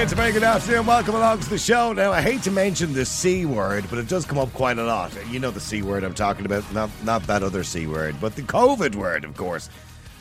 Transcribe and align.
It's 0.00 0.14
very 0.14 0.32
good 0.32 0.42
afternoon. 0.42 0.86
Welcome 0.86 1.14
along 1.14 1.40
to 1.40 1.50
the 1.50 1.58
show. 1.58 1.92
Now, 1.92 2.10
I 2.10 2.22
hate 2.22 2.42
to 2.44 2.50
mention 2.50 2.94
the 2.94 3.04
C 3.04 3.44
word, 3.44 3.84
but 3.90 3.98
it 3.98 4.08
does 4.08 4.24
come 4.24 4.38
up 4.38 4.50
quite 4.54 4.78
a 4.78 4.82
lot. 4.82 5.12
You 5.28 5.38
know 5.40 5.50
the 5.50 5.60
C 5.60 5.82
word 5.82 6.04
I'm 6.04 6.14
talking 6.14 6.46
about, 6.46 6.64
not, 6.72 6.88
not 7.04 7.22
that 7.24 7.42
other 7.42 7.62
C 7.62 7.86
word, 7.86 8.16
but 8.18 8.34
the 8.34 8.40
COVID 8.40 8.94
word, 8.94 9.26
of 9.26 9.36
course. 9.36 9.68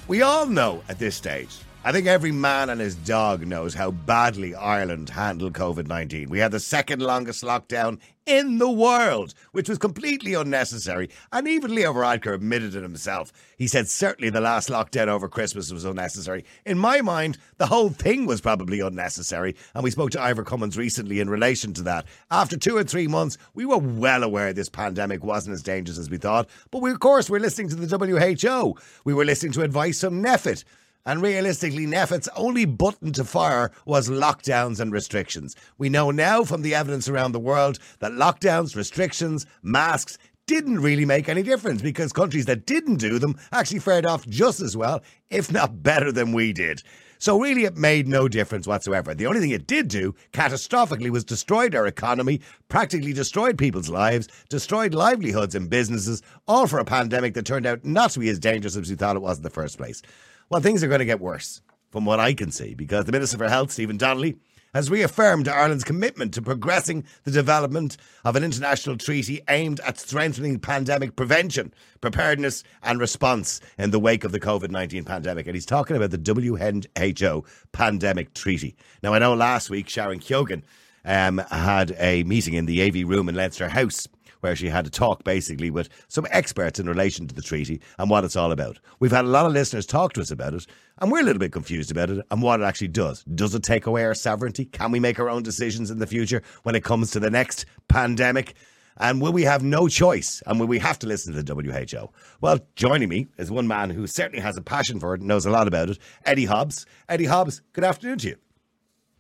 We 0.10 0.22
all 0.22 0.46
know 0.46 0.84
at 0.90 1.00
this 1.00 1.16
stage 1.16 1.56
I 1.82 1.94
think 1.94 2.08
every 2.08 2.34
man 2.34 2.70
and 2.70 2.82
his 2.82 2.96
dog 2.96 3.48
knows 3.48 3.74
how 3.74 3.92
badly 3.92 4.54
Ireland 4.54 5.10
handled 5.10 5.54
COVID 5.54 5.88
19. 5.88 6.30
We 6.30 6.40
had 6.40 6.52
the 6.52 6.60
second 6.60 7.02
longest 7.02 7.42
lockdown 7.42 8.00
in 8.26 8.58
the 8.58 8.70
world, 8.70 9.34
which 9.54 9.70
was 9.70 9.78
completely 9.78 10.34
unnecessary. 10.34 11.10
And 11.32 11.48
even 11.48 11.74
Leo 11.74 11.94
Varadkar 11.94 12.34
admitted 12.34 12.76
it 12.76 12.84
himself. 12.84 13.32
He 13.58 13.66
said 13.66 13.88
certainly 13.88 14.30
the 14.30 14.42
last 14.42 14.68
lockdown 14.68 15.08
over 15.08 15.30
Christmas 15.30 15.72
was 15.72 15.86
unnecessary. 15.86 16.44
In 16.66 16.78
my 16.78 17.00
mind, 17.00 17.38
the 17.60 17.68
whole 17.68 17.90
thing 17.90 18.26
was 18.26 18.42
probably 18.42 18.82
unnecessary. 18.82 19.56
And 19.74 19.82
we 19.82 19.92
spoke 19.92 20.12
to 20.12 20.22
Ivor 20.22 20.44
Cummins 20.44 20.78
recently 20.78 21.22
in 21.22 21.30
relation 21.30 21.72
to 21.76 21.84
that. 21.84 22.06
After 22.30 22.58
two 22.58 22.76
or 22.76 22.84
three 22.84 23.08
months, 23.08 23.38
we 23.54 23.66
were 23.66 23.78
well 23.78 24.24
aware 24.24 24.52
this 24.52 24.68
pandemic 24.68 25.24
wasn't 25.24 25.54
as 25.54 25.64
dangerous 25.64 25.98
as 25.98 26.10
we 26.10 26.18
thought. 26.18 26.50
But 26.72 26.82
we, 26.82 26.92
of 26.92 27.00
course, 27.00 27.30
we're 27.30 27.40
listening 27.40 27.70
to 27.70 27.76
the 27.76 27.98
WHO. 27.98 28.78
We 29.06 29.14
were 29.14 29.26
listening 29.26 29.54
to 29.54 29.62
advice 29.62 30.02
from 30.02 30.22
NPHET. 30.22 30.66
And 31.10 31.24
realistically, 31.24 31.88
NPHET's 31.88 32.30
only 32.36 32.66
button 32.66 33.12
to 33.14 33.24
fire 33.24 33.72
was 33.84 34.10
lockdowns 34.10 34.80
and 34.80 34.92
restrictions. 34.92 35.56
We 35.80 35.90
know 35.90 36.12
now 36.12 36.44
from 36.44 36.62
the 36.62 36.76
evidence 36.76 37.10
around 37.10 37.32
the 37.32 37.40
world 37.40 37.80
that 37.98 38.12
lockdowns, 38.12 38.76
restrictions, 38.76 39.48
masks 39.64 40.20
didn't 40.46 40.82
really 40.82 41.06
make 41.06 41.28
any 41.28 41.42
difference 41.42 41.82
because 41.82 42.14
countries 42.14 42.46
that 42.46 42.68
didn't 42.68 42.98
do 42.98 43.18
them 43.18 43.40
actually 43.52 43.80
fared 43.80 44.06
off 44.06 44.28
just 44.28 44.62
as 44.62 44.78
well, 44.78 45.02
if 45.32 45.52
not 45.52 45.82
better 45.82 46.12
than 46.12 46.32
we 46.32 46.54
did. 46.54 46.84
So 47.18 47.42
really 47.42 47.66
it 47.66 47.76
made 47.76 48.08
no 48.08 48.28
difference 48.28 48.68
whatsoever. 48.68 49.16
The 49.16 49.26
only 49.26 49.40
thing 49.40 49.50
it 49.50 49.66
did 49.66 49.88
do 49.88 50.14
catastrophically 50.32 51.10
was 51.10 51.24
destroyed 51.24 51.74
our 51.74 51.88
economy, 51.88 52.40
practically 52.68 53.14
destroyed 53.14 53.58
people's 53.58 53.90
lives, 53.90 54.28
destroyed 54.48 54.94
livelihoods 54.94 55.56
and 55.56 55.72
businesses, 55.72 56.22
all 56.48 56.68
for 56.68 56.78
a 56.78 56.86
pandemic 56.86 57.34
that 57.34 57.48
turned 57.48 57.66
out 57.66 57.84
not 57.84 58.12
to 58.12 58.20
be 58.20 58.30
as 58.30 58.38
dangerous 58.38 58.78
as 58.78 58.88
we 58.88 58.96
thought 58.96 59.16
it 59.16 59.24
was 59.24 59.38
in 59.38 59.44
the 59.44 59.50
first 59.50 59.80
place. 59.80 60.04
Well, 60.50 60.62
things 60.62 60.84
are 60.84 60.88
going 60.88 61.00
to 61.00 61.06
get 61.06 61.20
worse, 61.20 61.62
from 61.92 62.06
what 62.06 62.20
I 62.20 62.34
can 62.34 62.50
see, 62.50 62.74
because 62.74 63.06
the 63.06 63.12
Minister 63.12 63.38
for 63.38 63.48
Health, 63.48 63.70
Stephen 63.70 63.98
Donnelly, 63.98 64.36
has 64.74 64.90
reaffirmed 64.90 65.48
Ireland's 65.48 65.84
commitment 65.84 66.34
to 66.34 66.42
progressing 66.42 67.04
the 67.24 67.30
development 67.30 67.98
of 68.26 68.36
an 68.36 68.44
international 68.44 68.98
treaty 68.98 69.42
aimed 69.48 69.80
at 69.82 70.00
strengthening 70.00 70.58
pandemic 70.58 71.16
prevention, 71.16 71.72
preparedness, 72.02 72.64
and 72.82 73.00
response 73.00 73.62
in 73.78 73.92
the 73.92 74.00
wake 74.00 74.24
of 74.24 74.32
the 74.32 74.40
COVID 74.40 74.72
19 74.72 75.04
pandemic. 75.04 75.46
And 75.46 75.56
he's 75.56 75.68
talking 75.68 75.96
about 75.96 76.10
the 76.10 76.58
WHO 76.98 77.46
Pandemic 77.72 78.34
Treaty. 78.34 78.76
Now, 79.04 79.14
I 79.14 79.20
know 79.20 79.36
last 79.36 79.70
week 79.70 79.88
Sharon 79.88 80.20
Keoghan 80.20 80.64
um, 81.06 81.38
had 81.52 81.96
a 82.00 82.24
meeting 82.24 82.56
in 82.56 82.66
the 82.66 82.82
AV 82.82 83.08
room 83.08 83.30
in 83.30 83.36
Leinster 83.36 83.70
House 83.70 84.08
where 84.42 84.56
she 84.56 84.70
had 84.70 84.88
a 84.88 84.90
talk 84.90 85.24
basically 85.24 85.70
with 85.70 85.90
some 86.08 86.28
experts 86.32 86.80
in 86.80 86.88
relation 86.88 87.28
to 87.28 87.36
the 87.36 87.42
treaty 87.42 87.82
and 87.98 88.10
what 88.10 88.24
it's 88.24 88.36
all 88.36 88.52
about. 88.52 88.80
We've 89.00 89.12
had 89.12 89.26
a 89.26 89.30
lot 89.30 89.46
of 89.46 89.54
listeners 89.54 89.86
talk 89.86 90.14
to 90.14 90.22
us 90.22 90.32
about 90.32 90.54
it, 90.54 90.66
and 91.00 91.12
we're 91.12 91.22
a 91.22 91.24
little 91.24 91.40
bit 91.40 91.52
confused 91.52 91.92
about 91.92 92.10
it 92.10 92.26
and 92.32 92.42
what 92.42 92.62
it 92.62 92.64
actually 92.64 92.90
does. 92.90 93.24
Does 93.24 93.56
it 93.56 93.64
take 93.64 93.86
away 93.86 94.04
our 94.04 94.14
sovereignty? 94.14 94.66
Can 94.66 94.92
we 94.92 95.00
make 95.00 95.20
our 95.20 95.30
own 95.30 95.44
decisions 95.44 95.92
in 95.92 96.00
the 96.00 96.08
future 96.08 96.42
when 96.64 96.76
it 96.76 96.84
comes 96.84 97.12
to 97.12 97.20
the 97.20 97.30
next 97.30 97.66
pandemic? 97.88 98.56
And 98.98 99.22
will 99.22 99.32
we 99.32 99.44
have 99.44 99.64
no 99.64 99.88
choice? 99.88 100.44
And 100.46 100.60
will 100.60 100.68
we 100.68 100.80
have 100.80 101.00
to 101.00 101.08
listen 101.08 101.34
to 101.34 101.42
the 101.42 101.54
WHO? 101.54 102.10
Well, 102.42 102.60
joining 102.76 103.08
me 103.08 103.28
is 103.38 103.50
one 103.50 103.68
man 103.68 103.90
who 103.90 104.08
certainly 104.08 104.42
has 104.42 104.58
a 104.58 104.62
passion 104.62 105.00
for 105.00 105.14
it 105.14 105.22
and 105.22 105.28
knows 105.28 105.46
a 105.46 105.50
lot 105.50 105.68
about 105.68 105.90
it, 105.90 106.00
Eddie 106.26 106.46
Hobbs. 106.46 106.86
Eddie 107.08 107.26
Hobbs, 107.26 107.62
good 107.72 107.86
afternoon 107.86 108.18
to 108.20 108.28
you. 108.30 108.36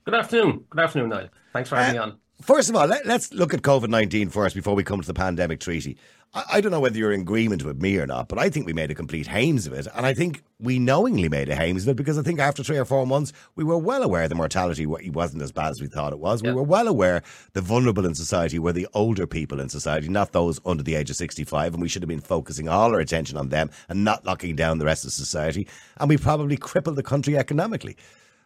Good 0.04 0.16
afternoon. 0.16 0.66
Good 0.70 0.84
afternoon, 0.84 1.10
Niall. 1.10 1.30
Thanks 1.54 1.70
for 1.70 1.76
having 1.78 2.00
uh, 2.00 2.06
me 2.06 2.12
on. 2.12 2.20
First 2.42 2.70
of 2.70 2.76
all, 2.78 2.88
let, 2.88 3.06
us 3.06 3.34
look 3.34 3.54
at 3.54 3.64
COVID 3.64 3.90
19 3.90 4.30
first 4.30 4.56
before 4.56 4.74
we 4.74 4.84
come 4.84 5.02
to 5.02 5.08
the 5.08 5.14
pandemic 5.14 5.60
treaty. 5.60 5.98
I, 6.34 6.44
I, 6.54 6.62
don't 6.62 6.72
know 6.72 6.80
whether 6.80 6.98
you're 6.98 7.12
in 7.12 7.22
agreement 7.22 7.66
with 7.66 7.82
me 7.82 7.98
or 7.98 8.08
not, 8.08 8.30
but 8.30 8.40
I 8.40 8.50
think 8.50 8.66
we 8.66 8.72
made 8.72 8.90
a 8.90 8.96
complete 8.96 9.28
hames 9.28 9.68
of 9.68 9.74
it. 9.74 9.88
And 9.94 10.06
I 10.06 10.14
think 10.14 10.42
we 10.58 10.80
knowingly 10.80 11.28
made 11.28 11.50
a 11.50 11.56
hames 11.56 11.84
of 11.84 11.90
it 11.90 11.96
because 11.98 12.18
I 12.18 12.22
think 12.22 12.40
after 12.40 12.64
three 12.64 12.78
or 12.78 12.86
four 12.86 13.06
months, 13.06 13.34
we 13.58 13.66
were 13.66 13.78
well 13.78 14.04
aware 14.04 14.26
the 14.30 14.36
mortality 14.36 14.86
wasn't 14.86 15.44
as 15.44 15.52
bad 15.52 15.72
as 15.72 15.82
we 15.82 15.88
thought 15.88 16.14
it 16.14 16.20
was. 16.20 16.42
Yeah. 16.42 16.52
We 16.52 16.56
were 16.56 16.64
well 16.64 16.88
aware 16.88 17.24
the 17.54 17.62
vulnerable 17.62 18.06
in 18.06 18.16
society 18.16 18.58
were 18.58 18.74
the 18.74 18.88
older 18.94 19.28
people 19.28 19.60
in 19.60 19.68
society, 19.68 20.08
not 20.08 20.32
those 20.32 20.62
under 20.66 20.82
the 20.82 20.96
age 20.96 21.10
of 21.10 21.18
65. 21.18 21.74
And 21.74 21.82
we 21.82 21.90
should 21.90 22.04
have 22.04 22.10
been 22.10 22.22
focusing 22.22 22.70
all 22.70 22.94
our 22.94 23.02
attention 23.02 23.38
on 23.38 23.50
them 23.50 23.70
and 23.90 24.06
not 24.06 24.26
locking 24.26 24.56
down 24.56 24.78
the 24.78 24.86
rest 24.86 25.04
of 25.04 25.12
society. 25.12 25.68
And 25.98 26.08
we 26.08 26.16
probably 26.16 26.56
crippled 26.56 26.96
the 26.96 27.04
country 27.04 27.38
economically. 27.38 27.98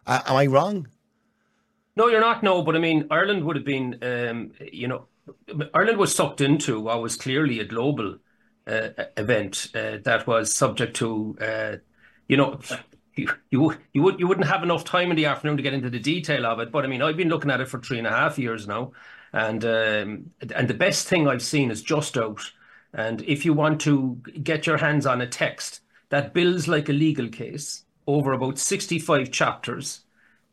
Uh, 0.04 0.20
am 0.26 0.36
I 0.36 0.46
wrong? 0.46 0.88
No, 1.96 2.08
you're 2.08 2.20
not. 2.20 2.42
No, 2.42 2.62
but 2.62 2.74
I 2.74 2.78
mean, 2.78 3.06
Ireland 3.10 3.44
would 3.44 3.56
have 3.56 3.64
been, 3.64 3.98
um, 4.02 4.52
you 4.60 4.88
know, 4.88 5.06
Ireland 5.72 5.98
was 5.98 6.14
sucked 6.14 6.40
into 6.40 6.80
what 6.80 7.00
was 7.00 7.16
clearly 7.16 7.60
a 7.60 7.64
global 7.64 8.18
uh, 8.66 8.88
event 9.16 9.68
uh, 9.74 9.98
that 10.04 10.26
was 10.26 10.52
subject 10.54 10.96
to, 10.96 11.36
uh, 11.40 11.76
you 12.28 12.36
know, 12.36 12.58
you, 13.16 13.28
you 13.50 13.76
you 13.92 14.02
would 14.02 14.18
you 14.18 14.26
wouldn't 14.26 14.48
have 14.48 14.64
enough 14.64 14.84
time 14.84 15.10
in 15.10 15.16
the 15.16 15.26
afternoon 15.26 15.56
to 15.56 15.62
get 15.62 15.74
into 15.74 15.90
the 15.90 16.00
detail 16.00 16.46
of 16.46 16.58
it. 16.58 16.72
But 16.72 16.84
I 16.84 16.88
mean, 16.88 17.02
I've 17.02 17.16
been 17.16 17.28
looking 17.28 17.50
at 17.50 17.60
it 17.60 17.68
for 17.68 17.78
three 17.80 17.98
and 17.98 18.06
a 18.08 18.10
half 18.10 18.38
years 18.38 18.66
now, 18.66 18.92
and 19.32 19.64
um, 19.64 20.30
and 20.54 20.68
the 20.68 20.74
best 20.74 21.06
thing 21.08 21.28
I've 21.28 21.42
seen 21.42 21.70
is 21.70 21.82
just 21.82 22.16
out. 22.18 22.40
And 22.92 23.22
if 23.22 23.44
you 23.44 23.52
want 23.54 23.80
to 23.82 24.20
get 24.42 24.66
your 24.66 24.78
hands 24.78 25.06
on 25.06 25.20
a 25.20 25.26
text 25.26 25.80
that 26.10 26.34
builds 26.34 26.68
like 26.68 26.88
a 26.88 26.92
legal 26.92 27.28
case 27.28 27.84
over 28.06 28.32
about 28.32 28.58
sixty 28.58 28.98
five 28.98 29.30
chapters 29.30 30.03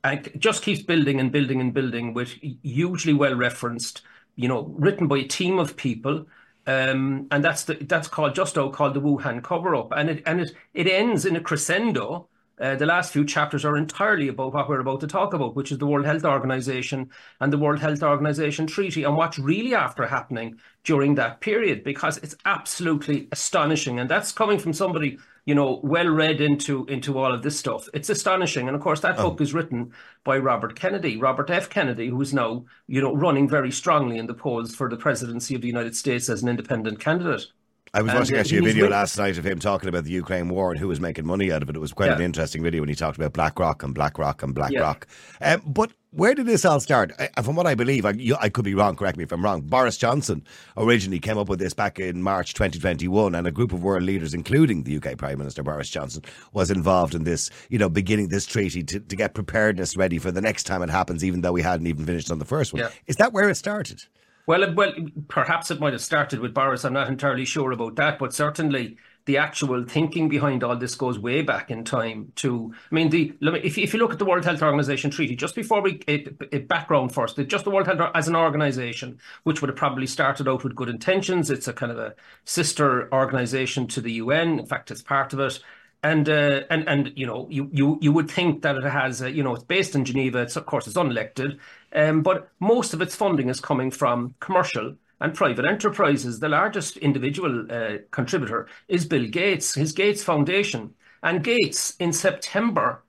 and 0.03 0.31
just 0.37 0.63
keeps 0.63 0.81
building 0.81 1.19
and 1.19 1.31
building 1.31 1.61
and 1.61 1.73
building 1.73 2.13
with 2.13 2.31
hugely 2.63 3.13
well 3.13 3.35
referenced, 3.35 4.01
you 4.35 4.47
know, 4.47 4.73
written 4.77 5.07
by 5.07 5.19
a 5.19 5.23
team 5.23 5.59
of 5.59 5.75
people. 5.75 6.25
Um, 6.67 7.27
and 7.31 7.43
that's 7.43 7.63
the 7.63 7.73
that's 7.73 8.07
called 8.07 8.35
just 8.35 8.55
called 8.55 8.93
the 8.93 9.01
Wuhan 9.01 9.43
cover 9.43 9.75
up, 9.75 9.91
and 9.95 10.09
it 10.09 10.23
and 10.25 10.41
it 10.41 10.53
it 10.73 10.87
ends 10.87 11.25
in 11.25 11.35
a 11.35 11.41
crescendo. 11.41 12.27
Uh, 12.59 12.75
the 12.75 12.85
last 12.85 13.11
few 13.11 13.25
chapters 13.25 13.65
are 13.65 13.75
entirely 13.75 14.27
about 14.27 14.53
what 14.53 14.69
we're 14.69 14.79
about 14.79 14.99
to 14.99 15.07
talk 15.07 15.33
about, 15.33 15.55
which 15.55 15.71
is 15.71 15.79
the 15.79 15.87
World 15.87 16.05
Health 16.05 16.23
Organization 16.23 17.09
and 17.39 17.51
the 17.51 17.57
World 17.57 17.79
Health 17.79 18.03
Organization 18.03 18.67
Treaty, 18.67 19.03
and 19.03 19.17
what's 19.17 19.39
really 19.39 19.73
after 19.73 20.05
happening 20.05 20.59
during 20.83 21.15
that 21.15 21.41
period, 21.41 21.83
because 21.83 22.17
it's 22.17 22.35
absolutely 22.45 23.27
astonishing, 23.31 23.99
and 23.99 24.07
that's 24.07 24.31
coming 24.31 24.59
from 24.59 24.73
somebody 24.73 25.17
you 25.45 25.55
know, 25.55 25.79
well 25.83 26.07
read 26.07 26.39
into 26.39 26.85
into 26.85 27.17
all 27.17 27.33
of 27.33 27.41
this 27.43 27.57
stuff. 27.57 27.87
It's 27.93 28.09
astonishing, 28.09 28.67
and 28.67 28.75
of 28.75 28.81
course, 28.81 28.99
that 29.01 29.17
oh. 29.17 29.29
book 29.29 29.41
is 29.41 29.53
written 29.53 29.91
by 30.23 30.37
Robert 30.37 30.75
Kennedy, 30.75 31.17
Robert 31.17 31.49
F. 31.49 31.69
Kennedy, 31.69 32.07
who 32.09 32.21
is 32.21 32.33
now, 32.33 32.65
you 32.87 33.01
know, 33.01 33.15
running 33.15 33.49
very 33.49 33.71
strongly 33.71 34.17
in 34.17 34.27
the 34.27 34.33
polls 34.33 34.75
for 34.75 34.89
the 34.89 34.97
presidency 34.97 35.55
of 35.55 35.61
the 35.61 35.67
United 35.67 35.95
States 35.95 36.29
as 36.29 36.43
an 36.43 36.49
independent 36.49 36.99
candidate. 36.99 37.47
I 37.93 38.01
was 38.01 38.13
watching 38.13 38.37
actually 38.37 38.59
a 38.59 38.61
video 38.61 38.89
last 38.89 39.17
night 39.17 39.37
of 39.37 39.45
him 39.45 39.59
talking 39.59 39.89
about 39.89 40.05
the 40.05 40.11
Ukraine 40.11 40.47
war 40.47 40.71
and 40.71 40.79
who 40.79 40.87
was 40.87 41.01
making 41.01 41.25
money 41.25 41.51
out 41.51 41.61
of 41.61 41.69
it. 41.69 41.75
It 41.75 41.79
was 41.79 41.91
quite 41.91 42.07
yeah. 42.07 42.15
an 42.15 42.21
interesting 42.21 42.63
video 42.63 42.81
when 42.81 42.87
he 42.87 42.95
talked 42.95 43.17
about 43.17 43.33
BlackRock 43.33 43.83
and 43.83 43.93
BlackRock 43.93 44.43
and 44.43 44.55
BlackRock. 44.55 45.07
Yeah. 45.41 45.55
Um, 45.55 45.63
but 45.65 45.91
where 46.11 46.33
did 46.33 46.45
this 46.45 46.63
all 46.63 46.79
start? 46.79 47.11
I, 47.19 47.41
from 47.41 47.57
what 47.57 47.67
I 47.67 47.75
believe, 47.75 48.05
I, 48.05 48.11
you, 48.11 48.37
I, 48.39 48.47
could 48.47 48.63
be 48.63 48.75
wrong, 48.75 48.95
correct 48.95 49.17
me 49.17 49.25
if 49.25 49.31
I'm 49.33 49.43
wrong. 49.43 49.61
Boris 49.61 49.97
Johnson 49.97 50.45
originally 50.77 51.19
came 51.19 51.37
up 51.37 51.49
with 51.49 51.59
this 51.59 51.73
back 51.73 51.99
in 51.99 52.21
March 52.23 52.53
2021, 52.53 53.35
and 53.35 53.45
a 53.45 53.51
group 53.51 53.73
of 53.73 53.83
world 53.83 54.03
leaders, 54.03 54.33
including 54.33 54.83
the 54.83 54.95
UK 54.95 55.17
Prime 55.17 55.37
Minister 55.37 55.61
Boris 55.61 55.89
Johnson, 55.89 56.23
was 56.53 56.71
involved 56.71 57.13
in 57.13 57.25
this, 57.25 57.49
you 57.69 57.77
know, 57.77 57.89
beginning 57.89 58.29
this 58.29 58.45
treaty 58.45 58.83
to, 58.83 59.01
to 59.01 59.15
get 59.17 59.33
preparedness 59.33 59.97
ready 59.97 60.17
for 60.17 60.31
the 60.31 60.41
next 60.41 60.63
time 60.63 60.81
it 60.81 60.89
happens, 60.89 61.25
even 61.25 61.41
though 61.41 61.53
we 61.53 61.61
hadn't 61.61 61.87
even 61.87 62.05
finished 62.05 62.31
on 62.31 62.39
the 62.39 62.45
first 62.45 62.71
one. 62.71 62.83
Yeah. 62.83 62.89
Is 63.07 63.17
that 63.17 63.33
where 63.33 63.49
it 63.49 63.55
started? 63.55 64.03
Well, 64.47 64.73
well, 64.73 64.93
perhaps 65.27 65.71
it 65.71 65.79
might 65.79 65.93
have 65.93 66.01
started 66.01 66.39
with 66.39 66.53
Boris. 66.53 66.83
I'm 66.83 66.93
not 66.93 67.07
entirely 67.07 67.45
sure 67.45 67.71
about 67.71 67.95
that, 67.95 68.19
but 68.19 68.33
certainly 68.33 68.97
the 69.25 69.37
actual 69.37 69.83
thinking 69.85 70.29
behind 70.29 70.63
all 70.63 70.75
this 70.75 70.95
goes 70.95 71.19
way 71.19 71.43
back 71.43 71.69
in 71.69 71.83
time. 71.83 72.31
To 72.37 72.73
I 72.91 72.95
mean, 72.95 73.09
the 73.09 73.33
if 73.63 73.77
if 73.77 73.93
you 73.93 73.99
look 73.99 74.11
at 74.13 74.19
the 74.19 74.25
World 74.25 74.45
Health 74.45 74.63
Organization 74.63 75.11
treaty, 75.11 75.35
just 75.35 75.55
before 75.55 75.81
we 75.81 76.01
it, 76.07 76.35
it 76.51 76.67
background 76.67 77.13
first, 77.13 77.37
just 77.47 77.65
the 77.65 77.71
World 77.71 77.87
Health 77.87 78.11
as 78.15 78.27
an 78.27 78.35
organization, 78.35 79.19
which 79.43 79.61
would 79.61 79.69
have 79.69 79.77
probably 79.77 80.07
started 80.07 80.47
out 80.47 80.63
with 80.63 80.75
good 80.75 80.89
intentions. 80.89 81.51
It's 81.51 81.67
a 81.67 81.73
kind 81.73 81.91
of 81.91 81.99
a 81.99 82.15
sister 82.43 83.13
organization 83.13 83.87
to 83.89 84.01
the 84.01 84.13
UN. 84.13 84.59
In 84.59 84.65
fact, 84.65 84.89
it's 84.91 85.03
part 85.03 85.33
of 85.33 85.39
it 85.39 85.59
and 86.03 86.27
uh, 86.29 86.61
and 86.69 86.87
and 86.87 87.13
you 87.15 87.25
know 87.27 87.47
you 87.49 87.69
you 87.71 87.99
you 88.01 88.11
would 88.11 88.29
think 88.29 88.63
that 88.63 88.75
it 88.75 88.83
has 88.83 89.21
you 89.21 89.43
know 89.43 89.53
it's 89.55 89.63
based 89.63 89.95
in 89.95 90.03
Geneva. 90.03 90.41
It's 90.41 90.55
of 90.55 90.65
course 90.65 90.87
it's 90.87 90.97
unelected, 90.97 91.59
um, 91.93 92.21
but 92.21 92.49
most 92.59 92.93
of 92.93 93.01
its 93.01 93.15
funding 93.15 93.49
is 93.49 93.59
coming 93.59 93.91
from 93.91 94.35
commercial 94.39 94.95
and 95.19 95.33
private 95.33 95.65
enterprises. 95.65 96.39
The 96.39 96.49
largest 96.49 96.97
individual 96.97 97.67
uh, 97.71 97.97
contributor 98.11 98.67
is 98.87 99.05
Bill 99.05 99.27
Gates, 99.27 99.75
his 99.75 99.91
Gates 99.91 100.23
Foundation, 100.23 100.93
and 101.23 101.43
Gates 101.43 101.95
in 101.99 102.13
September 102.13 103.03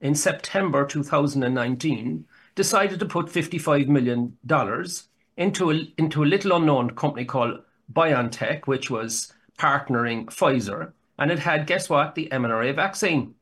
in 0.00 0.14
September 0.14 0.86
2019 0.86 2.24
decided 2.54 3.00
to 3.00 3.06
put 3.06 3.28
55 3.28 3.88
million 3.88 4.36
dollars 4.46 5.08
into 5.36 5.70
a 5.70 5.92
into 5.98 6.22
a 6.22 6.26
little 6.26 6.52
unknown 6.52 6.90
company 6.90 7.24
called 7.24 7.60
BioNTech, 7.92 8.66
which 8.66 8.90
was 8.90 9.32
partnering 9.58 10.26
Pfizer 10.26 10.92
and 11.18 11.30
it 11.30 11.40
had, 11.40 11.66
guess 11.66 11.90
what, 11.90 12.14
the 12.14 12.28
mRNA 12.30 12.76
vaccine. 12.76 13.34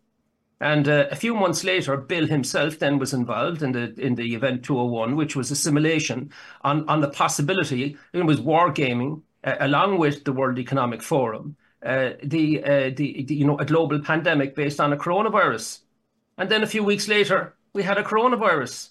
And 0.61 0.89
uh, 0.89 1.07
a 1.11 1.17
few 1.17 1.35
months 1.35 1.65
later, 1.65 1.97
Bill 1.99 2.27
himself 2.27 2.79
then 2.79 2.99
was 2.99 3.13
involved 3.13 3.63
in 3.63 3.73
the 3.73 3.95
in 4.01 4.15
the 4.15 4.35
event 4.35 4.65
201, 4.65 5.15
which 5.15 5.37
was 5.37 5.51
a 5.51 5.57
simulation 5.57 6.31
on, 6.63 6.89
on 6.89 7.01
the 7.03 7.11
possibility, 7.11 7.97
it 8.15 8.25
was 8.25 8.41
wargaming, 8.41 9.23
uh, 9.45 9.57
along 9.61 9.99
with 9.99 10.25
the 10.25 10.33
World 10.33 10.59
Economic 10.59 11.03
Forum, 11.03 11.57
uh, 11.85 12.11
the, 12.23 12.65
uh, 12.65 12.91
the, 12.97 13.25
the, 13.25 13.35
you 13.35 13.47
know, 13.47 13.59
a 13.59 13.67
global 13.67 14.01
pandemic 14.01 14.55
based 14.57 14.81
on 14.81 14.93
a 14.93 14.97
coronavirus. 14.97 15.81
And 16.39 16.51
then 16.51 16.63
a 16.63 16.67
few 16.67 16.83
weeks 16.83 17.07
later, 17.07 17.55
we 17.75 17.83
had 17.83 17.99
a 17.99 18.03
coronavirus. 18.03 18.91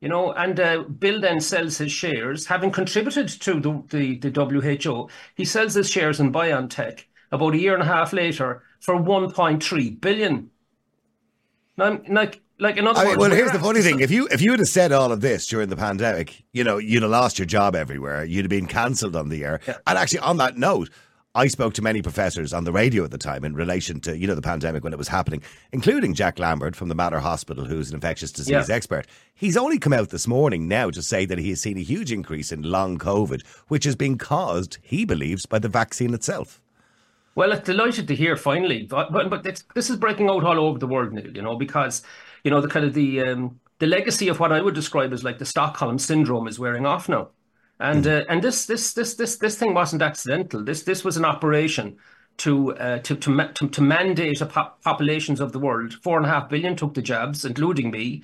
You 0.00 0.10
know, 0.10 0.32
and 0.32 0.60
uh, 0.60 0.82
Bill 0.82 1.20
then 1.20 1.40
sells 1.40 1.78
his 1.78 1.90
shares, 1.90 2.46
having 2.46 2.70
contributed 2.70 3.28
to 3.28 3.60
the, 3.60 3.82
the, 3.88 4.18
the 4.18 4.80
WHO. 4.84 5.08
He 5.34 5.44
sells 5.44 5.74
his 5.74 5.88
shares 5.88 6.20
in 6.20 6.32
BioNTech 6.32 7.04
about 7.32 7.54
a 7.54 7.58
year 7.58 7.72
and 7.72 7.82
a 7.82 7.86
half 7.86 8.12
later 8.12 8.62
for 8.80 8.96
1.3 8.96 10.00
billion. 10.00 10.50
Now, 11.76 12.00
like, 12.08 12.40
like 12.58 12.76
in 12.78 12.86
other 12.86 12.98
I 13.00 13.02
mean, 13.02 13.10
words, 13.10 13.20
well, 13.20 13.30
here's 13.30 13.52
the 13.52 13.58
funny 13.58 13.82
thing: 13.82 14.00
if 14.00 14.10
you 14.10 14.28
if 14.30 14.40
you 14.40 14.50
had 14.52 14.60
have 14.60 14.68
said 14.68 14.92
all 14.92 15.12
of 15.12 15.20
this 15.20 15.46
during 15.46 15.68
the 15.68 15.76
pandemic, 15.76 16.44
you 16.52 16.64
know, 16.64 16.78
you'd 16.78 17.02
have 17.02 17.10
lost 17.10 17.38
your 17.38 17.46
job 17.46 17.74
everywhere. 17.76 18.24
You'd 18.24 18.44
have 18.44 18.50
been 18.50 18.66
cancelled 18.66 19.14
on 19.14 19.28
the 19.28 19.44
air. 19.44 19.60
Yeah. 19.66 19.76
And 19.86 19.98
actually, 19.98 20.20
on 20.20 20.38
that 20.38 20.56
note, 20.56 20.88
I 21.34 21.48
spoke 21.48 21.74
to 21.74 21.82
many 21.82 22.00
professors 22.00 22.54
on 22.54 22.64
the 22.64 22.72
radio 22.72 23.04
at 23.04 23.10
the 23.10 23.18
time 23.18 23.44
in 23.44 23.54
relation 23.54 24.00
to 24.00 24.16
you 24.16 24.26
know 24.26 24.34
the 24.34 24.40
pandemic 24.40 24.82
when 24.82 24.94
it 24.94 24.98
was 24.98 25.08
happening, 25.08 25.42
including 25.70 26.14
Jack 26.14 26.38
Lambert 26.38 26.74
from 26.74 26.88
the 26.88 26.94
Mater 26.94 27.20
Hospital, 27.20 27.66
who's 27.66 27.90
an 27.90 27.96
infectious 27.96 28.32
disease 28.32 28.68
Yeah. 28.70 28.74
expert. 28.74 29.06
He's 29.34 29.58
only 29.58 29.78
come 29.78 29.92
out 29.92 30.08
this 30.08 30.26
morning 30.26 30.66
now 30.66 30.90
to 30.90 31.02
say 31.02 31.26
that 31.26 31.36
he 31.38 31.50
has 31.50 31.60
seen 31.60 31.76
a 31.76 31.82
huge 31.82 32.10
increase 32.10 32.52
in 32.52 32.62
long 32.62 32.96
COVID, 32.98 33.44
which 33.68 33.84
has 33.84 33.96
been 33.96 34.16
caused, 34.16 34.78
he 34.80 35.04
believes, 35.04 35.44
by 35.44 35.58
the 35.58 35.68
vaccine 35.68 36.14
itself. 36.14 36.62
Well, 37.36 37.52
it's 37.52 37.66
delighted 37.66 38.08
to 38.08 38.16
hear 38.16 38.36
finally, 38.36 38.84
but 38.84 39.12
but, 39.12 39.30
but 39.30 39.46
it's, 39.46 39.62
this 39.74 39.90
is 39.90 39.96
breaking 39.96 40.28
out 40.30 40.42
all 40.42 40.58
over 40.58 40.78
the 40.78 40.86
world, 40.86 41.12
Niall. 41.12 41.36
You 41.36 41.42
know, 41.42 41.56
because 41.56 42.02
you 42.42 42.50
know 42.50 42.60
the 42.62 42.68
kind 42.68 42.86
of 42.86 42.94
the 42.94 43.20
um, 43.20 43.60
the 43.78 43.86
legacy 43.86 44.28
of 44.28 44.40
what 44.40 44.52
I 44.52 44.62
would 44.62 44.74
describe 44.74 45.12
as 45.12 45.22
like 45.22 45.38
the 45.38 45.44
Stockholm 45.44 45.98
syndrome 45.98 46.48
is 46.48 46.58
wearing 46.58 46.86
off 46.86 47.08
now, 47.10 47.28
and 47.78 48.06
uh, 48.06 48.24
and 48.30 48.42
this 48.42 48.64
this 48.66 48.94
this 48.94 49.14
this 49.14 49.36
this 49.36 49.58
thing 49.58 49.74
wasn't 49.74 50.00
accidental. 50.02 50.64
This 50.64 50.84
this 50.84 51.04
was 51.04 51.18
an 51.18 51.26
operation 51.26 51.98
to 52.38 52.74
uh, 52.76 52.98
to 53.00 53.14
to, 53.16 53.30
ma- 53.30 53.52
to 53.52 53.68
to 53.68 53.82
mandate 53.82 54.40
a 54.40 54.46
pop- 54.46 54.82
populations 54.82 55.38
of 55.38 55.52
the 55.52 55.58
world. 55.58 55.92
Four 56.02 56.16
and 56.16 56.26
a 56.26 56.30
half 56.30 56.48
billion 56.48 56.74
took 56.74 56.94
the 56.94 57.02
jabs, 57.02 57.44
including 57.44 57.90
me, 57.90 58.22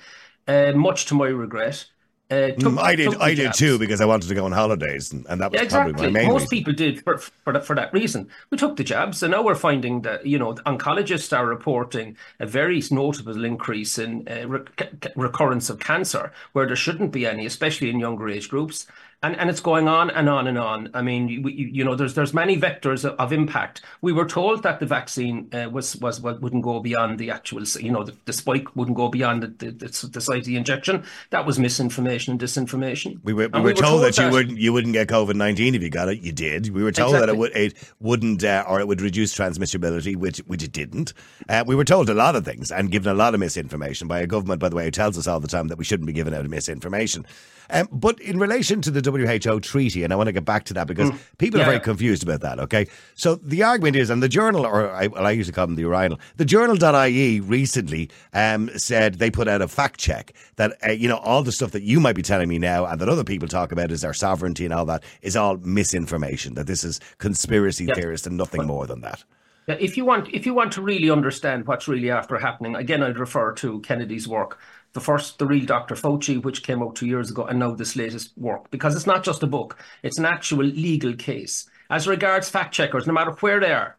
uh, 0.49 0.73
much 0.73 1.05
to 1.07 1.15
my 1.15 1.29
regret. 1.29 1.87
Uh, 2.33 2.47
took- 2.53 2.73
Mm, 2.73 2.79
I 2.79 2.95
did, 2.97 3.11
took 3.13 3.21
I 3.21 3.35
did 3.35 3.53
too, 3.55 3.79
because 3.79 4.01
I 4.01 4.05
wanted 4.07 4.29
to 4.29 4.35
go 4.35 4.45
on 4.45 4.53
holidays, 4.53 5.13
and, 5.13 5.27
and 5.29 5.41
that 5.41 5.53
was 5.53 5.61
Yeah, 5.61 5.69
probably 5.69 5.93
my 5.93 6.03
main 6.11 6.15
thing. 6.15 6.29
Most 6.29 6.41
reason. 6.43 6.49
people 6.59 6.73
did 6.73 7.03
for 7.05 7.19
for 7.19 7.53
that, 7.53 7.65
for 7.67 7.77
that 7.77 7.93
reason. 7.93 8.29
We 8.51 8.57
took 8.59 8.77
the 8.77 8.85
jabs, 8.85 9.23
and 9.23 9.33
now 9.33 9.43
we're 9.43 9.55
finding 9.55 10.03
that 10.03 10.25
you 10.27 10.39
know 10.39 10.55
oncologists 10.67 11.37
are 11.37 11.47
reporting 11.47 12.17
a 12.41 12.47
very 12.47 12.83
notable 12.91 13.45
increase 13.45 13.99
in 13.99 14.27
uh, 14.29 14.49
re- 14.49 14.61
c- 14.79 15.11
recurrence 15.17 15.69
of 15.71 15.79
cancer 15.81 16.33
where 16.53 16.67
there 16.67 16.77
shouldn't 16.77 17.13
be 17.13 17.27
any, 17.27 17.45
especially 17.47 17.91
in 17.91 18.01
younger 18.01 18.29
age 18.29 18.49
groups. 18.49 18.87
And 19.25 19.37
and 19.37 19.49
it's 19.49 19.61
going 19.61 19.87
on 19.87 20.11
and 20.11 20.29
on 20.29 20.49
and 20.49 20.59
on. 20.59 20.91
I 20.95 21.01
mean, 21.01 21.29
you, 21.29 21.49
you 21.49 21.85
know, 21.85 21.95
there's 21.95 22.15
there's 22.15 22.35
many 22.35 22.57
vectors 22.57 23.05
of, 23.05 23.15
of 23.21 23.33
impact. 23.33 23.83
We 24.01 24.13
were 24.13 24.27
told 24.27 24.65
that 24.65 24.81
the 24.81 24.87
vaccine 24.87 25.49
uh, 25.53 25.71
was, 25.71 25.95
was 25.97 26.21
was 26.21 26.41
wouldn't 26.41 26.65
go 26.65 26.81
beyond 26.81 27.21
the 27.21 27.31
actual, 27.31 27.63
you 27.79 27.93
know, 27.93 28.03
the, 28.03 28.17
the 28.25 28.33
spike 28.33 28.75
wouldn't 28.75 28.97
go 28.97 29.09
beyond 29.09 29.45
the, 29.45 29.47
the, 29.47 29.71
the, 29.71 30.09
the 30.09 30.21
site 30.21 30.39
of 30.39 30.45
the 30.47 30.57
injection. 30.57 31.05
That 31.31 31.47
was 31.47 31.57
misinformation 31.61 32.33
and 32.33 32.41
disinformation. 32.41 33.21
We 33.23 33.33
were, 33.33 33.47
we 33.47 33.51
And 33.55 33.63
were 33.63 33.75
told 33.75 34.03
that, 34.03 34.19
you 34.19 34.29
wouldn't 34.29 34.59
you 34.59 34.73
wouldn't 34.73 34.93
get 34.93 35.07
COVID 35.07 35.37
nineteen 35.37 35.77
if 35.77 35.83
you 35.83 35.91
got 35.91 36.09
it. 36.09 36.21
You 36.21 36.33
did. 36.33 36.71
We 36.71 36.83
were 36.83 36.91
told 36.91 37.15
that 37.15 37.29
it 37.29 37.37
would 37.37 37.57
it 37.57 37.75
wouldn't 38.01 38.43
uh, 38.43 38.65
or 38.67 38.81
it 38.81 38.89
would 38.89 39.01
reduce 39.01 39.37
transmissibility, 39.37 40.17
which 40.17 40.39
which 40.49 40.65
it 40.65 40.73
didn't. 40.73 41.15
Uh, 41.49 41.63
we 41.65 41.77
were 41.77 41.85
told 41.85 42.11
a 42.11 42.15
lot 42.15 42.35
of 42.35 42.45
things 42.45 42.73
and 42.73 42.91
given 42.91 43.13
a 43.13 43.15
lot 43.15 43.35
of 43.35 43.41
misinformation 43.41 44.09
by 44.09 44.19
a 44.19 44.27
government, 44.27 44.61
by 44.61 44.69
the 44.69 44.75
way, 44.75 44.87
who 44.87 44.91
tells 44.91 45.17
us 45.17 45.29
all 45.29 45.39
the 45.39 45.47
time 45.47 45.69
that 45.69 45.79
we 45.79 45.85
shouldn't 45.85 46.09
be 46.09 46.13
giving 46.13 46.35
out 46.35 46.45
misinformation. 46.49 47.25
Um, 47.73 47.89
but 47.91 48.21
in 48.21 48.39
relation 48.39 48.81
to 48.83 48.91
the 48.91 49.01
WHO 49.11 49.61
treaty, 49.61 50.05
and 50.05 50.13
I 50.13 50.17
want 50.17 50.29
to 50.29 50.33
get 50.33 50.45
back 50.45 50.65
to 50.65 50.75
that 50.75 50.87
because 50.87 51.11
people 51.39 51.61
are 51.61 51.65
Mm. 51.65 51.67
Very 51.67 51.81
confused 51.81 52.23
about 52.23 52.41
that. 52.43 52.59
Okay, 52.61 52.87
so 53.15 53.37
the 53.37 53.63
argument 53.63 53.97
is, 53.97 54.11
and 54.11 54.23
the 54.23 54.29
journal, 54.29 54.67
or 54.67 54.91
I, 54.91 55.07
well, 55.07 55.27
I 55.27 55.31
usually 55.31 55.55
call 55.55 55.67
them 55.67 55.77
the 55.77 55.83
urinal, 55.83 56.19
the 56.37 56.45
journal.ie 56.45 57.41
recently 57.41 58.11
um, 58.35 58.71
said 58.77 59.15
they 59.15 59.31
put 59.31 59.49
out 59.49 59.63
a 59.63 59.69
fact 59.69 59.99
check 59.99 60.35
that 60.57 60.77
uh, 60.87 60.91
you 60.93 61.09
know 61.09 61.17
all 61.19 61.43
the 61.43 61.53
stuff 61.53 61.71
that 61.73 61.83
you 61.83 61.99
might 62.01 62.15
be 62.17 62.23
telling 62.23 62.49
me 62.49 62.59
now 62.59 62.85
and 62.85 63.01
that 63.01 63.09
other 63.09 63.25
people 63.25 63.49
talk 63.49 63.73
about 63.73 63.91
is 63.91 64.05
our 64.05 64.15
sovereignty 64.15 64.65
and 64.65 64.75
all 64.75 64.85
that 64.85 65.03
is 65.23 65.37
all 65.37 65.57
misinformation. 65.59 66.55
That 66.55 66.67
this 66.67 66.85
is 66.85 67.01
conspiracy 67.19 67.85
Yeah. 67.85 67.95
theorists 67.95 68.27
and 68.27 68.37
nothing 68.37 68.67
more 68.67 68.87
than 68.87 69.01
that. 69.03 69.25
Yeah, 69.69 69.77
if 69.79 69.97
you 69.97 70.05
want, 70.05 70.29
if 70.35 70.45
you 70.45 70.55
want 70.55 70.73
to 70.73 70.83
really 70.83 71.09
understand 71.11 71.67
what's 71.69 71.87
really 71.87 72.11
after 72.11 72.37
happening, 72.39 72.75
again, 72.75 73.03
I'd 73.03 73.17
refer 73.19 73.53
to 73.55 73.79
Kennedy's 73.81 74.27
work, 74.27 74.59
the 74.93 75.01
first, 75.01 75.39
the 75.39 75.47
real 75.47 75.65
Dr. 75.65 75.95
Fauci, 75.95 76.43
which 76.43 76.63
came 76.63 76.83
out 76.83 76.97
two 76.97 77.07
years 77.07 77.31
ago, 77.31 77.45
and 77.45 77.59
now 77.59 77.75
this 77.75 77.97
latest 77.97 78.37
work, 78.37 78.71
because 78.71 78.95
it's 78.95 79.07
not 79.07 79.25
just 79.25 79.43
a 79.43 79.47
book; 79.47 79.79
it's 80.03 80.19
an 80.19 80.25
actual 80.25 80.65
legal 80.65 81.15
case. 81.15 81.69
As 81.91 82.07
regards 82.09 82.49
fact 82.49 82.75
checkers, 82.75 83.07
no 83.07 83.13
matter 83.13 83.33
where 83.41 83.61
they 83.61 83.73
are 83.73 83.97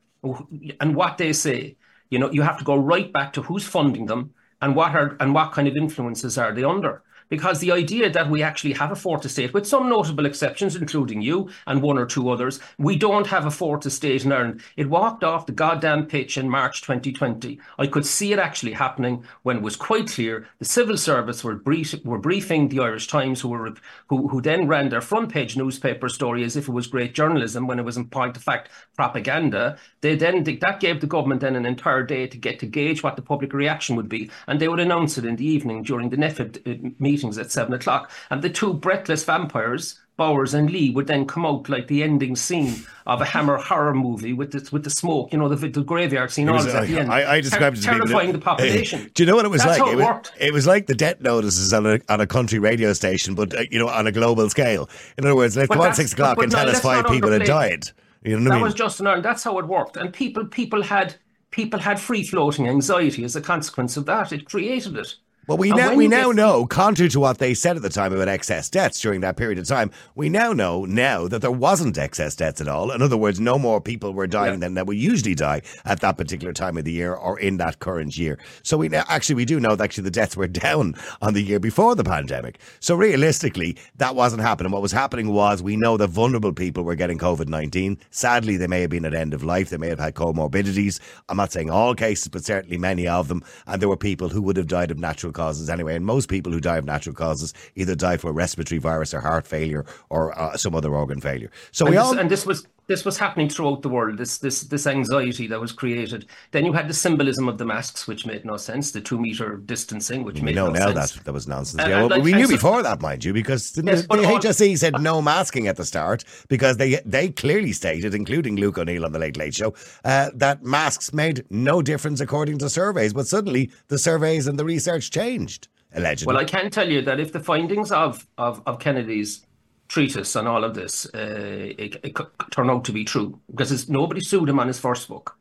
and 0.80 0.96
what 0.96 1.18
they 1.18 1.34
say, 1.34 1.76
you 2.10 2.20
know, 2.20 2.32
you 2.32 2.42
have 2.42 2.58
to 2.58 2.64
go 2.64 2.76
right 2.76 3.12
back 3.12 3.34
to 3.34 3.42
who's 3.42 3.66
funding 3.66 4.06
them 4.06 4.34
and 4.62 4.76
what 4.76 4.96
are 4.96 5.18
and 5.20 5.34
what 5.34 5.52
kind 5.52 5.68
of 5.68 5.76
influences 5.76 6.38
are 6.38 6.54
they 6.54 6.64
under. 6.64 7.04
Because 7.34 7.60
the 7.60 7.72
idea 7.72 8.12
that 8.12 8.30
we 8.30 8.44
actually 8.44 8.74
have 8.74 8.92
a 8.92 8.96
fourth 8.96 9.26
estate, 9.26 9.56
with 9.56 9.66
some 9.66 9.90
notable 9.90 10.28
exceptions, 10.28 10.76
including 10.76 11.20
you 11.20 11.50
and 11.66 11.82
one 11.82 11.98
or 11.98 12.06
two 12.06 12.30
others, 12.30 12.60
we 12.78 12.96
don't 12.96 13.26
have 13.26 13.48
a 13.48 13.50
fourth 13.50 13.88
estate 13.88 14.24
in 14.24 14.32
Ireland. 14.32 14.62
It 14.78 14.88
walked 14.88 15.24
off 15.24 15.48
the 15.48 15.52
goddamn 15.52 16.06
pitch 16.06 16.38
in 16.38 16.48
March 16.48 16.84
2020. 16.84 17.60
I 17.80 17.88
could 17.88 18.06
see 18.06 18.34
it 18.34 18.38
actually 18.38 18.74
happening 18.74 19.26
when 19.42 19.58
it 19.58 19.64
was 19.64 19.76
quite 19.76 20.12
clear 20.12 20.48
the 20.60 20.66
civil 20.66 20.96
service 20.96 21.44
were, 21.44 21.56
brief, 21.56 21.96
were 22.06 22.20
briefing 22.20 22.70
the 22.70 22.82
Irish 22.82 23.08
Times, 23.08 23.42
who 23.42 23.50
were 23.50 23.74
who, 24.10 24.28
who 24.28 24.40
then 24.40 24.68
ran 24.68 24.90
their 24.90 25.02
front 25.02 25.32
page 25.32 25.58
newspaper 25.58 26.10
story 26.10 26.44
as 26.44 26.56
if 26.56 26.68
it 26.68 26.72
was 26.72 26.86
great 26.86 27.16
journalism 27.16 27.66
when 27.66 27.80
it 27.80 27.86
was 27.86 27.98
in 27.98 28.10
point 28.10 28.38
of 28.38 28.44
fact 28.44 28.70
propaganda. 28.96 29.80
They 30.02 30.16
then 30.16 30.44
that 30.44 30.80
gave 30.80 31.02
the 31.02 31.08
government 31.08 31.42
then 31.42 31.56
an 31.56 31.66
entire 31.66 32.04
day 32.04 32.28
to 32.28 32.38
get 32.38 32.60
to 32.60 32.68
gauge 32.68 33.02
what 33.02 33.16
the 33.16 33.24
public 33.24 33.54
reaction 33.54 33.96
would 33.96 34.08
be, 34.08 34.30
and 34.46 34.60
they 34.60 34.68
would 34.68 34.80
announce 34.80 35.18
it 35.18 35.26
in 35.26 35.38
the 35.38 35.48
evening 35.48 35.82
during 35.82 36.12
the 36.12 36.18
NPHET 36.18 36.58
uh, 36.68 36.92
meetings 37.24 37.38
at 37.38 37.52
seven 37.52 37.74
o'clock. 37.74 38.12
And 38.30 38.42
the 38.42 38.50
two 38.50 38.74
breathless 38.74 39.24
vampires, 39.24 40.00
Bowers 40.18 40.54
and 40.54 40.70
Lee, 40.70 40.92
would 40.92 41.08
then 41.08 41.26
come 41.26 41.46
out 41.46 41.70
like 41.70 41.88
the 41.88 42.04
ending 42.04 42.36
scene 42.36 42.76
of 43.08 43.22
a 43.22 43.26
Hammer 43.26 43.58
horror 43.58 43.94
movie 43.96 44.34
with 44.34 44.52
the 44.52 44.68
with 44.72 44.84
the 44.84 44.90
smoke, 44.90 45.32
you 45.34 45.40
know, 45.40 45.50
the, 45.50 45.68
the 45.68 45.84
graveyard 45.84 46.32
scene. 46.32 46.50
all 46.50 46.56
was- 46.56 46.68
at 46.68 46.88
the 46.88 47.00
end, 47.00 47.12
I, 47.12 47.36
I 47.36 47.42
described 47.42 47.78
it 47.78 47.82
to 47.82 47.88
Ter- 47.88 47.94
people. 47.94 48.08
terrifying 48.08 48.32
the 48.34 48.40
population. 48.40 49.10
Do 49.14 49.24
you 49.24 49.28
know 49.28 49.36
what 49.36 49.46
it 49.46 49.50
was 49.50 49.64
That's 49.64 49.80
like? 49.80 49.88
how 49.88 49.92
it 49.92 49.98
was, 49.98 50.32
it 50.40 50.54
was 50.54 50.68
like 50.68 50.88
the 50.88 50.96
death 50.96 51.20
notices 51.22 51.74
on 51.74 51.86
a 51.86 52.00
on 52.10 52.22
a 52.22 52.28
country 52.28 52.60
radio 52.60 52.94
station, 52.94 53.34
but 53.36 53.56
uh, 53.58 53.64
you 53.72 53.80
know 53.80 53.88
on 53.90 54.06
a 54.08 54.12
global 54.12 54.50
scale. 54.50 54.90
In 55.18 55.26
other 55.26 55.36
words, 55.36 55.56
let's 55.58 55.68
But 55.70 55.76
come 55.76 55.88
on 55.88 55.94
six 55.96 56.14
o'clock 56.14 56.38
and 56.42 56.52
no, 56.52 56.58
tell 56.60 56.70
us 56.70 56.80
five 56.82 57.06
people 57.08 57.32
had 57.32 57.46
died. 57.46 57.86
You 58.24 58.40
know 58.40 58.44
what 58.44 58.48
I 58.48 58.50
That 58.50 58.56
mean? 58.56 58.64
was 58.64 58.74
just 58.74 59.00
an 59.00 59.08
Ireland. 59.08 59.26
That's 59.26 59.44
how 59.44 59.58
it 59.60 59.66
worked, 59.68 59.98
and 59.98 60.14
people 60.14 60.46
people 60.46 60.84
had 60.84 61.16
people 61.50 61.80
had 61.80 62.00
free 62.00 62.24
floating 62.24 62.68
anxiety 62.68 63.24
as 63.24 63.36
a 63.36 63.42
consequence 63.42 63.98
of 63.98 64.06
that. 64.06 64.32
It 64.32 64.46
created 64.46 64.96
it. 64.98 65.16
Well, 65.46 65.58
we 65.58 65.72
now 65.72 65.94
we 65.94 66.08
now 66.08 66.32
know, 66.32 66.66
contrary 66.66 67.10
to 67.10 67.20
what 67.20 67.38
they 67.38 67.54
said 67.54 67.76
at 67.76 67.82
the 67.82 67.90
time 67.90 68.14
about 68.14 68.30
excess 68.30 68.70
deaths 68.70 69.02
during 69.02 69.20
that 69.22 69.36
period 69.36 69.60
of 69.60 69.68
time, 69.68 69.92
we 70.16 70.30
now 70.30 70.54
know 70.54 70.86
now 70.86 71.28
that 71.28 71.42
there 71.42 71.52
wasn't 71.52 71.98
excess 71.98 72.34
deaths 72.34 72.62
at 72.62 72.70
all. 72.70 72.92
In 72.92 73.02
other 73.02 73.18
words, 73.18 73.42
no 73.42 73.60
more 73.60 73.82
people 73.82 74.14
were 74.14 74.26
dying 74.26 74.54
Yeah. 74.54 74.60
than 74.60 74.74
that 74.76 74.88
would 74.88 74.96
usually 74.98 75.36
die 75.36 75.62
at 75.84 76.00
that 76.00 76.18
particular 76.18 76.54
time 76.54 76.78
of 76.78 76.86
the 76.86 76.94
year 76.94 77.14
or 77.14 77.38
in 77.38 77.58
that 77.58 77.80
current 77.80 78.18
year. 78.18 78.40
So 78.62 78.78
we 78.78 78.88
now 78.88 79.04
actually 79.10 79.36
we 79.36 79.44
do 79.44 79.60
know 79.60 79.76
that 79.76 79.84
actually 79.84 80.06
the 80.06 80.12
deaths 80.12 80.38
were 80.38 80.48
down 80.64 80.96
on 81.22 81.34
the 81.34 81.42
year 81.42 81.60
before 81.60 81.94
the 81.96 82.06
pandemic. 82.06 82.58
So 82.80 82.96
realistically, 82.96 83.76
that 83.98 84.16
wasn't 84.16 84.44
happening. 84.44 84.72
What 84.72 84.82
was 84.82 84.94
happening 84.94 85.34
was 85.34 85.62
we 85.62 85.76
know 85.76 85.98
that 85.98 86.08
vulnerable 86.08 86.54
people 86.54 86.84
were 86.86 86.96
getting 86.96 87.18
COVID 87.18 87.50
nineteen. 87.50 87.98
Sadly, 88.12 88.56
they 88.56 88.68
may 88.68 88.80
have 88.80 88.92
been 88.92 89.04
at 89.04 89.14
end 89.14 89.34
of 89.34 89.44
life. 89.44 89.72
They 89.72 89.78
may 89.78 89.90
have 89.90 90.00
had 90.00 90.16
comorbidities. 90.16 91.02
I'm 91.28 91.36
not 91.36 91.52
saying 91.52 91.70
all 91.70 91.96
cases, 91.96 92.30
but 92.30 92.46
certainly 92.46 92.78
many 92.78 93.10
of 93.10 93.28
them. 93.28 93.44
And 93.68 93.82
there 93.82 93.90
were 93.90 93.98
people 93.98 94.30
who 94.30 94.42
would 94.44 94.56
have 94.56 94.68
died 94.68 94.90
of 94.90 94.98
natural 94.98 95.33
causes 95.34 95.70
anyway. 95.70 95.96
And 95.96 96.06
most 96.06 96.30
people 96.30 96.52
who 96.52 96.60
die 96.60 96.78
of 96.78 96.86
natural 96.86 97.16
causes 97.16 97.54
either 97.76 97.96
die 97.96 98.18
from 98.18 98.30
a 98.32 98.34
respiratory 98.34 98.80
virus 98.80 99.14
or 99.14 99.22
heart 99.22 99.46
failure 99.48 99.86
or 100.10 100.38
uh, 100.40 100.56
some 100.58 100.76
other 100.76 100.94
organ 100.94 101.20
failure. 101.20 101.52
So 101.72 101.86
And 101.86 101.92
we 101.92 101.98
this, 101.98 102.06
all 102.06 102.18
and 102.18 102.30
this 102.30 102.46
was 102.46 102.68
this 102.88 103.06
was 103.06 103.18
happening 103.18 103.50
throughout 103.50 103.82
the 103.82 103.90
world. 103.90 104.18
This 104.18 104.38
this 104.38 104.62
this 104.62 104.86
anxiety 104.88 105.48
that 105.48 105.60
was 105.60 105.72
created. 105.72 106.26
Then 106.52 106.66
you 106.66 106.74
had 106.74 106.88
the 106.88 106.94
symbolism 106.94 107.48
of 107.48 107.58
the 107.58 107.66
masks, 107.66 108.08
which 108.08 108.26
made 108.26 108.44
no 108.46 108.58
sense. 108.58 108.92
The 108.92 109.02
two 109.02 109.20
meter 109.20 109.58
distancing, 109.58 110.24
which 110.24 110.36
we 110.36 110.42
made 110.42 110.56
no 110.56 110.70
now 110.70 110.92
sense. 110.94 111.14
that 111.14 111.26
that 111.26 111.34
was 111.34 111.48
nonsense. 111.48 111.82
And- 111.82 111.90
yeah, 111.90 112.00
and 112.02 112.10
well, 112.10 112.18
like- 112.20 112.24
we 112.26 112.34
knew 112.34 112.46
so- 112.46 112.52
before 112.54 112.84
that, 112.84 113.02
mind 113.02 113.24
you, 113.24 113.34
because 113.34 113.72
the, 113.72 113.84
Yes, 113.84 114.02
the 114.02 114.08
but 114.08 114.20
all- 114.26 114.40
HSE 114.40 114.78
said 114.78 115.02
no 115.02 115.22
masking 115.22 115.68
at 115.68 115.78
the 115.78 115.86
start 115.86 116.24
because 116.50 116.78
they 116.78 117.00
they 117.06 117.30
clearly 117.30 117.72
stated, 117.72 118.14
including 118.14 118.56
Luke 118.58 118.78
O'Neill 118.78 119.06
on 119.06 119.12
the 119.14 119.20
Late 119.20 119.38
Late 119.38 119.54
Show, 119.56 119.74
uh, 120.04 120.30
that 120.36 120.64
masks 120.64 121.14
made 121.14 121.46
no 121.50 121.82
difference 121.82 122.20
according 122.22 122.58
to 122.60 122.70
surveys. 122.70 123.14
But 123.14 123.28
suddenly 123.28 123.72
the 123.88 123.98
surveys 123.98 124.48
and 124.48 124.60
the 124.60 124.66
research 124.66 125.10
changed, 125.12 125.68
allegedly. 125.96 126.34
Well, 126.34 126.42
I 126.42 126.46
can 126.46 126.70
tell 126.70 126.90
you 126.90 127.02
that 127.04 127.20
if 127.20 127.32
the 127.32 127.40
findings 127.40 127.92
of 127.92 128.28
of, 128.38 128.62
of 128.66 128.80
Kennedy's 128.80 129.46
treatise 129.94 130.36
on 130.36 130.48
all 130.48 130.64
of 130.64 130.74
this 130.74 131.06
uh, 131.14 131.70
it, 131.78 131.98
it 132.04 132.16
could 132.16 132.28
turn 132.50 132.70
out 132.70 132.84
to 132.86 132.92
be 132.92 133.06
true, 133.06 133.40
because 133.54 133.88
nobody 133.88 134.22
sued 134.22 134.50
him 134.50 134.60
on 134.60 134.68
his 134.68 134.80
first 134.80 135.08
book. 135.08 135.38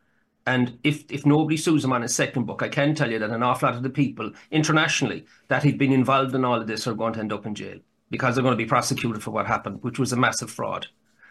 And 0.47 0.79
if, 0.83 1.11
if 1.11 1.25
nobody 1.25 1.57
sues 1.57 1.85
him 1.85 1.93
on 1.93 2.03
his 2.03 2.15
second 2.15 2.45
book, 2.45 2.63
I 2.63 2.69
can 2.69 2.95
tell 2.95 3.11
you 3.11 3.19
that 3.21 3.31
an 3.31 3.43
awful 3.43 3.69
lot 3.69 3.77
of 3.77 3.83
the 3.83 3.89
people 3.89 4.31
internationally 4.51 5.25
that 5.49 5.63
have 5.63 5.79
been 5.79 5.93
involved 5.93 6.35
in 6.35 6.45
all 6.45 6.61
of 6.61 6.67
this 6.67 6.87
are 6.87 6.95
going 6.95 7.15
to 7.15 7.21
end 7.21 7.33
up 7.33 7.47
in 7.47 7.55
jail 7.55 7.79
because 8.11 8.35
they're 8.35 8.43
going 8.43 8.59
to 8.59 8.65
be 8.65 8.67
prosecuted 8.67 9.23
for 9.23 9.31
what 9.31 9.47
happened, 9.47 9.83
which 9.83 9.99
was 9.99 10.13
a 10.13 10.17
massive 10.17 10.51
fraud. 10.51 10.87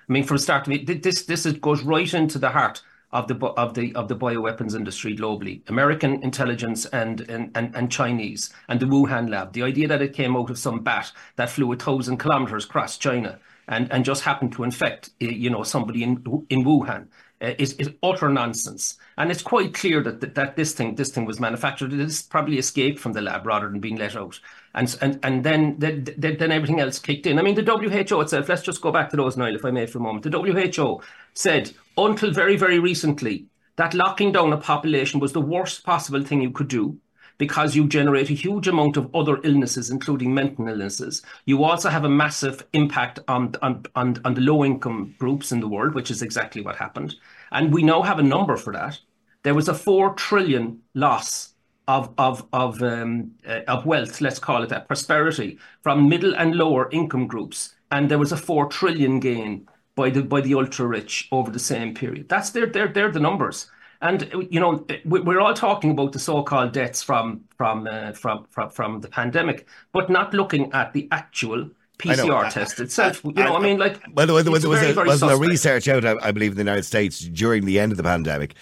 I 0.10 0.13
mean, 0.13 0.24
from 0.24 0.38
the 0.38 0.44
start, 0.44 0.63
to 0.63 0.72
me 0.72 0.84
this 0.84 1.25
this 1.25 1.46
goes 1.58 1.84
right 1.84 2.12
into 2.13 2.40
the 2.40 2.50
heart 2.50 2.82
of 3.13 3.27
the 3.27 3.36
of 3.36 3.74
the 3.74 3.94
of 3.96 4.08
the 4.08 4.15
bioweapons 4.15 4.75
industry 4.75 5.15
globally. 5.15 5.62
American 5.70 6.22
intelligence 6.24 6.86
and 6.88 7.22
and 7.22 7.51
and, 7.56 7.75
and 7.75 7.91
Chinese 7.91 8.53
and 8.70 8.80
the 8.80 8.86
Wuhan 8.86 9.30
lab. 9.30 9.53
The 9.53 9.63
idea 9.63 9.88
that 9.88 10.01
it 10.01 10.13
came 10.13 10.36
out 10.36 10.50
of 10.50 10.58
some 10.58 10.84
bat 10.84 11.12
that 11.36 11.50
flew 11.50 11.72
a 11.72 11.75
thousand 11.75 12.18
kilometers 12.18 12.65
across 12.65 12.98
China 12.98 13.39
and 13.68 13.91
and 13.91 14.06
just 14.06 14.24
happened 14.24 14.53
to 14.53 14.63
infect 14.63 15.12
you 15.20 15.50
know 15.50 15.63
somebody 15.63 16.03
in 16.03 16.24
in 16.50 16.63
Wuhan 16.63 17.08
uh, 17.41 17.56
is, 17.58 17.74
is 17.74 17.89
utter 18.03 18.30
nonsense. 18.30 18.98
And 19.18 19.32
it's 19.32 19.41
quite 19.41 19.74
clear 19.74 20.03
that, 20.03 20.22
that, 20.22 20.36
that 20.36 20.56
this 20.56 20.74
thing 20.74 20.96
this 20.96 21.10
thing 21.10 21.25
was 21.25 21.39
manufactured. 21.39 21.94
It 21.94 22.24
probably 22.30 22.58
escaped 22.58 23.00
from 23.00 23.13
the 23.13 23.22
lab 23.22 23.46
rather 23.46 23.70
than 23.70 23.80
being 23.80 23.98
let 23.98 24.15
out. 24.15 24.39
And 24.74 24.96
and 25.01 25.20
and 25.24 25.44
then 25.44 25.75
then, 25.80 26.06
then 26.18 26.51
everything 26.51 26.80
else 26.80 27.00
kicked 27.00 27.28
in. 27.28 27.40
I 27.40 27.42
mean, 27.42 27.56
the 27.56 27.63
WHO 27.63 28.22
itself. 28.22 28.48
Let's 28.48 28.62
just 28.62 28.82
go 28.82 28.92
back 28.92 29.10
to 29.10 29.18
those, 29.18 29.36
Niall, 29.36 29.56
if 29.56 29.66
I 29.66 29.72
may, 29.72 29.86
for 29.86 29.98
a 29.98 30.01
moment. 30.01 30.24
The 30.24 30.40
WHO 30.40 31.01
said 31.34 31.72
until 31.98 32.32
very 32.32 32.56
very 32.56 32.80
recently 32.80 33.48
that 33.75 33.94
locking 33.94 34.32
down 34.32 34.54
a 34.54 34.58
population 34.58 35.20
was 35.20 35.34
the 35.34 35.42
worst 35.42 35.84
possible 35.84 36.24
thing 36.24 36.42
you 36.42 36.51
could 36.51 36.68
do 36.68 36.98
because 37.42 37.75
you 37.75 37.88
generate 37.88 38.30
a 38.30 38.34
huge 38.34 38.68
amount 38.68 38.98
of 38.98 39.10
other 39.16 39.40
illnesses, 39.44 39.90
including 39.90 40.32
mental 40.32 40.68
illnesses. 40.68 41.24
You 41.46 41.63
also 41.63 41.90
have 41.90 42.04
a 42.04 42.10
massive 42.10 42.63
impact 42.74 43.18
on, 43.28 43.56
on, 43.63 43.84
on, 43.96 44.18
on 44.24 44.36
the 44.36 44.42
low 44.42 44.63
income 44.63 45.16
groups 45.18 45.51
in 45.51 45.60
the 45.60 45.68
world, 45.68 45.96
which 45.96 46.12
is 46.12 46.22
exactly 46.22 46.62
what 46.62 46.75
happened. 46.75 47.16
And 47.51 47.74
we 47.74 47.82
now 47.82 48.04
have 48.04 48.20
a 48.20 48.24
number 48.24 48.58
for 48.58 48.72
that. 48.74 49.00
There 49.42 49.56
was 49.56 49.68
a 49.68 49.74
4 49.74 50.13
trillion 50.13 50.82
loss 50.94 51.50
of, 51.91 52.13
of, 52.17 52.48
of, 52.53 52.81
um, 52.81 53.31
uh, 53.45 53.62
of 53.67 53.86
wealth, 53.86 54.21
let's 54.21 54.39
call 54.39 54.63
it 54.63 54.69
that, 54.69 54.88
prosperity 54.88 55.60
from 55.81 56.07
middle 56.07 56.33
and 56.36 56.55
lower 56.55 56.89
income 56.91 57.27
groups. 57.27 57.75
And 57.91 58.10
there 58.10 58.17
was 58.17 58.31
a 58.31 58.38
4 58.38 58.67
trillion 58.67 59.19
gain 59.19 59.67
by 59.95 60.10
the, 60.10 60.24
by 60.24 60.39
the 60.39 60.53
ultra 60.55 60.88
rich 60.88 61.27
over 61.33 61.51
the 61.51 61.60
same 61.60 61.93
period. 61.93 62.29
That's 62.29 62.51
their, 62.51 62.67
they're, 62.67 62.88
they're 62.88 63.12
the 63.12 63.19
numbers. 63.19 63.69
And 64.03 64.48
you 64.50 64.60
know, 64.60 64.83
we're 65.05 65.39
all 65.39 65.53
talking 65.53 65.91
about 65.91 66.13
the 66.13 66.17
so-called 66.17 66.71
debts 66.71 67.03
from 67.03 67.41
from 67.55 67.86
uh, 67.86 68.13
from 68.13 68.48
from 68.50 68.71
from 68.71 69.00
the 69.00 69.07
pandemic, 69.07 69.67
but 69.91 70.10
not 70.10 70.33
looking 70.33 70.74
at 70.74 70.91
the 70.93 71.07
actual 71.12 71.69
PCR 72.00 72.51
test 72.51 72.79
itself. 72.79 73.24
You 73.24 73.31
know, 73.33 73.53
I, 73.53 73.60
I 73.60 73.62
mean, 73.62 73.77
like. 73.77 74.01
Well, 74.15 74.25
there 74.25 74.33
was, 74.33 74.43
there 74.45 74.51
was, 74.51 74.63
very, 74.63 74.89
a, 74.89 74.93
very 74.95 75.07
was 75.07 75.21
a 75.21 75.38
research 75.38 75.88
out, 75.88 76.03
I 76.03 76.31
believe, 76.31 76.53
in 76.53 76.57
the 76.57 76.63
United 76.63 76.86
States 76.86 77.19
during 77.19 77.65
the 77.65 77.79
end 77.79 77.91
of 77.91 77.98
the 77.98 78.03
pandemic 78.03 78.55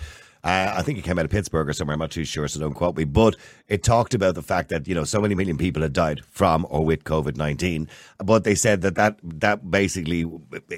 uh, 0.44 0.74
I 0.78 0.82
think 0.82 0.98
it 0.98 1.04
came 1.04 1.20
out 1.20 1.26
of 1.26 1.32
Pittsburgh 1.32 1.68
or 1.68 1.74
somewhere. 1.74 1.94
I'm 1.94 2.00
not 2.00 2.12
too 2.12 2.24
sure, 2.24 2.48
so 2.48 2.60
don't 2.60 2.74
quote 2.74 2.96
me. 2.96 3.04
But 3.04 3.36
it 3.70 3.84
talked 3.84 4.16
about 4.16 4.34
the 4.34 4.42
fact 4.42 4.70
that 4.70 4.88
you 4.88 4.96
know 4.96 5.04
so 5.04 5.22
many 5.22 5.36
million 5.36 5.58
people 5.58 5.84
had 5.84 5.94
died 5.94 6.22
from 6.32 6.66
or 6.70 6.84
with 6.84 7.04
COVID 7.04 7.38
nineteen. 7.38 7.88
But 8.18 8.44
they 8.44 8.56
said 8.56 8.82
that, 8.82 8.96
that 8.96 9.18
that 9.24 9.72
basically 9.72 10.26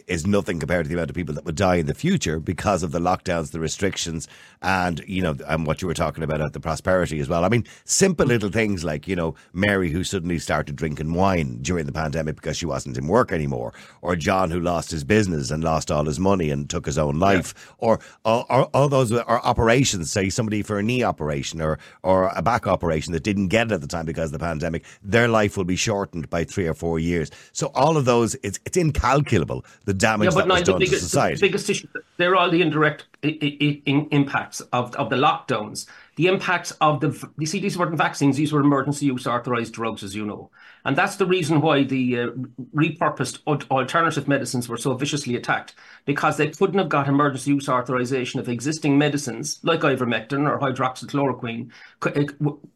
is 0.08 0.28
nothing 0.28 0.60
compared 0.60 0.86
to 0.86 0.90
the 0.90 0.96
amount 0.96 1.10
of 1.10 1.16
people 1.16 1.34
that 1.36 1.46
would 1.46 1.56
die 1.56 1.76
in 1.76 1.86
the 1.86 1.94
future 1.94 2.40
because 2.40 2.84
of 2.84 2.92
the 2.92 3.00
lockdowns, 3.00 3.52
the 3.52 3.60
restrictions, 3.60 4.28
and 4.62 5.02
you 5.08 5.22
know, 5.22 5.36
and 5.48 5.66
what 5.66 5.82
you 5.82 5.88
were 5.88 5.94
talking 5.94 6.24
about 6.24 6.42
at 6.42 6.52
the 6.54 6.60
prosperity 6.60 7.20
as 7.22 7.30
well. 7.30 7.46
I 7.46 7.50
mean, 7.50 7.66
simple 7.86 8.28
little 8.28 8.50
things 8.50 8.84
like 8.84 9.08
you 9.08 9.16
know 9.16 9.36
Mary 9.54 9.90
who 9.90 10.04
suddenly 10.04 10.38
started 10.38 10.76
drinking 10.76 11.14
wine 11.14 11.60
during 11.62 11.86
the 11.86 11.94
pandemic 11.94 12.36
because 12.36 12.58
she 12.58 12.66
wasn't 12.66 12.98
in 12.98 13.08
work 13.08 13.32
anymore, 13.32 13.74
or 14.02 14.18
John 14.18 14.52
who 14.52 14.60
lost 14.60 14.92
his 14.92 15.06
business 15.06 15.50
and 15.50 15.64
lost 15.64 15.90
all 15.90 16.06
his 16.06 16.20
money 16.20 16.52
and 16.52 16.70
took 16.70 16.86
his 16.86 16.98
own 16.98 17.20
life, 17.20 17.54
yeah. 17.56 17.74
or, 17.78 18.00
or, 18.26 18.46
or 18.52 18.66
all 18.74 18.90
those 18.90 19.14
are 19.14 19.42
operations, 19.44 20.12
say 20.12 20.30
somebody 20.30 20.62
for 20.62 20.78
a 20.78 20.84
knee 20.84 21.04
operation 21.04 21.62
or 21.62 21.80
or 22.04 22.32
a 22.36 22.42
back 22.42 22.68
operation 22.68 22.81
that 23.14 23.24
didn't 23.24 23.48
get 23.48 23.68
it 23.68 23.74
at 23.74 23.82
the 23.82 23.88
time 23.88 24.06
because 24.06 24.30
of 24.30 24.34
the 24.34 24.40
pandemic, 24.40 24.84
their 25.04 25.28
life 25.28 25.56
will 25.56 25.64
be 25.64 25.76
shortened 25.76 26.30
by 26.30 26.44
three 26.44 26.68
or 26.68 26.74
four 26.74 27.00
years. 27.00 27.32
So 27.52 27.72
all 27.76 27.98
of 27.98 28.06
those, 28.06 28.36
it's 28.44 28.60
it's 28.66 28.78
incalculable 28.78 29.64
the 29.86 29.94
damage 29.94 30.26
yeah, 30.26 30.32
but 30.32 30.42
that 30.42 30.48
no, 30.48 30.56
was 30.56 30.64
done 30.64 30.80
biggest, 30.80 31.04
to 31.04 31.10
society. 31.10 31.36
The 31.36 31.42
biggest 31.42 31.70
issue, 31.70 31.88
they're 32.18 32.36
all 32.36 32.50
the 32.50 32.62
indirect 32.62 33.06
I- 33.24 33.38
I- 33.42 33.82
I- 33.88 34.08
impacts 34.12 34.62
of 34.74 34.96
of 34.96 35.10
the 35.10 35.16
lockdowns 35.16 35.86
the 36.22 36.28
impacts 36.28 36.70
of 36.82 37.00
the 37.00 37.30
you 37.40 37.48
see 37.48 37.60
these 37.60 37.80
weren't 37.80 37.98
vaccines 37.98 38.38
these 38.38 38.54
were 38.54 38.60
emergency 38.60 39.08
use 39.08 39.25
authorized 39.25 39.74
drugs 39.74 40.04
as 40.04 40.13
you 40.13 40.24
know. 40.24 40.51
And 40.86 40.96
that's 40.96 41.16
the 41.16 41.25
reason 41.25 41.62
why 41.62 41.84
the 41.84 42.20
uh, 42.20 42.28
repurposed 42.75 43.40
alternative 43.48 44.28
medicines 44.28 44.70
were 44.70 44.78
so 44.78 44.94
viciously 44.94 45.36
attacked 45.36 45.74
because 46.06 46.38
they 46.38 46.50
couldn't 46.50 46.78
have 46.78 46.90
got 46.90 47.08
emergency 47.08 47.50
use 47.50 47.68
authorization 47.68 48.40
of 48.40 48.48
existing 48.48 49.00
medicines 49.00 49.60
like 49.63 49.80
ivermectin 49.80 50.48
or 50.48 50.60
hydroxychloroquine 50.60 51.72
could, 52.01 52.13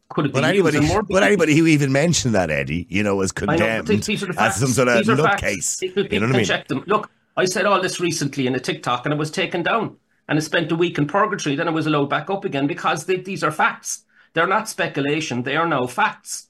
could 0.08 0.24
have 0.24 0.34
but 0.34 0.42
anybody, 0.42 0.80
but 1.08 1.22
anybody 1.22 1.56
who 1.56 1.68
even 1.68 1.92
mentioned 1.92 2.34
that 2.34 2.50
Eddie 2.50 2.84
you 2.88 3.04
know 3.04 3.14
was 3.14 3.30
condemned 3.30 3.88
know, 3.88 3.96
these 3.96 4.24
are 4.24 4.26
the 4.26 4.32
facts. 4.32 4.60
as 4.60 4.60
some 4.60 4.86
sort 4.86 4.88
of 4.88 5.06
nutcase. 5.06 5.82
you 5.82 6.18
know 6.18 6.26
what 6.26 6.34
I 6.34 6.38
mean? 6.38 6.46
check 6.46 6.66
them. 6.66 6.82
Look 6.88 7.12
I 7.36 7.44
said 7.44 7.64
all 7.64 7.80
this 7.80 8.00
recently 8.00 8.48
in 8.48 8.56
a 8.56 8.60
TikTok 8.60 9.06
and 9.06 9.12
it 9.12 9.18
was 9.18 9.30
taken 9.30 9.62
down 9.62 9.98
and 10.28 10.38
it 10.38 10.42
spent 10.42 10.72
a 10.72 10.76
week 10.76 10.98
in 10.98 11.06
purgatory. 11.06 11.56
Then 11.56 11.68
it 11.68 11.72
was 11.72 11.86
allowed 11.86 12.10
back 12.10 12.30
up 12.30 12.44
again 12.44 12.66
because 12.66 13.06
they, 13.06 13.16
these 13.16 13.44
are 13.44 13.52
facts. 13.52 14.04
They're 14.34 14.46
not 14.46 14.68
speculation. 14.68 15.42
They 15.42 15.56
are 15.56 15.66
now 15.66 15.86
facts. 15.86 16.48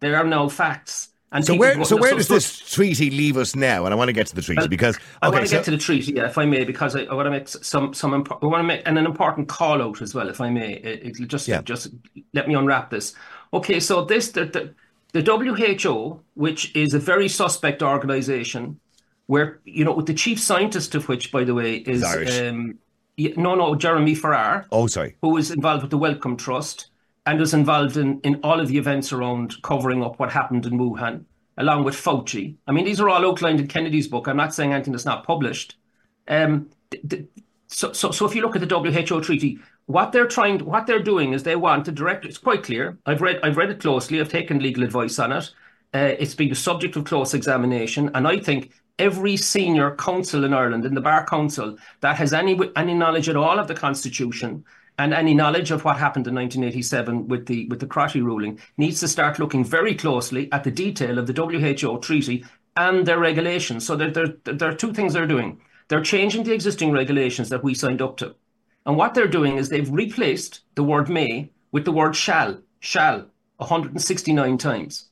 They 0.00 0.14
are 0.14 0.24
now 0.24 0.48
facts. 0.48 1.10
And 1.34 1.44
so 1.44 1.56
where, 1.56 1.84
so 1.84 1.96
where 1.96 2.14
does 2.14 2.28
so, 2.28 2.34
this 2.34 2.58
treaty 2.58 3.10
leave 3.10 3.36
us 3.36 3.56
now? 3.56 3.86
And 3.86 3.92
I 3.92 3.96
want 3.96 4.08
to 4.08 4.12
get 4.12 4.28
to 4.28 4.36
the 4.36 4.42
treaty 4.42 4.68
because 4.68 4.94
okay, 4.96 5.04
I 5.20 5.28
want 5.30 5.42
to 5.42 5.48
so, 5.48 5.56
get 5.56 5.64
to 5.64 5.72
the 5.72 5.78
treaty, 5.78 6.12
yeah, 6.12 6.26
if 6.26 6.38
I 6.38 6.44
may, 6.44 6.62
because 6.62 6.94
I, 6.94 7.02
I 7.04 7.14
want 7.14 7.26
to 7.26 7.30
make 7.30 7.48
some 7.48 7.92
some 7.92 8.14
imp- 8.14 8.30
I 8.40 8.46
want 8.46 8.60
to 8.60 8.64
make 8.64 8.82
and 8.86 8.96
an 8.96 9.04
important 9.04 9.48
call 9.48 9.82
out 9.82 10.00
as 10.00 10.14
well, 10.14 10.28
if 10.28 10.40
I 10.40 10.48
may. 10.50 10.74
It, 10.74 11.18
it, 11.20 11.26
just 11.26 11.48
yeah. 11.48 11.60
just 11.62 11.88
let 12.34 12.46
me 12.46 12.54
unwrap 12.54 12.90
this. 12.90 13.14
Okay, 13.52 13.80
so 13.80 14.04
this 14.04 14.30
the, 14.30 14.44
the 14.44 14.74
the 15.20 15.76
WHO, 15.82 16.20
which 16.34 16.74
is 16.76 16.94
a 16.94 17.00
very 17.00 17.28
suspect 17.28 17.82
organization, 17.82 18.78
where 19.26 19.58
you 19.64 19.84
know 19.84 19.92
with 19.92 20.06
the 20.06 20.14
chief 20.14 20.38
scientist 20.38 20.94
of 20.94 21.08
which, 21.08 21.32
by 21.32 21.42
the 21.42 21.54
way, 21.54 21.78
is 21.78 22.04
um, 22.04 22.78
no, 23.16 23.54
no, 23.54 23.74
Jeremy 23.74 24.14
Farrar. 24.14 24.66
Oh, 24.72 24.86
sorry. 24.86 25.16
Who 25.22 25.30
was 25.30 25.50
involved 25.50 25.82
with 25.82 25.90
the 25.90 25.98
Wellcome 25.98 26.36
Trust 26.36 26.90
and 27.26 27.38
was 27.38 27.54
involved 27.54 27.96
in, 27.96 28.20
in 28.20 28.40
all 28.42 28.60
of 28.60 28.68
the 28.68 28.78
events 28.78 29.12
around 29.12 29.60
covering 29.62 30.02
up 30.02 30.18
what 30.18 30.30
happened 30.30 30.66
in 30.66 30.78
Wuhan, 30.78 31.24
along 31.56 31.84
with 31.84 31.94
Fauci. 31.94 32.56
I 32.66 32.72
mean, 32.72 32.84
these 32.84 33.00
are 33.00 33.08
all 33.08 33.24
outlined 33.24 33.60
in 33.60 33.66
Kennedy's 33.66 34.08
book. 34.08 34.26
I'm 34.26 34.36
not 34.36 34.54
saying 34.54 34.72
anything 34.72 34.92
that's 34.92 35.04
not 35.04 35.24
published. 35.24 35.76
Um, 36.28 36.70
so, 37.68 37.92
so, 37.92 38.10
so 38.10 38.26
if 38.26 38.34
you 38.34 38.42
look 38.42 38.56
at 38.56 38.66
the 38.66 38.78
WHO 38.78 39.20
treaty, 39.20 39.58
what 39.86 40.12
they're 40.12 40.26
trying, 40.26 40.64
what 40.64 40.86
they're 40.86 41.02
doing 41.02 41.32
is 41.32 41.42
they 41.42 41.56
want 41.56 41.84
to 41.86 41.92
direct. 41.92 42.24
It's 42.24 42.38
quite 42.38 42.62
clear. 42.62 42.98
I've 43.06 43.20
read, 43.20 43.40
I've 43.42 43.56
read 43.56 43.70
it 43.70 43.80
closely. 43.80 44.20
I've 44.20 44.28
taken 44.28 44.58
legal 44.58 44.84
advice 44.84 45.18
on 45.18 45.32
it. 45.32 45.50
Uh, 45.92 46.14
it's 46.18 46.34
been 46.34 46.48
the 46.48 46.56
subject 46.56 46.96
of 46.96 47.04
close 47.04 47.34
examination, 47.34 48.10
and 48.14 48.26
I 48.26 48.40
think 48.40 48.72
every 48.98 49.36
senior 49.36 49.94
counsel 49.96 50.44
in 50.44 50.54
Ireland, 50.54 50.84
in 50.84 50.94
the 50.94 51.00
Bar 51.00 51.26
Council, 51.26 51.76
that 52.00 52.16
has 52.16 52.32
any 52.32 52.58
any 52.76 52.94
knowledge 52.94 53.28
at 53.28 53.36
all 53.36 53.58
of 53.58 53.68
the 53.68 53.74
Constitution 53.74 54.64
and 54.98 55.12
any 55.12 55.34
knowledge 55.34 55.70
of 55.70 55.84
what 55.84 55.96
happened 55.96 56.26
in 56.26 56.34
1987 56.34 57.28
with 57.28 57.46
the 57.46 57.66
with 57.68 57.80
the 57.80 57.86
Crotty 57.86 58.20
ruling 58.20 58.60
needs 58.76 59.00
to 59.00 59.08
start 59.08 59.38
looking 59.38 59.64
very 59.64 59.94
closely 59.94 60.50
at 60.52 60.64
the 60.64 60.70
detail 60.70 61.18
of 61.18 61.26
the 61.26 61.32
WHO 61.32 61.98
treaty 61.98 62.44
and 62.76 63.06
their 63.06 63.18
regulations. 63.18 63.86
So 63.86 63.96
there, 63.96 64.10
there, 64.10 64.34
there 64.44 64.70
are 64.70 64.74
two 64.74 64.92
things 64.92 65.12
they're 65.12 65.26
doing. 65.26 65.60
They're 65.88 66.02
changing 66.02 66.44
the 66.44 66.54
existing 66.54 66.92
regulations 66.92 67.48
that 67.50 67.62
we 67.62 67.74
signed 67.74 68.02
up 68.02 68.16
to. 68.18 68.34
And 68.86 68.96
what 68.96 69.14
they're 69.14 69.28
doing 69.28 69.56
is 69.56 69.68
they've 69.68 69.90
replaced 69.90 70.60
the 70.74 70.82
word 70.82 71.08
may 71.08 71.50
with 71.72 71.84
the 71.84 71.92
word 71.92 72.16
shall, 72.16 72.60
shall, 72.80 73.26
169 73.56 74.58
times. 74.58 75.08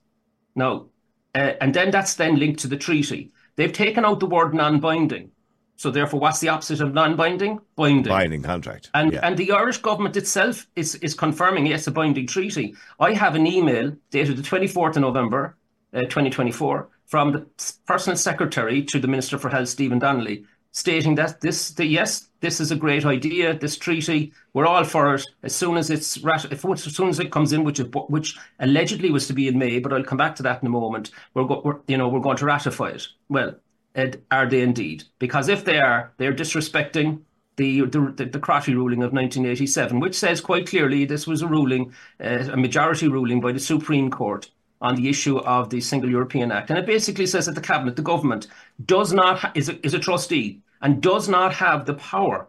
Now, 0.54 0.86
uh, 1.34 1.52
and 1.60 1.72
then 1.74 1.90
that's 1.90 2.14
then 2.14 2.38
linked 2.38 2.60
to 2.60 2.68
the 2.68 2.76
treaty. 2.76 3.32
They've 3.56 3.72
taken 3.72 4.04
out 4.04 4.20
the 4.20 4.26
word 4.26 4.54
non-binding. 4.54 5.30
So 5.76 5.90
therefore, 5.90 6.20
what's 6.20 6.40
the 6.40 6.48
opposite 6.48 6.80
of 6.80 6.94
non-binding? 6.94 7.60
Binding. 7.76 8.10
Binding 8.10 8.42
contract. 8.42 8.90
And 8.94 9.12
yeah. 9.12 9.20
and 9.22 9.36
the 9.36 9.50
Irish 9.52 9.78
government 9.78 10.16
itself 10.16 10.66
is 10.76 10.94
is 10.96 11.14
confirming 11.14 11.66
yes 11.66 11.86
a 11.86 11.90
binding 11.90 12.26
treaty. 12.26 12.74
I 13.00 13.14
have 13.14 13.34
an 13.34 13.46
email 13.46 13.96
dated 14.10 14.36
the 14.36 14.42
24th 14.42 14.96
of 14.96 15.02
November, 15.02 15.56
uh, 15.92 16.02
2024, 16.02 16.88
from 17.06 17.32
the 17.32 17.46
personal 17.86 18.16
secretary 18.16 18.82
to 18.84 19.00
the 19.00 19.08
Minister 19.08 19.38
for 19.38 19.48
Health, 19.48 19.68
Stephen 19.68 19.98
Donnelly, 19.98 20.44
stating 20.70 21.16
that 21.16 21.40
this, 21.40 21.70
the, 21.72 21.84
yes, 21.84 22.28
this 22.42 22.60
is 22.60 22.72
a 22.72 22.76
great 22.76 23.06
idea. 23.06 23.56
This 23.56 23.76
treaty, 23.76 24.32
we're 24.52 24.66
all 24.66 24.84
for 24.84 25.14
it. 25.14 25.24
As 25.44 25.54
soon 25.54 25.76
as 25.78 25.88
it's 25.90 26.18
if 26.18 26.64
as 26.64 26.82
soon 26.82 27.08
as 27.08 27.20
it 27.20 27.32
comes 27.32 27.52
in, 27.52 27.64
which 27.64 27.78
which 28.08 28.36
allegedly 28.58 29.10
was 29.10 29.26
to 29.28 29.32
be 29.32 29.48
in 29.48 29.58
May, 29.58 29.78
but 29.78 29.92
I'll 29.92 30.04
come 30.04 30.18
back 30.18 30.34
to 30.36 30.42
that 30.42 30.60
in 30.60 30.66
a 30.66 30.70
moment. 30.70 31.12
We're, 31.32 31.44
go, 31.44 31.62
we're 31.64 31.78
you 31.86 31.96
know 31.96 32.08
we're 32.08 32.20
going 32.20 32.36
to 32.38 32.44
ratify 32.44 32.88
it. 32.88 33.06
Well, 33.28 33.54
Ed, 33.94 34.22
are 34.30 34.48
they 34.48 34.60
indeed? 34.60 35.04
Because 35.20 35.48
if 35.48 35.64
they 35.64 35.78
are, 35.78 36.12
they're 36.18 36.34
disrespecting 36.34 37.22
the 37.56 37.82
the, 37.82 38.28
the 38.32 38.40
Crotty 38.40 38.74
ruling 38.74 39.04
of 39.04 39.12
1987, 39.12 40.00
which 40.00 40.18
says 40.18 40.40
quite 40.40 40.66
clearly 40.66 41.04
this 41.04 41.28
was 41.28 41.42
a 41.42 41.46
ruling, 41.46 41.94
uh, 42.22 42.48
a 42.52 42.56
majority 42.56 43.06
ruling 43.06 43.40
by 43.40 43.52
the 43.52 43.60
Supreme 43.60 44.10
Court 44.10 44.50
on 44.80 44.96
the 44.96 45.08
issue 45.08 45.38
of 45.38 45.70
the 45.70 45.80
Single 45.80 46.10
European 46.10 46.50
Act, 46.50 46.70
and 46.70 46.78
it 46.78 46.86
basically 46.86 47.26
says 47.26 47.46
that 47.46 47.54
the 47.54 47.60
cabinet, 47.60 47.94
the 47.94 48.02
government, 48.02 48.48
does 48.84 49.12
not 49.12 49.38
ha- 49.38 49.52
is 49.54 49.68
a, 49.68 49.86
is 49.86 49.94
a 49.94 50.00
trustee 50.00 50.60
and 50.82 51.00
does 51.00 51.28
not 51.28 51.54
have 51.54 51.86
the 51.86 51.94
power 51.94 52.48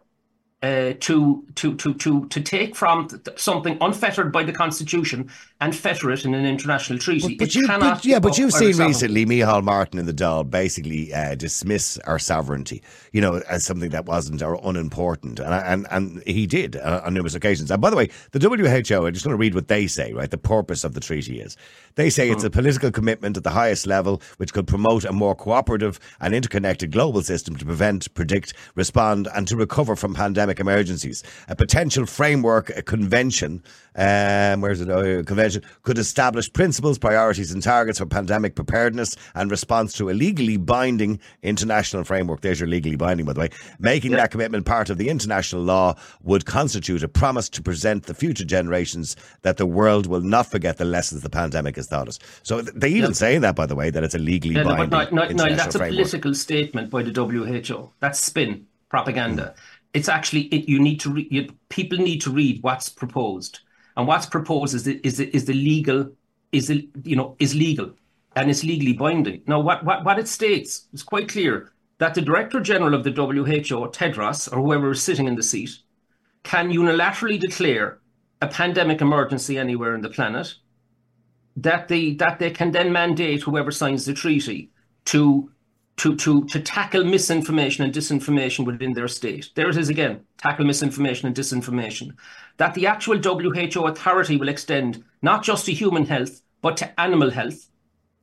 uh, 0.64 0.94
to 0.98 1.44
to 1.56 1.76
to 1.76 1.92
to 1.94 2.26
to 2.28 2.40
take 2.40 2.74
from 2.74 3.06
something 3.36 3.76
unfettered 3.82 4.32
by 4.32 4.42
the 4.42 4.52
constitution 4.52 5.30
and 5.60 5.76
fetter 5.76 6.10
it 6.10 6.24
in 6.24 6.32
an 6.32 6.46
international 6.46 6.98
treaty. 6.98 7.36
But, 7.36 7.46
but 7.46 7.54
you, 7.54 7.66
but, 7.66 8.04
yeah, 8.04 8.18
but 8.18 8.38
you've 8.38 8.52
seen 8.52 8.76
recently 8.78 9.26
Micheál 9.26 9.62
Martin 9.62 9.98
and 9.98 10.08
the 10.08 10.14
Dáil 10.14 10.48
basically 10.48 11.12
uh, 11.12 11.34
dismiss 11.34 11.98
our 11.98 12.18
sovereignty, 12.18 12.82
you 13.12 13.20
know, 13.20 13.42
as 13.48 13.64
something 13.64 13.90
that 13.90 14.06
wasn't 14.06 14.40
or 14.40 14.58
unimportant, 14.64 15.38
and 15.38 15.54
and 15.54 15.86
and 15.90 16.22
he 16.26 16.46
did 16.46 16.76
uh, 16.76 17.02
on 17.04 17.12
numerous 17.12 17.34
occasions. 17.34 17.70
And 17.70 17.82
by 17.82 17.90
the 17.90 17.96
way, 17.96 18.08
the 18.32 18.38
WHO, 18.38 19.06
I 19.06 19.10
just 19.10 19.26
want 19.26 19.34
to 19.34 19.36
read 19.36 19.54
what 19.54 19.68
they 19.68 19.86
say. 19.86 20.14
Right, 20.14 20.30
the 20.30 20.38
purpose 20.38 20.82
of 20.82 20.94
the 20.94 21.00
treaty 21.00 21.40
is 21.40 21.58
they 21.96 22.08
say 22.08 22.30
it's 22.30 22.44
a 22.44 22.50
political 22.50 22.90
commitment 22.90 23.36
at 23.36 23.44
the 23.44 23.50
highest 23.50 23.86
level 23.86 24.22
which 24.38 24.54
could 24.54 24.66
promote 24.66 25.04
a 25.04 25.12
more 25.12 25.34
cooperative 25.34 26.00
and 26.20 26.34
interconnected 26.34 26.90
global 26.90 27.22
system 27.22 27.54
to 27.56 27.64
prevent, 27.64 28.12
predict, 28.14 28.54
respond, 28.74 29.28
and 29.34 29.46
to 29.48 29.56
recover 29.56 29.94
from 29.94 30.14
pandemic 30.14 30.53
emergencies. 30.60 31.22
A 31.48 31.56
potential 31.56 32.06
framework, 32.06 32.70
a 32.70 32.82
convention, 32.82 33.62
um, 33.96 34.60
where's 34.60 34.80
it? 34.80 34.88
Oh, 34.88 35.22
convention 35.22 35.62
could 35.82 35.98
establish 35.98 36.52
principles, 36.52 36.98
priorities, 36.98 37.52
and 37.52 37.62
targets 37.62 37.98
for 37.98 38.06
pandemic 38.06 38.56
preparedness 38.56 39.16
and 39.34 39.50
response 39.50 39.92
to 39.94 40.10
a 40.10 40.12
legally 40.12 40.56
binding 40.56 41.20
international 41.42 42.02
framework. 42.02 42.40
There's 42.40 42.58
your 42.58 42.68
legally 42.68 42.96
binding, 42.96 43.26
by 43.26 43.34
the 43.34 43.40
way. 43.40 43.50
Making 43.78 44.12
that 44.12 44.32
commitment 44.32 44.66
part 44.66 44.90
of 44.90 44.98
the 44.98 45.08
international 45.08 45.62
law 45.62 45.94
would 46.22 46.44
constitute 46.44 47.04
a 47.04 47.08
promise 47.08 47.48
to 47.50 47.62
present 47.62 48.06
the 48.06 48.14
future 48.14 48.44
generations 48.44 49.16
that 49.42 49.58
the 49.58 49.66
world 49.66 50.06
will 50.06 50.22
not 50.22 50.46
forget 50.46 50.76
the 50.76 50.84
lessons 50.84 51.22
the 51.22 51.30
pandemic 51.30 51.76
has 51.76 51.86
taught 51.86 52.08
us. 52.08 52.18
So 52.42 52.62
they 52.62 52.88
even 52.88 53.14
say 53.14 53.38
that, 53.38 53.54
by 53.54 53.66
the 53.66 53.76
way, 53.76 53.90
that 53.90 54.02
it's 54.02 54.14
a 54.14 54.18
legally 54.18 54.54
binding. 54.54 54.90
But 54.90 55.12
no, 55.12 55.26
no, 55.26 55.44
no, 55.44 55.54
that's 55.54 55.76
framework. 55.76 55.92
a 55.92 56.02
political 56.02 56.34
statement 56.34 56.90
by 56.90 57.02
the 57.02 57.12
WHO. 57.12 57.90
That's 58.00 58.18
spin 58.18 58.66
propaganda. 58.94 59.42
Mm. 59.42 59.60
It's 59.94 60.08
actually 60.08 60.42
it, 60.42 60.68
you 60.68 60.80
need 60.80 61.00
to 61.00 61.10
re- 61.10 61.28
you, 61.30 61.48
people 61.68 61.98
need 61.98 62.20
to 62.22 62.30
read 62.30 62.62
what's 62.62 62.88
proposed, 62.88 63.60
and 63.96 64.06
what's 64.06 64.26
proposed 64.26 64.74
is 64.74 64.84
the, 64.84 65.00
is 65.04 65.16
the, 65.18 65.34
is 65.34 65.44
the 65.46 65.54
legal 65.54 66.10
is 66.52 66.68
the, 66.68 66.88
you 67.04 67.16
know 67.16 67.36
is 67.38 67.54
legal 67.54 67.94
and 68.36 68.50
it's 68.50 68.64
legally 68.64 68.92
binding. 68.92 69.42
Now, 69.46 69.60
what, 69.60 69.84
what 69.84 70.04
what 70.04 70.18
it 70.18 70.28
states 70.28 70.88
is 70.92 71.02
quite 71.02 71.28
clear 71.28 71.72
that 71.98 72.14
the 72.14 72.20
Director 72.20 72.60
General 72.60 72.94
of 72.94 73.04
the 73.04 73.10
WHO, 73.10 73.88
Tedros, 73.90 74.52
or 74.52 74.60
whoever 74.60 74.90
is 74.90 75.02
sitting 75.02 75.28
in 75.28 75.36
the 75.36 75.42
seat, 75.42 75.70
can 76.42 76.70
unilaterally 76.70 77.38
declare 77.38 78.00
a 78.42 78.48
pandemic 78.48 79.00
emergency 79.00 79.58
anywhere 79.58 79.94
on 79.94 80.00
the 80.00 80.10
planet. 80.10 80.54
That 81.56 81.86
they 81.86 82.14
that 82.14 82.40
they 82.40 82.50
can 82.50 82.72
then 82.72 82.92
mandate 82.92 83.42
whoever 83.42 83.70
signs 83.70 84.04
the 84.04 84.14
treaty 84.14 84.70
to 85.06 85.50
to, 85.96 86.16
to, 86.16 86.44
to 86.46 86.60
tackle 86.60 87.04
misinformation 87.04 87.84
and 87.84 87.94
disinformation 87.94 88.66
within 88.66 88.92
their 88.94 89.08
state. 89.08 89.50
There 89.54 89.68
it 89.68 89.76
is 89.76 89.88
again 89.88 90.24
tackle 90.38 90.66
misinformation 90.66 91.26
and 91.26 91.36
disinformation. 91.36 92.14
That 92.56 92.74
the 92.74 92.86
actual 92.86 93.18
WHO 93.18 93.86
authority 93.86 94.36
will 94.36 94.48
extend 94.48 95.04
not 95.22 95.42
just 95.42 95.66
to 95.66 95.72
human 95.72 96.04
health, 96.04 96.42
but 96.62 96.76
to 96.78 97.00
animal 97.00 97.30
health. 97.30 97.68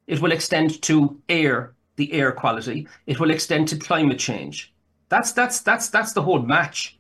It 0.07 0.19
will 0.19 0.31
extend 0.31 0.81
to 0.83 1.21
air, 1.29 1.73
the 1.95 2.11
air 2.11 2.31
quality. 2.31 2.87
It 3.05 3.19
will 3.19 3.31
extend 3.31 3.67
to 3.69 3.77
climate 3.77 4.19
change. 4.19 4.73
That's 5.09 5.31
that's 5.31 5.61
that's 5.61 5.89
that's 5.89 6.13
the 6.13 6.21
whole 6.21 6.41
match. 6.41 6.97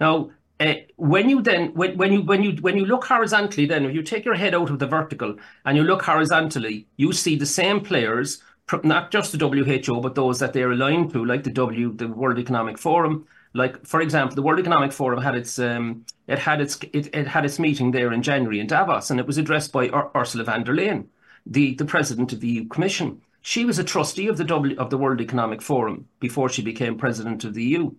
Now, 0.00 0.30
uh, 0.60 0.74
when 0.96 1.28
you 1.28 1.40
then 1.40 1.74
when, 1.74 1.96
when 1.96 2.12
you 2.12 2.22
when 2.22 2.42
you 2.42 2.52
when 2.60 2.76
you 2.76 2.84
look 2.84 3.04
horizontally, 3.04 3.66
then 3.66 3.84
if 3.84 3.94
you 3.94 4.02
take 4.02 4.24
your 4.24 4.34
head 4.34 4.54
out 4.54 4.70
of 4.70 4.78
the 4.78 4.86
vertical 4.86 5.36
and 5.64 5.76
you 5.76 5.84
look 5.84 6.02
horizontally, 6.02 6.86
you 6.96 7.12
see 7.12 7.36
the 7.36 7.46
same 7.46 7.80
players 7.80 8.42
not 8.82 9.10
just 9.10 9.32
the 9.32 9.38
WHO, 9.38 10.00
but 10.00 10.14
those 10.14 10.38
that 10.40 10.52
they're 10.52 10.72
aligned 10.72 11.12
to, 11.12 11.24
like 11.24 11.44
the 11.44 11.50
W, 11.50 11.92
the 11.92 12.08
World 12.08 12.38
Economic 12.38 12.78
Forum. 12.78 13.26
Like, 13.54 13.84
for 13.86 14.00
example, 14.00 14.36
the 14.36 14.42
World 14.42 14.60
Economic 14.60 14.92
Forum 14.92 15.22
had 15.22 15.34
its 15.34 15.58
um, 15.58 16.04
it 16.26 16.38
had 16.38 16.60
its 16.60 16.78
it, 16.92 17.14
it 17.14 17.26
had 17.26 17.44
its 17.44 17.58
meeting 17.58 17.90
there 17.90 18.12
in 18.12 18.22
January 18.22 18.60
in 18.60 18.66
Davos, 18.66 19.10
and 19.10 19.18
it 19.18 19.26
was 19.26 19.38
addressed 19.38 19.72
by 19.72 19.88
Ur- 19.88 20.10
Ursula 20.14 20.44
von 20.44 20.64
der 20.64 20.74
Leyen, 20.74 21.06
the 21.46 21.74
the 21.74 21.86
president 21.86 22.32
of 22.32 22.40
the 22.40 22.48
EU 22.48 22.68
Commission. 22.68 23.22
She 23.40 23.64
was 23.64 23.78
a 23.78 23.84
trustee 23.84 24.28
of 24.28 24.36
the 24.36 24.44
W 24.44 24.76
of 24.78 24.90
the 24.90 24.98
World 24.98 25.20
Economic 25.20 25.62
Forum 25.62 26.06
before 26.20 26.48
she 26.50 26.62
became 26.62 26.98
president 26.98 27.44
of 27.44 27.54
the 27.54 27.64
EU, 27.64 27.92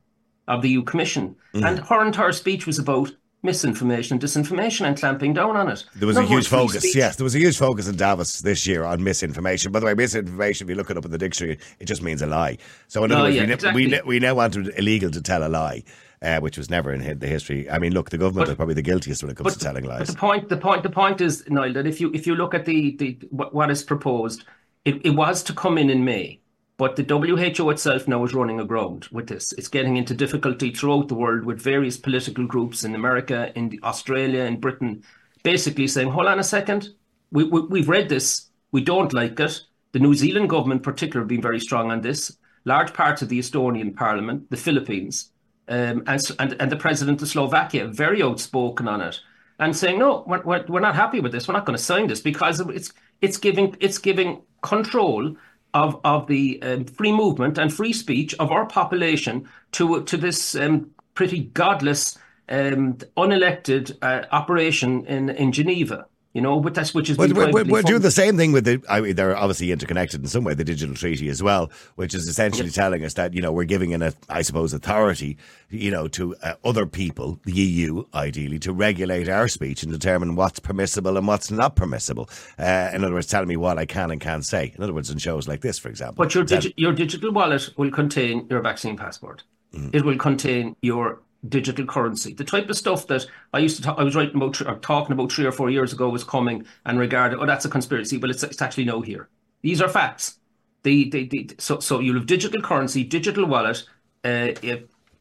of 0.47 0.61
the 0.61 0.69
EU 0.69 0.83
Commission, 0.83 1.35
mm. 1.53 1.65
and 1.65 1.79
her 1.79 2.05
entire 2.05 2.31
speech 2.31 2.67
was 2.67 2.77
about 2.77 3.11
misinformation 3.41 4.15
and 4.15 4.21
disinformation 4.21 4.85
and 4.85 4.97
clamping 4.97 5.33
down 5.33 5.55
on 5.55 5.69
it. 5.69 5.85
There 5.95 6.07
was 6.07 6.17
a 6.17 6.25
huge 6.25 6.47
focus, 6.47 6.95
yes, 6.95 7.15
there 7.15 7.23
was 7.23 7.35
a 7.35 7.39
huge 7.39 7.57
focus 7.57 7.87
in 7.87 7.95
Davos 7.95 8.41
this 8.41 8.67
year 8.67 8.83
on 8.83 9.03
misinformation. 9.03 9.71
By 9.71 9.79
the 9.79 9.85
way, 9.85 9.93
misinformation, 9.93 10.65
if 10.65 10.69
you 10.69 10.75
look 10.75 10.89
it 10.89 10.97
up 10.97 11.05
in 11.05 11.11
the 11.11 11.17
dictionary, 11.17 11.57
it 11.79 11.85
just 11.85 12.01
means 12.01 12.21
a 12.21 12.27
lie. 12.27 12.57
So 12.87 13.03
in 13.03 13.11
other 13.11 13.23
words, 13.23 13.35
yeah, 13.35 13.45
we, 13.45 13.53
exactly. 13.53 13.87
we, 13.87 14.01
we, 14.05 14.19
now 14.19 14.35
want 14.35 14.55
it 14.57 14.77
illegal 14.77 15.09
to 15.11 15.21
tell 15.21 15.45
a 15.45 15.49
lie. 15.49 15.83
Uh, 16.21 16.37
which 16.41 16.57
was 16.57 16.69
never 16.69 16.91
in 16.91 17.17
the 17.17 17.27
history. 17.27 17.69
I 17.69 17.79
mean, 17.79 17.93
look, 17.93 18.09
the 18.09 18.17
government 18.17 18.47
but, 18.47 18.51
are 18.51 18.55
probably 18.57 18.73
the 18.73 18.81
guiltiest 18.81 19.23
when 19.23 19.31
it 19.31 19.37
comes 19.37 19.53
to 19.53 19.59
telling 19.63 19.85
lies. 19.85 19.99
But 19.99 20.07
the 20.09 20.17
point, 20.17 20.49
the 20.49 20.57
point, 20.57 20.83
the 20.83 20.89
point 20.89 21.21
is, 21.21 21.45
Niall, 21.47 21.71
that 21.71 21.87
if 21.87 22.01
you 22.01 22.11
if 22.13 22.27
you 22.27 22.35
look 22.35 22.53
at 22.53 22.65
the 22.65 22.97
the 22.97 23.17
what 23.31 23.71
is 23.71 23.83
proposed, 23.83 24.43
it, 24.83 25.05
it 25.05 25.11
was 25.11 25.41
to 25.43 25.53
come 25.53 25.77
in 25.77 25.89
in 25.89 26.03
May. 26.03 26.41
But 26.79 26.95
the 26.95 27.03
WHO 27.03 27.71
itself 27.71 28.07
now 28.07 28.23
is 28.23 28.33
running 28.33 28.61
aground 28.61 29.09
with 29.11 29.27
this. 29.27 29.51
It's 29.51 29.67
getting 29.67 29.97
into 29.97 30.13
difficulty 30.13 30.71
throughout 30.71 31.09
the 31.09 31.13
world 31.13 31.43
with 31.43 31.61
various 31.61 31.97
political 31.97 32.47
groups 32.47 32.85
in 32.85 32.95
America, 32.95 33.51
in 33.53 33.77
Australia, 33.83 34.43
in 34.43 34.61
Britain, 34.61 35.03
basically 35.43 35.87
saying, 35.87 36.09
hold 36.09 36.27
on 36.27 36.39
a 36.39 36.43
second, 36.43 36.87
we, 37.31 37.43
we, 37.43 37.59
we've 37.63 37.89
read 37.89 38.07
this, 38.07 38.47
we 38.71 38.81
don't 38.81 39.11
like 39.11 39.37
it. 39.41 39.59
The 39.91 39.99
New 39.99 40.13
Zealand 40.13 40.49
government, 40.49 40.81
particularly, 40.81 41.25
have 41.25 41.27
been 41.27 41.41
very 41.41 41.59
strong 41.59 41.91
on 41.91 41.99
this. 41.99 42.37
Large 42.63 42.93
parts 42.93 43.21
of 43.21 43.27
the 43.27 43.39
Estonian 43.39 43.93
parliament, 43.93 44.49
the 44.49 44.55
Philippines, 44.55 45.31
um, 45.67 46.03
and, 46.07 46.21
and, 46.39 46.55
and 46.61 46.71
the 46.71 46.77
president 46.77 47.21
of 47.21 47.27
Slovakia, 47.27 47.87
very 47.87 48.23
outspoken 48.23 48.87
on 48.87 49.01
it, 49.01 49.19
and 49.59 49.75
saying, 49.75 49.99
no, 49.99 50.23
we're, 50.25 50.43
we're, 50.43 50.65
we're 50.69 50.79
not 50.79 50.95
happy 50.95 51.19
with 51.19 51.33
this. 51.33 51.45
We're 51.45 51.55
not 51.55 51.65
going 51.65 51.77
to 51.77 51.83
sign 51.83 52.07
this 52.07 52.21
because 52.21 52.61
it's 52.61 52.93
it's 53.21 53.35
giving 53.35 53.75
it's 53.81 53.97
giving 53.97 54.43
control 54.61 55.35
of 55.73 55.99
of 56.03 56.27
the 56.27 56.61
um, 56.61 56.85
free 56.85 57.11
movement 57.11 57.57
and 57.57 57.73
free 57.73 57.93
speech 57.93 58.33
of 58.39 58.51
our 58.51 58.65
population 58.65 59.47
to 59.73 60.03
to 60.03 60.17
this 60.17 60.55
um, 60.55 60.91
pretty 61.13 61.45
godless 61.53 62.17
um, 62.49 62.95
unelected 63.17 63.97
uh, 64.01 64.25
operation 64.31 65.05
in 65.05 65.29
in 65.29 65.51
Geneva. 65.51 66.05
You 66.33 66.41
know, 66.41 66.59
but 66.59 66.75
that's 66.75 66.93
which 66.93 67.09
is. 67.09 67.17
But 67.17 67.33
we're, 67.33 67.63
we're 67.63 67.81
doing 67.81 68.03
the 68.03 68.11
same 68.11 68.37
thing 68.37 68.51
with 68.51 68.63
the. 68.63 68.83
I 68.87 69.01
mean, 69.01 69.15
they're 69.15 69.35
obviously 69.35 69.71
interconnected 69.71 70.21
in 70.21 70.27
some 70.27 70.43
way. 70.43 70.53
The 70.53 70.63
digital 70.63 70.93
treaty 70.93 71.27
as 71.27 71.41
well, 71.41 71.71
which 71.95 72.13
is 72.13 72.27
essentially 72.27 72.69
telling 72.69 73.03
us 73.03 73.15
that 73.15 73.33
you 73.33 73.41
know 73.41 73.51
we're 73.51 73.63
giving 73.63 73.95
an, 73.95 74.13
I 74.29 74.43
suppose, 74.43 74.71
authority, 74.71 75.37
you 75.71 75.89
know, 75.89 76.07
to 76.09 76.35
uh, 76.43 76.53
other 76.63 76.85
people, 76.85 77.39
the 77.45 77.53
EU, 77.53 78.03
ideally, 78.13 78.59
to 78.59 78.71
regulate 78.71 79.27
our 79.27 79.47
speech 79.47 79.81
and 79.81 79.91
determine 79.91 80.35
what's 80.35 80.59
permissible 80.59 81.17
and 81.17 81.27
what's 81.27 81.49
not 81.49 81.75
permissible. 81.75 82.29
Uh, 82.59 82.91
in 82.93 83.03
other 83.03 83.15
words, 83.15 83.25
telling 83.25 83.47
me 83.47 83.57
what 83.57 83.79
I 83.79 83.87
can 83.87 84.11
and 84.11 84.21
can't 84.21 84.45
say. 84.45 84.71
In 84.77 84.83
other 84.83 84.93
words, 84.93 85.09
in 85.09 85.17
shows 85.17 85.47
like 85.47 85.61
this, 85.61 85.79
for 85.79 85.89
example. 85.89 86.23
But 86.23 86.35
your 86.35 86.45
digi- 86.45 86.75
your 86.77 86.93
digital 86.93 87.31
wallet 87.31 87.71
will 87.75 87.89
contain 87.89 88.45
your 88.51 88.61
vaccine 88.61 88.95
passport. 88.97 89.43
Mm. 89.73 89.95
It 89.95 90.05
will 90.05 90.17
contain 90.17 90.75
your 90.83 91.21
digital 91.47 91.85
currency. 91.85 92.33
The 92.33 92.43
type 92.43 92.69
of 92.69 92.77
stuff 92.77 93.07
that 93.07 93.25
I 93.53 93.59
used 93.59 93.77
to 93.77 93.83
talk, 93.83 93.97
I 93.97 94.03
was 94.03 94.15
writing 94.15 94.35
about 94.35 94.61
or 94.61 94.75
talking 94.79 95.13
about 95.13 95.31
three 95.31 95.45
or 95.45 95.51
four 95.51 95.69
years 95.69 95.93
ago 95.93 96.09
was 96.09 96.23
coming 96.23 96.65
and 96.85 96.99
regarded, 96.99 97.39
oh, 97.39 97.45
that's 97.45 97.65
a 97.65 97.69
conspiracy. 97.69 98.17
Well, 98.17 98.31
it's, 98.31 98.43
it's 98.43 98.61
actually 98.61 98.85
no 98.85 99.01
here. 99.01 99.29
These 99.61 99.81
are 99.81 99.89
facts. 99.89 100.39
The, 100.83 101.09
the, 101.09 101.27
the, 101.27 101.51
so, 101.57 101.79
so 101.79 101.99
you'll 101.99 102.17
have 102.17 102.25
digital 102.25 102.61
currency, 102.61 103.03
digital 103.03 103.45
wallet, 103.45 103.83
uh, 104.23 104.51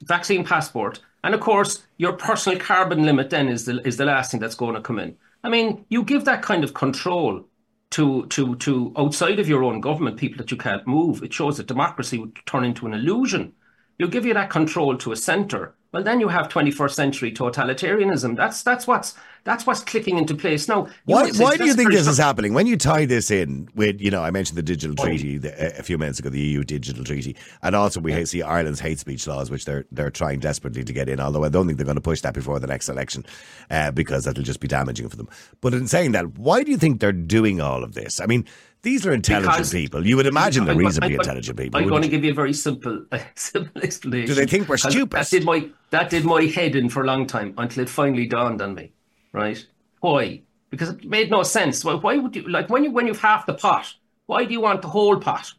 vaccine 0.03 0.45
passport, 0.45 1.01
and 1.25 1.35
of 1.35 1.41
course, 1.41 1.83
your 1.97 2.13
personal 2.13 2.59
carbon 2.59 3.05
limit 3.05 3.31
then 3.31 3.49
is 3.49 3.65
the, 3.65 3.81
is 3.87 3.97
the 3.97 4.05
last 4.05 4.31
thing 4.31 4.41
that's 4.41 4.55
going 4.55 4.75
to 4.75 4.81
come 4.81 4.99
in. 4.99 5.17
I 5.43 5.49
mean, 5.49 5.85
you 5.89 6.05
give 6.05 6.25
that 6.25 6.43
kind 6.43 6.65
of 6.65 6.75
control 6.75 7.45
to 7.91 8.27
to 8.27 8.55
to 8.57 8.93
outside 8.97 9.39
of 9.39 9.49
your 9.49 9.65
own 9.65 9.81
government, 9.81 10.19
people 10.19 10.39
that 10.39 10.51
you 10.51 10.57
can't 10.57 10.87
move. 10.87 11.23
It 11.23 11.33
shows 11.33 11.57
that 11.57 11.67
democracy 11.67 12.19
would 12.19 12.39
turn 12.47 12.65
into 12.65 12.87
an 12.87 12.95
illusion. 12.95 13.53
You 13.99 14.09
give 14.09 14.25
you 14.25 14.35
that 14.35 14.51
control 14.51 14.97
to 14.97 15.13
a 15.13 15.17
centre 15.17 15.75
well, 15.91 16.03
then 16.03 16.21
you 16.21 16.29
have 16.29 16.49
21st 16.51 16.91
century 16.91 17.33
totalitarianism. 17.33 18.37
That's 18.37 18.63
that's 18.63 18.87
what's 18.87 19.15
that's 19.45 19.67
what's 19.67 19.81
clicking 19.81 20.19
into 20.19 20.35
place 20.35 20.69
now. 20.69 20.89
Why, 21.07 21.31
why 21.31 21.57
do 21.57 21.65
you 21.65 21.73
think 21.73 21.93
this 21.93 22.07
is 22.07 22.19
happening? 22.19 22.53
When 22.53 22.67
you 22.67 22.77
tie 22.77 23.07
this 23.07 23.31
in 23.31 23.71
with, 23.75 23.99
you 23.99 24.11
know, 24.11 24.23
I 24.23 24.31
mentioned 24.31 24.59
the 24.59 24.63
digital 24.63 24.95
treaty 24.95 25.41
a 25.43 25.83
few 25.83 25.97
minutes 25.97 26.19
ago, 26.19 26.29
the 26.29 26.41
EU 26.41 26.63
digital 26.63 27.05
treaty, 27.05 27.37
and 27.63 27.75
also 27.75 28.01
we 28.01 28.27
see 28.27 28.43
Ireland's 28.43 28.81
hate 28.81 28.99
speech 28.99 29.27
laws, 29.27 29.51
which 29.51 29.65
they're 29.65 29.87
they're 29.91 30.11
trying 30.11 30.41
desperately 30.41 30.85
to 30.85 30.93
get 30.93 31.09
in. 31.09 31.21
Although 31.21 31.45
I 31.45 31.49
don't 31.49 31.67
think 31.67 31.79
they're 31.79 31.87
going 31.87 31.95
to 31.95 32.03
push 32.03 32.21
that 32.21 32.35
before 32.35 32.59
the 32.59 32.67
next 32.67 32.91
election, 32.91 33.25
uh, 33.71 33.91
because 33.91 34.25
that'll 34.25 34.43
just 34.43 34.61
be 34.61 34.69
damaging 34.69 35.09
for 35.09 35.17
them. 35.17 35.31
But 35.63 35.73
in 35.73 35.89
saying 35.89 36.13
that, 36.13 36.37
why 36.37 36.65
do 36.65 36.71
you 36.71 36.77
think 36.77 37.01
they're 37.01 37.13
doing 37.13 37.63
all 37.63 37.83
of 37.83 37.95
this? 37.95 38.21
I 38.21 38.27
mean, 38.27 38.45
these 38.83 39.07
are 39.07 39.13
intelligent 39.13 39.53
because 39.53 39.73
people. 39.73 40.07
You 40.07 40.17
would 40.17 40.27
imagine 40.27 40.65
they're 40.65 40.77
reasonably 40.77 41.15
I, 41.15 41.19
I, 41.19 41.21
intelligent 41.21 41.59
people. 41.59 41.81
I'm 41.81 41.89
going 41.89 42.03
to 42.03 42.09
give 42.09 42.25
you 42.25 42.31
a 42.31 42.35
very 42.35 42.53
simple, 42.53 43.05
uh, 43.13 43.19
simple 43.35 43.83
explanation. 43.83 44.27
Do 44.27 44.35
they 44.35 44.47
think 44.47 44.69
we're 44.69 44.77
stupid? 44.77 45.11
That 45.11 45.31
did 45.31 45.45
my 45.45 45.69
that 45.91 46.11
did 46.11 46.25
my 46.25 46.43
head 46.43 46.77
in 46.77 46.89
for 46.89 47.03
a 47.03 47.07
long 47.07 47.27
time 47.27 47.55
until 47.59 47.83
it 47.83 47.89
finally 47.89 48.27
dawned 48.27 48.63
on 48.63 48.75
me. 48.75 48.93
Right? 49.33 49.65
Why? 50.01 50.43
Because 50.71 50.91
it 50.91 51.05
made 51.05 51.31
no 51.31 51.43
sense. 51.43 51.85
Well, 51.85 52.01
why 52.01 52.17
would 52.17 52.37
you 52.37 52.49
like 52.49 52.71
when 52.71 52.85
you 52.85 52.91
when 52.93 53.07
you've 53.07 53.21
half 53.21 53.47
the 53.47 53.55
pot? 53.55 53.95
Why 54.27 54.45
do 54.45 54.53
you 54.53 54.61
want 54.61 54.83
the 54.83 54.89
whole 54.89 55.19
pot? 55.19 55.53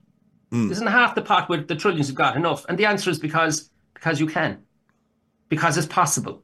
Mm. 0.51 0.71
Isn't 0.71 0.87
half 0.87 1.15
the 1.15 1.21
pot 1.21 1.49
with 1.49 1.67
the 1.67 1.75
trillions 1.75 2.07
you've 2.07 2.15
got 2.15 2.37
enough? 2.37 2.65
And 2.69 2.77
the 2.77 2.85
answer 2.85 3.09
is 3.09 3.19
because 3.19 3.69
because 3.93 4.19
you 4.19 4.27
can. 4.27 4.59
because 5.49 5.77
it's 5.77 5.87
possible, 5.87 6.43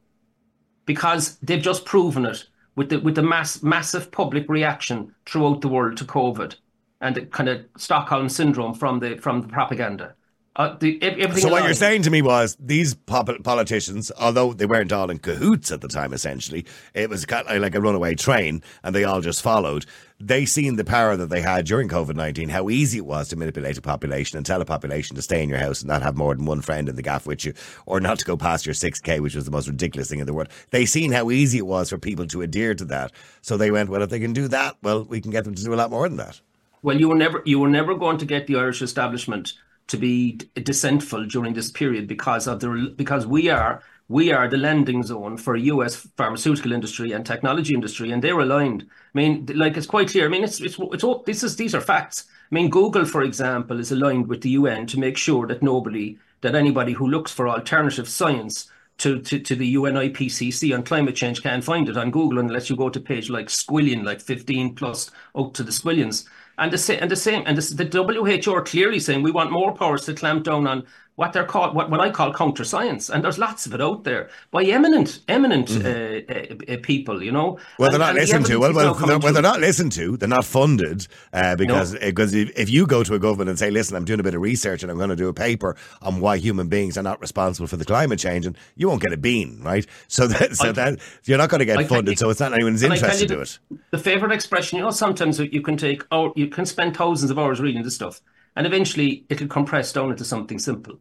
because 0.84 1.38
they've 1.38 1.62
just 1.62 1.84
proven 1.84 2.26
it 2.26 2.44
with 2.74 2.90
the 2.90 3.00
with 3.00 3.14
the 3.14 3.22
mass 3.22 3.62
massive 3.62 4.10
public 4.10 4.48
reaction 4.48 5.14
throughout 5.24 5.60
the 5.60 5.68
world 5.68 5.96
to 5.96 6.04
COVID 6.04 6.56
and 7.00 7.30
kind 7.30 7.48
of 7.48 7.64
Stockholm 7.76 8.28
syndrome 8.28 8.74
from 8.74 9.00
the 9.00 9.16
from 9.16 9.42
the 9.42 9.48
propaganda. 9.48 10.14
Uh, 10.58 10.74
the, 10.78 10.98
so 11.36 11.50
what 11.50 11.64
you're 11.64 11.74
saying 11.74 12.00
to 12.00 12.10
me 12.10 12.22
was 12.22 12.56
these 12.58 12.94
politicians, 12.94 14.10
although 14.18 14.54
they 14.54 14.64
weren't 14.64 14.90
all 14.90 15.10
in 15.10 15.18
cahoots 15.18 15.70
at 15.70 15.82
the 15.82 15.88
time, 15.88 16.14
essentially, 16.14 16.64
it 16.94 17.10
was 17.10 17.26
kind 17.26 17.46
of 17.46 17.60
like 17.60 17.74
a 17.74 17.80
runaway 17.82 18.14
train, 18.14 18.62
and 18.82 18.94
they 18.94 19.04
all 19.04 19.20
just 19.20 19.42
followed. 19.42 19.84
They 20.18 20.46
seen 20.46 20.76
the 20.76 20.84
power 20.84 21.14
that 21.14 21.28
they 21.28 21.42
had 21.42 21.66
during 21.66 21.90
COVID 21.90 22.14
nineteen, 22.16 22.48
how 22.48 22.70
easy 22.70 22.96
it 22.96 23.04
was 23.04 23.28
to 23.28 23.36
manipulate 23.36 23.76
a 23.76 23.82
population 23.82 24.38
and 24.38 24.46
tell 24.46 24.62
a 24.62 24.64
population 24.64 25.14
to 25.16 25.20
stay 25.20 25.42
in 25.42 25.50
your 25.50 25.58
house 25.58 25.82
and 25.82 25.88
not 25.88 26.00
have 26.00 26.16
more 26.16 26.34
than 26.34 26.46
one 26.46 26.62
friend 26.62 26.88
in 26.88 26.96
the 26.96 27.02
gaff 27.02 27.26
with 27.26 27.44
you, 27.44 27.52
or 27.84 28.00
not 28.00 28.18
to 28.20 28.24
go 28.24 28.38
past 28.38 28.64
your 28.64 28.74
six 28.74 28.98
k, 28.98 29.20
which 29.20 29.34
was 29.34 29.44
the 29.44 29.50
most 29.50 29.68
ridiculous 29.68 30.08
thing 30.08 30.20
in 30.20 30.26
the 30.26 30.32
world. 30.32 30.48
They 30.70 30.86
seen 30.86 31.12
how 31.12 31.30
easy 31.30 31.58
it 31.58 31.66
was 31.66 31.90
for 31.90 31.98
people 31.98 32.26
to 32.28 32.40
adhere 32.40 32.74
to 32.74 32.86
that, 32.86 33.12
so 33.42 33.58
they 33.58 33.70
went, 33.70 33.90
well, 33.90 34.00
if 34.00 34.08
they 34.08 34.20
can 34.20 34.32
do 34.32 34.48
that, 34.48 34.78
well, 34.82 35.04
we 35.04 35.20
can 35.20 35.32
get 35.32 35.44
them 35.44 35.54
to 35.54 35.62
do 35.62 35.74
a 35.74 35.76
lot 35.76 35.90
more 35.90 36.08
than 36.08 36.16
that. 36.16 36.40
Well, 36.86 37.00
you 37.00 37.08
were 37.08 37.16
never 37.16 37.42
you 37.44 37.58
were 37.58 37.68
never 37.68 37.96
going 37.96 38.16
to 38.18 38.24
get 38.24 38.46
the 38.46 38.54
Irish 38.54 38.80
establishment 38.80 39.54
to 39.88 39.96
be 39.96 40.38
dissentful 40.54 41.26
during 41.26 41.52
this 41.52 41.68
period 41.68 42.06
because 42.06 42.46
of 42.46 42.60
the 42.60 42.94
because 42.96 43.26
we 43.26 43.48
are 43.48 43.82
we 44.08 44.30
are 44.30 44.46
the 44.46 44.56
landing 44.56 45.02
zone 45.02 45.36
for 45.36 45.56
U.S. 45.56 45.96
pharmaceutical 46.16 46.70
industry 46.70 47.10
and 47.10 47.26
technology 47.26 47.74
industry, 47.74 48.12
and 48.12 48.22
they're 48.22 48.38
aligned. 48.38 48.84
I 48.88 49.18
mean, 49.18 49.50
like 49.56 49.76
it's 49.76 49.88
quite 49.88 50.10
clear. 50.10 50.26
I 50.26 50.28
mean, 50.28 50.44
it's 50.44 50.60
it's 50.60 50.78
it's 50.92 51.02
all, 51.02 51.24
this 51.26 51.42
is 51.42 51.56
these 51.56 51.74
are 51.74 51.80
facts. 51.80 52.26
I 52.52 52.54
mean, 52.54 52.70
Google, 52.70 53.04
for 53.04 53.24
example, 53.24 53.80
is 53.80 53.90
aligned 53.90 54.28
with 54.28 54.42
the 54.42 54.50
UN 54.50 54.86
to 54.86 55.00
make 55.00 55.16
sure 55.16 55.44
that 55.48 55.64
nobody 55.64 56.16
that 56.42 56.54
anybody 56.54 56.92
who 56.92 57.08
looks 57.08 57.32
for 57.32 57.48
alternative 57.48 58.08
science 58.08 58.70
to, 58.98 59.20
to, 59.20 59.38
to 59.40 59.54
the 59.54 59.66
UN 59.68 59.94
IPCC 59.94 60.74
on 60.74 60.82
climate 60.82 61.16
change 61.16 61.42
can't 61.42 61.64
find 61.64 61.88
it 61.88 61.96
on 61.96 62.10
Google 62.10 62.38
unless 62.38 62.70
you 62.70 62.76
go 62.76 62.88
to 62.88 63.00
page 63.00 63.28
like 63.28 63.48
squillion, 63.48 64.04
like 64.04 64.20
15 64.20 64.74
plus 64.74 65.10
out 65.36 65.52
to 65.54 65.62
the 65.62 65.72
squillions. 65.72 66.26
And 66.58 66.72
the, 66.72 66.78
same 66.78 66.98
and 67.02 67.10
the 67.10 67.16
same, 67.16 67.42
and 67.46 67.58
the, 67.58 67.84
the 67.84 68.42
WHO 68.44 68.54
are 68.54 68.62
clearly 68.62 68.98
saying 68.98 69.22
we 69.22 69.30
want 69.30 69.52
more 69.52 69.74
powers 69.74 70.06
to 70.06 70.14
clamp 70.14 70.44
down 70.44 70.66
on 70.66 70.86
what 71.16 71.32
they're 71.32 71.44
called, 71.44 71.74
what, 71.74 71.90
what 71.90 71.98
I 72.00 72.10
call 72.10 72.32
counter 72.32 72.62
science, 72.62 73.08
and 73.08 73.24
there's 73.24 73.38
lots 73.38 73.66
of 73.66 73.74
it 73.74 73.80
out 73.80 74.04
there 74.04 74.28
by 74.50 74.62
eminent, 74.64 75.20
eminent 75.28 75.68
mm-hmm. 75.68 76.70
uh, 76.70 76.74
uh, 76.74 76.76
people, 76.82 77.22
you 77.22 77.32
know. 77.32 77.58
Well, 77.78 77.90
they're 77.90 77.98
not 77.98 78.14
listened 78.14 78.44
to. 78.46 78.58
Well, 78.58 78.74
well, 78.74 78.94
they're, 78.94 79.18
well, 79.18 79.32
they're 79.32 79.42
not 79.42 79.60
listened 79.60 79.92
to. 79.92 80.18
They're 80.18 80.28
not 80.28 80.44
funded 80.44 81.08
uh, 81.32 81.56
because 81.56 81.94
no. 81.94 82.00
because 82.00 82.34
if, 82.34 82.56
if 82.56 82.70
you 82.70 82.86
go 82.86 83.02
to 83.02 83.14
a 83.14 83.18
government 83.18 83.48
and 83.48 83.58
say, 83.58 83.70
"Listen, 83.70 83.96
I'm 83.96 84.04
doing 84.04 84.20
a 84.20 84.22
bit 84.22 84.34
of 84.34 84.42
research 84.42 84.82
and 84.82 84.92
I'm 84.92 84.98
going 84.98 85.08
to 85.08 85.16
do 85.16 85.28
a 85.28 85.34
paper 85.34 85.74
on 86.02 86.20
why 86.20 86.36
human 86.36 86.68
beings 86.68 86.98
are 86.98 87.02
not 87.02 87.20
responsible 87.20 87.66
for 87.66 87.78
the 87.78 87.86
climate 87.86 88.18
change," 88.18 88.44
and 88.44 88.56
you 88.76 88.88
won't 88.88 89.02
get 89.02 89.12
a 89.12 89.18
bean, 89.18 89.60
right? 89.62 89.86
So 90.08 90.26
that 90.28 90.56
so 90.56 90.68
I, 90.68 90.72
that 90.72 90.98
you're 91.24 91.36
not 91.36 91.50
going 91.50 91.58
to 91.58 91.64
get 91.64 91.78
I, 91.78 91.84
funded. 91.84 92.18
So 92.18 92.30
it's 92.30 92.40
not 92.40 92.52
anyone's 92.52 92.82
interest 92.82 93.18
to 93.18 93.26
do 93.26 93.40
it. 93.40 93.58
The 93.90 93.98
favorite 93.98 94.32
expression, 94.32 94.78
you 94.78 94.84
know, 94.84 94.90
sometimes 94.90 95.38
you 95.38 95.60
can 95.60 95.76
take, 95.76 96.04
oh, 96.10 96.32
you 96.36 96.46
can 96.46 96.64
spend 96.64 96.96
thousands 96.96 97.30
of 97.30 97.38
hours 97.38 97.60
reading 97.60 97.82
this 97.82 97.94
stuff 97.94 98.22
and 98.56 98.66
eventually 98.66 99.24
it'll 99.28 99.46
compress 99.46 99.92
down 99.92 100.10
into 100.10 100.24
something 100.24 100.58
simple. 100.58 100.98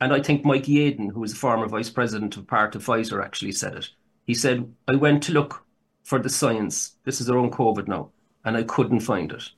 And 0.00 0.12
I 0.12 0.20
think 0.20 0.44
Mike 0.44 0.64
Yeadon, 0.64 1.10
who 1.10 1.20
was 1.20 1.32
a 1.32 1.36
former 1.36 1.66
vice 1.66 1.90
president 1.90 2.36
of 2.36 2.46
part 2.46 2.74
of 2.74 2.84
Pfizer, 2.84 3.24
actually 3.24 3.52
said 3.52 3.74
it. 3.74 3.88
He 4.26 4.34
said, 4.34 4.70
I 4.88 4.94
went 4.94 5.22
to 5.24 5.32
look 5.32 5.64
for 6.04 6.18
the 6.18 6.28
science. 6.28 6.96
This 7.04 7.20
is 7.20 7.30
own 7.30 7.50
COVID 7.50 7.88
now, 7.88 8.10
and 8.44 8.56
I 8.56 8.62
couldn't 8.64 9.00
find 9.00 9.32
it. 9.32 9.50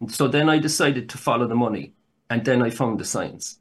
And 0.00 0.10
so 0.10 0.26
then 0.28 0.48
I 0.48 0.58
decided 0.58 1.08
to 1.08 1.18
follow 1.18 1.46
the 1.46 1.54
money, 1.54 1.94
and 2.30 2.44
then 2.44 2.62
I 2.62 2.70
found 2.70 2.98
the 2.98 3.04
science. 3.04 3.60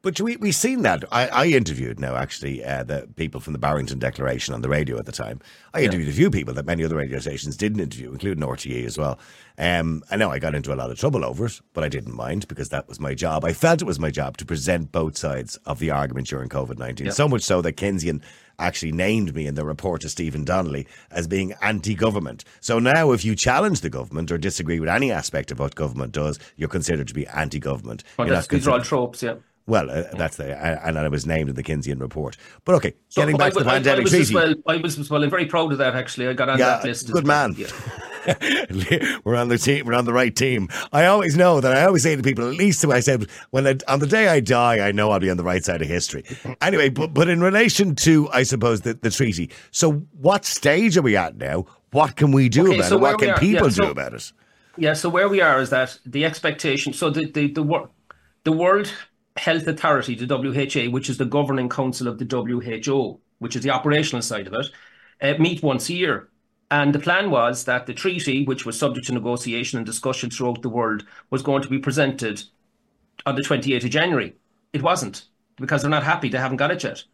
But 0.00 0.20
we 0.20 0.36
we 0.36 0.52
seen 0.52 0.82
that. 0.82 1.04
I, 1.10 1.26
I 1.28 1.46
interviewed 1.46 1.98
now 1.98 2.14
actually 2.14 2.64
uh, 2.64 2.84
the 2.84 3.08
people 3.16 3.40
from 3.40 3.52
the 3.52 3.58
Barrington 3.58 3.98
Declaration 3.98 4.54
on 4.54 4.62
the 4.62 4.68
radio 4.68 4.96
at 4.96 5.06
the 5.06 5.12
time. 5.12 5.40
I 5.74 5.82
interviewed 5.82 6.06
yeah. 6.06 6.12
a 6.12 6.16
few 6.16 6.30
people 6.30 6.54
that 6.54 6.66
many 6.66 6.84
other 6.84 6.94
radio 6.96 7.18
stations 7.18 7.56
didn't 7.56 7.80
interview, 7.80 8.12
including 8.12 8.44
RTE 8.44 8.86
as 8.86 8.96
well. 8.96 9.18
Um, 9.58 10.04
I 10.08 10.16
know 10.16 10.30
I 10.30 10.38
got 10.38 10.54
into 10.54 10.72
a 10.72 10.76
lot 10.76 10.92
of 10.92 10.98
trouble 11.00 11.24
over 11.24 11.46
it, 11.46 11.60
but 11.74 11.82
I 11.82 11.88
didn't 11.88 12.14
mind 12.14 12.46
because 12.46 12.68
that 12.68 12.86
was 12.86 13.00
my 13.00 13.12
job. 13.12 13.44
I 13.44 13.52
felt 13.52 13.82
it 13.82 13.86
was 13.86 13.98
my 13.98 14.10
job 14.10 14.36
to 14.36 14.44
present 14.44 14.92
both 14.92 15.16
sides 15.16 15.56
of 15.66 15.80
the 15.80 15.90
argument 15.90 16.28
during 16.28 16.48
COVID 16.48 16.78
nineteen. 16.78 17.06
Yeah. 17.06 17.12
So 17.12 17.26
much 17.26 17.42
so 17.42 17.60
that 17.62 17.76
Kynsian 17.76 18.22
actually 18.60 18.92
named 18.92 19.34
me 19.34 19.46
in 19.46 19.54
the 19.54 19.64
report 19.64 20.00
to 20.02 20.08
Stephen 20.08 20.44
Donnelly 20.44 20.86
as 21.10 21.28
being 21.28 21.54
anti-government. 21.62 22.44
So 22.60 22.80
now, 22.80 23.12
if 23.12 23.24
you 23.24 23.36
challenge 23.36 23.82
the 23.82 23.90
government 23.90 24.32
or 24.32 24.38
disagree 24.38 24.80
with 24.80 24.88
any 24.88 25.12
aspect 25.12 25.52
of 25.52 25.60
what 25.60 25.76
government 25.76 26.12
does, 26.12 26.40
you're 26.56 26.68
considered 26.68 27.06
to 27.06 27.14
be 27.14 27.26
anti-government. 27.28 28.02
Well, 28.16 28.28
that's, 28.28 28.48
these 28.48 28.66
are 28.66 28.72
all 28.72 28.80
tropes, 28.80 29.22
yeah. 29.22 29.36
Well, 29.68 29.90
uh, 29.90 30.04
that's 30.16 30.38
the 30.38 30.58
and, 30.58 30.96
and 30.96 31.06
it 31.06 31.10
was 31.10 31.26
named 31.26 31.50
in 31.50 31.54
the 31.54 31.62
Kynsian 31.62 32.00
report. 32.00 32.38
But 32.64 32.74
okay, 32.76 32.94
so 33.08 33.20
getting 33.20 33.36
back 33.36 33.48
I, 33.48 33.50
to 33.50 33.64
the 33.64 33.70
I, 33.70 33.74
pandemic 33.74 34.00
I 34.00 34.02
was 34.02 34.12
treaty. 34.12 34.34
Well, 34.34 34.54
I 34.66 34.76
was 34.78 35.10
well. 35.10 35.22
I'm 35.22 35.28
very 35.28 35.44
proud 35.44 35.72
of 35.72 35.78
that. 35.78 35.94
Actually, 35.94 36.28
I 36.28 36.32
got 36.32 36.48
on 36.48 36.58
yeah, 36.58 36.66
that 36.66 36.84
list. 36.84 37.12
Good 37.12 37.26
man. 37.26 37.54
Yeah. 37.54 37.68
we're 39.24 39.36
on 39.36 39.48
the 39.48 39.58
team. 39.58 39.84
We're 39.84 39.92
on 39.92 40.06
the 40.06 40.12
right 40.14 40.34
team. 40.34 40.68
I 40.90 41.04
always 41.04 41.36
know 41.36 41.60
that. 41.60 41.76
I 41.76 41.84
always 41.84 42.02
say 42.02 42.16
to 42.16 42.22
people, 42.22 42.48
at 42.48 42.54
least 42.54 42.82
I 42.86 43.00
said, 43.00 43.26
when 43.50 43.66
I, 43.66 43.76
on 43.88 44.00
the 44.00 44.06
day 44.06 44.28
I 44.28 44.40
die, 44.40 44.86
I 44.86 44.90
know 44.90 45.10
I'll 45.10 45.20
be 45.20 45.30
on 45.30 45.36
the 45.36 45.44
right 45.44 45.62
side 45.62 45.82
of 45.82 45.88
history. 45.88 46.24
Anyway, 46.60 46.88
but 46.88 47.14
but 47.14 47.28
in 47.28 47.40
relation 47.40 47.94
to, 47.94 48.28
I 48.30 48.42
suppose, 48.42 48.80
the, 48.80 48.94
the 48.94 49.10
treaty. 49.10 49.50
So, 49.70 49.92
what 50.18 50.44
stage 50.44 50.96
are 50.96 51.02
we 51.02 51.16
at 51.16 51.36
now? 51.36 51.66
What 51.92 52.16
can 52.16 52.32
we 52.32 52.48
do 52.48 52.66
okay, 52.68 52.78
about 52.78 52.88
so 52.88 52.96
it? 52.96 53.00
What 53.00 53.18
can 53.18 53.30
are, 53.30 53.38
people 53.38 53.68
yeah, 53.68 53.72
so, 53.74 53.84
do 53.84 53.90
about 53.90 54.14
it? 54.14 54.32
Yeah. 54.76 54.92
So 54.94 55.08
where 55.08 55.28
we 55.28 55.40
are 55.40 55.60
is 55.60 55.70
that 55.70 55.98
the 56.04 56.24
expectation. 56.24 56.92
So 56.92 57.10
the 57.10 57.30
the 57.30 57.52
the, 57.52 57.88
the 58.44 58.52
world 58.52 58.92
Health 59.38 59.66
Authority, 59.66 60.14
the 60.14 60.26
WHA, 60.26 60.90
which 60.90 61.08
is 61.08 61.18
the 61.18 61.24
governing 61.24 61.68
council 61.68 62.08
of 62.08 62.18
the 62.18 62.24
WHO, 62.24 63.18
which 63.38 63.56
is 63.56 63.62
the 63.62 63.70
operational 63.70 64.22
side 64.22 64.46
of 64.46 64.54
it, 64.54 64.70
uh, 65.22 65.38
meet 65.40 65.62
once 65.62 65.88
a 65.88 65.94
year. 65.94 66.28
And 66.70 66.94
the 66.94 66.98
plan 66.98 67.30
was 67.30 67.64
that 67.64 67.86
the 67.86 67.94
treaty, 67.94 68.44
which 68.44 68.66
was 68.66 68.78
subject 68.78 69.06
to 69.06 69.14
negotiation 69.14 69.78
and 69.78 69.86
discussion 69.86 70.30
throughout 70.30 70.60
the 70.60 70.68
world, 70.68 71.04
was 71.30 71.42
going 71.42 71.62
to 71.62 71.68
be 71.68 71.78
presented 71.78 72.42
on 73.24 73.36
the 73.36 73.42
28th 73.42 73.84
of 73.84 73.90
January. 73.90 74.34
It 74.72 74.82
wasn't 74.82 75.24
because 75.56 75.82
they're 75.82 75.90
not 75.90 76.02
happy. 76.02 76.28
They 76.28 76.38
haven't 76.38 76.58
got 76.58 76.70
it 76.70 76.84
yet. 76.84 77.04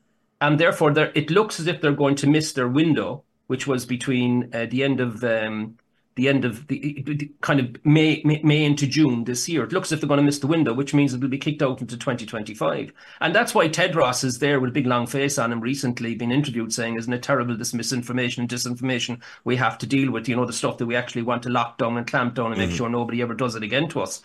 And 0.40 0.58
therefore, 0.58 0.92
it 0.98 1.30
looks 1.30 1.60
as 1.60 1.68
if 1.68 1.80
they're 1.80 1.92
going 1.92 2.16
to 2.16 2.26
miss 2.26 2.52
their 2.52 2.68
window, 2.68 3.22
which 3.46 3.66
was 3.66 3.86
between 3.86 4.50
uh, 4.52 4.66
the 4.66 4.82
end 4.82 5.00
of 5.00 5.22
um, 5.22 5.78
the 6.16 6.28
end 6.28 6.44
of 6.44 6.66
the, 6.68 7.30
kind 7.40 7.58
of 7.58 7.84
May, 7.84 8.22
May, 8.24 8.40
May 8.42 8.64
into 8.64 8.86
June 8.86 9.24
this 9.24 9.48
year. 9.48 9.64
It 9.64 9.72
looks 9.72 9.88
as 9.88 9.92
if 9.94 10.00
they're 10.00 10.08
going 10.08 10.18
to 10.18 10.24
miss 10.24 10.38
the 10.38 10.46
window, 10.46 10.72
which 10.72 10.94
means 10.94 11.12
it'll 11.12 11.28
be 11.28 11.38
kicked 11.38 11.62
out 11.62 11.80
into 11.80 11.96
2025. 11.96 12.92
And 13.20 13.34
that's 13.34 13.54
why 13.54 13.68
Tedros 13.68 14.22
is 14.22 14.38
there 14.38 14.60
with 14.60 14.70
a 14.70 14.72
big 14.72 14.86
long 14.86 15.06
face 15.06 15.38
on 15.38 15.50
him 15.50 15.60
recently, 15.60 16.14
been 16.14 16.30
interviewed 16.30 16.72
saying, 16.72 16.96
isn't 16.96 17.12
it 17.12 17.22
terrible, 17.22 17.56
this 17.56 17.74
misinformation 17.74 18.42
and 18.42 18.50
disinformation 18.50 19.20
we 19.42 19.56
have 19.56 19.76
to 19.78 19.86
deal 19.86 20.12
with, 20.12 20.28
you 20.28 20.36
know, 20.36 20.46
the 20.46 20.52
stuff 20.52 20.78
that 20.78 20.86
we 20.86 20.94
actually 20.94 21.22
want 21.22 21.42
to 21.42 21.50
lock 21.50 21.78
down 21.78 21.96
and 21.96 22.06
clamp 22.06 22.34
down 22.34 22.52
and 22.52 22.60
mm-hmm. 22.60 22.68
make 22.68 22.76
sure 22.76 22.88
nobody 22.88 23.20
ever 23.20 23.34
does 23.34 23.56
it 23.56 23.64
again 23.64 23.88
to 23.88 24.00
us. 24.00 24.22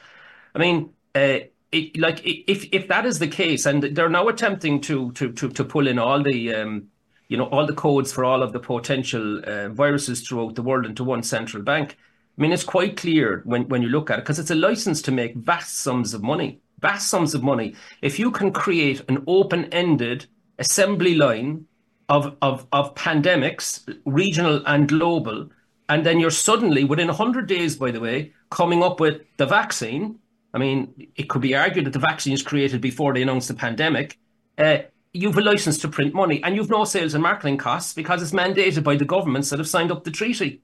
I 0.53 0.59
mean, 0.59 0.93
uh, 1.15 1.39
it, 1.71 1.97
like 1.97 2.21
if 2.23 2.67
if 2.71 2.87
that 2.87 3.05
is 3.05 3.19
the 3.19 3.27
case, 3.27 3.65
and 3.65 3.83
they're 3.83 4.09
now 4.09 4.27
attempting 4.27 4.81
to 4.81 5.11
to 5.13 5.31
to, 5.33 5.49
to 5.49 5.63
pull 5.63 5.87
in 5.87 5.99
all 5.99 6.23
the 6.23 6.55
um, 6.55 6.87
you 7.29 7.37
know, 7.37 7.45
all 7.45 7.65
the 7.65 7.73
codes 7.73 8.11
for 8.11 8.25
all 8.25 8.43
of 8.43 8.51
the 8.51 8.59
potential 8.59 9.41
uh, 9.45 9.69
viruses 9.69 10.21
throughout 10.21 10.55
the 10.55 10.63
world 10.63 10.85
into 10.85 11.03
one 11.03 11.23
central 11.23 11.63
bank. 11.63 11.95
I 12.37 12.41
mean, 12.41 12.51
it's 12.51 12.63
quite 12.63 12.97
clear 12.97 13.41
when, 13.45 13.67
when 13.69 13.81
you 13.81 13.89
look 13.89 14.09
at 14.09 14.19
it 14.19 14.21
because 14.23 14.39
it's 14.39 14.51
a 14.51 14.55
license 14.55 15.01
to 15.03 15.11
make 15.11 15.35
vast 15.35 15.77
sums 15.77 16.13
of 16.13 16.23
money, 16.23 16.59
vast 16.79 17.07
sums 17.07 17.35
of 17.35 17.43
money. 17.43 17.75
If 18.01 18.17
you 18.17 18.31
can 18.31 18.51
create 18.51 19.03
an 19.09 19.23
open 19.27 19.65
ended 19.65 20.25
assembly 20.57 21.15
line 21.15 21.65
of, 22.09 22.35
of, 22.41 22.65
of 22.71 22.95
pandemics, 22.95 23.95
regional 24.05 24.63
and 24.65 24.89
global, 24.89 25.49
and 25.89 26.05
then 26.05 26.19
you're 26.19 26.31
suddenly, 26.31 26.83
within 26.83 27.07
100 27.07 27.47
days, 27.47 27.75
by 27.75 27.91
the 27.91 27.99
way, 27.99 28.33
coming 28.49 28.83
up 28.83 28.99
with 28.99 29.21
the 29.37 29.45
vaccine. 29.45 30.17
I 30.53 30.57
mean, 30.57 31.07
it 31.15 31.29
could 31.29 31.41
be 31.41 31.55
argued 31.55 31.85
that 31.85 31.93
the 31.93 31.99
vaccine 31.99 32.33
is 32.33 32.41
created 32.41 32.81
before 32.81 33.13
they 33.13 33.21
announced 33.21 33.49
the 33.49 33.53
pandemic. 33.53 34.17
Uh, 34.57 34.79
you've 35.13 35.37
a 35.37 35.41
license 35.41 35.77
to 35.79 35.87
print 35.87 36.13
money 36.13 36.41
and 36.43 36.55
you've 36.55 36.69
no 36.69 36.83
sales 36.83 37.13
and 37.13 37.23
marketing 37.23 37.57
costs 37.57 37.93
because 37.93 38.21
it's 38.21 38.31
mandated 38.31 38.83
by 38.83 38.95
the 38.95 39.05
governments 39.05 39.49
that 39.49 39.59
have 39.59 39.67
signed 39.67 39.91
up 39.91 40.03
the 40.03 40.11
treaty. 40.11 40.61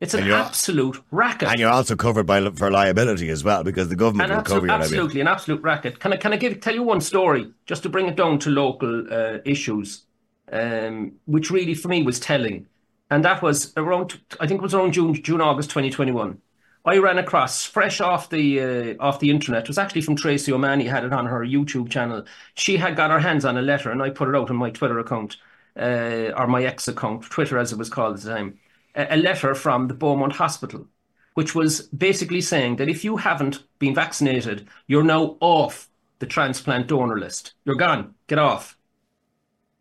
It's 0.00 0.14
an 0.14 0.30
absolute 0.30 1.02
racket. 1.10 1.48
And 1.48 1.58
you're 1.58 1.70
also 1.70 1.96
covered 1.96 2.24
by 2.24 2.50
for 2.52 2.70
liability 2.70 3.30
as 3.30 3.42
well 3.42 3.64
because 3.64 3.88
the 3.88 3.96
government 3.96 4.30
will 4.30 4.42
cover 4.42 4.60
your 4.60 4.68
liability. 4.68 4.94
Absolutely, 4.94 5.20
an 5.22 5.28
absolute 5.28 5.62
racket. 5.62 5.98
Can 5.98 6.12
I 6.12 6.16
can 6.16 6.32
I 6.32 6.36
give 6.36 6.60
tell 6.60 6.74
you 6.74 6.84
one 6.84 7.00
story 7.00 7.52
just 7.66 7.82
to 7.82 7.88
bring 7.88 8.06
it 8.06 8.14
down 8.14 8.38
to 8.40 8.50
local 8.50 9.12
uh, 9.12 9.38
issues, 9.44 10.04
um, 10.52 11.14
which 11.24 11.50
really 11.50 11.74
for 11.74 11.88
me 11.88 12.04
was 12.04 12.20
telling, 12.20 12.66
and 13.10 13.24
that 13.24 13.42
was 13.42 13.72
around 13.76 14.20
I 14.38 14.46
think 14.46 14.60
it 14.60 14.62
was 14.62 14.74
around 14.74 14.92
June 14.92 15.20
June 15.20 15.40
August 15.40 15.70
2021. 15.70 16.40
I 16.88 16.96
ran 16.96 17.18
across 17.18 17.66
fresh 17.66 18.00
off 18.00 18.30
the 18.30 18.60
uh, 18.60 18.94
off 18.98 19.20
the 19.20 19.28
internet. 19.28 19.64
It 19.64 19.68
was 19.68 19.76
actually 19.76 20.00
from 20.00 20.16
Tracy 20.16 20.50
O'Mahony. 20.50 20.86
Had 20.86 21.04
it 21.04 21.12
on 21.12 21.26
her 21.26 21.40
YouTube 21.40 21.90
channel. 21.90 22.24
She 22.54 22.78
had 22.78 22.96
got 22.96 23.10
her 23.10 23.18
hands 23.20 23.44
on 23.44 23.58
a 23.58 23.62
letter, 23.62 23.90
and 23.90 24.02
I 24.02 24.08
put 24.08 24.30
it 24.30 24.34
out 24.34 24.48
on 24.48 24.56
my 24.56 24.70
Twitter 24.70 24.98
account 24.98 25.36
uh, 25.78 26.32
or 26.34 26.46
my 26.46 26.64
ex 26.64 26.88
account, 26.88 27.24
Twitter 27.24 27.58
as 27.58 27.72
it 27.72 27.78
was 27.78 27.90
called 27.90 28.14
at 28.14 28.22
the 28.22 28.30
time. 28.34 28.58
A, 28.94 29.16
a 29.16 29.18
letter 29.18 29.54
from 29.54 29.88
the 29.88 29.92
Beaumont 29.92 30.32
Hospital, 30.32 30.86
which 31.34 31.54
was 31.54 31.82
basically 31.88 32.40
saying 32.40 32.76
that 32.76 32.88
if 32.88 33.04
you 33.04 33.18
haven't 33.18 33.64
been 33.78 33.94
vaccinated, 33.94 34.66
you're 34.86 35.04
now 35.04 35.36
off 35.40 35.90
the 36.20 36.26
transplant 36.26 36.88
donor 36.88 37.18
list. 37.18 37.52
You're 37.66 37.76
gone. 37.76 38.14
Get 38.28 38.38
off. 38.38 38.78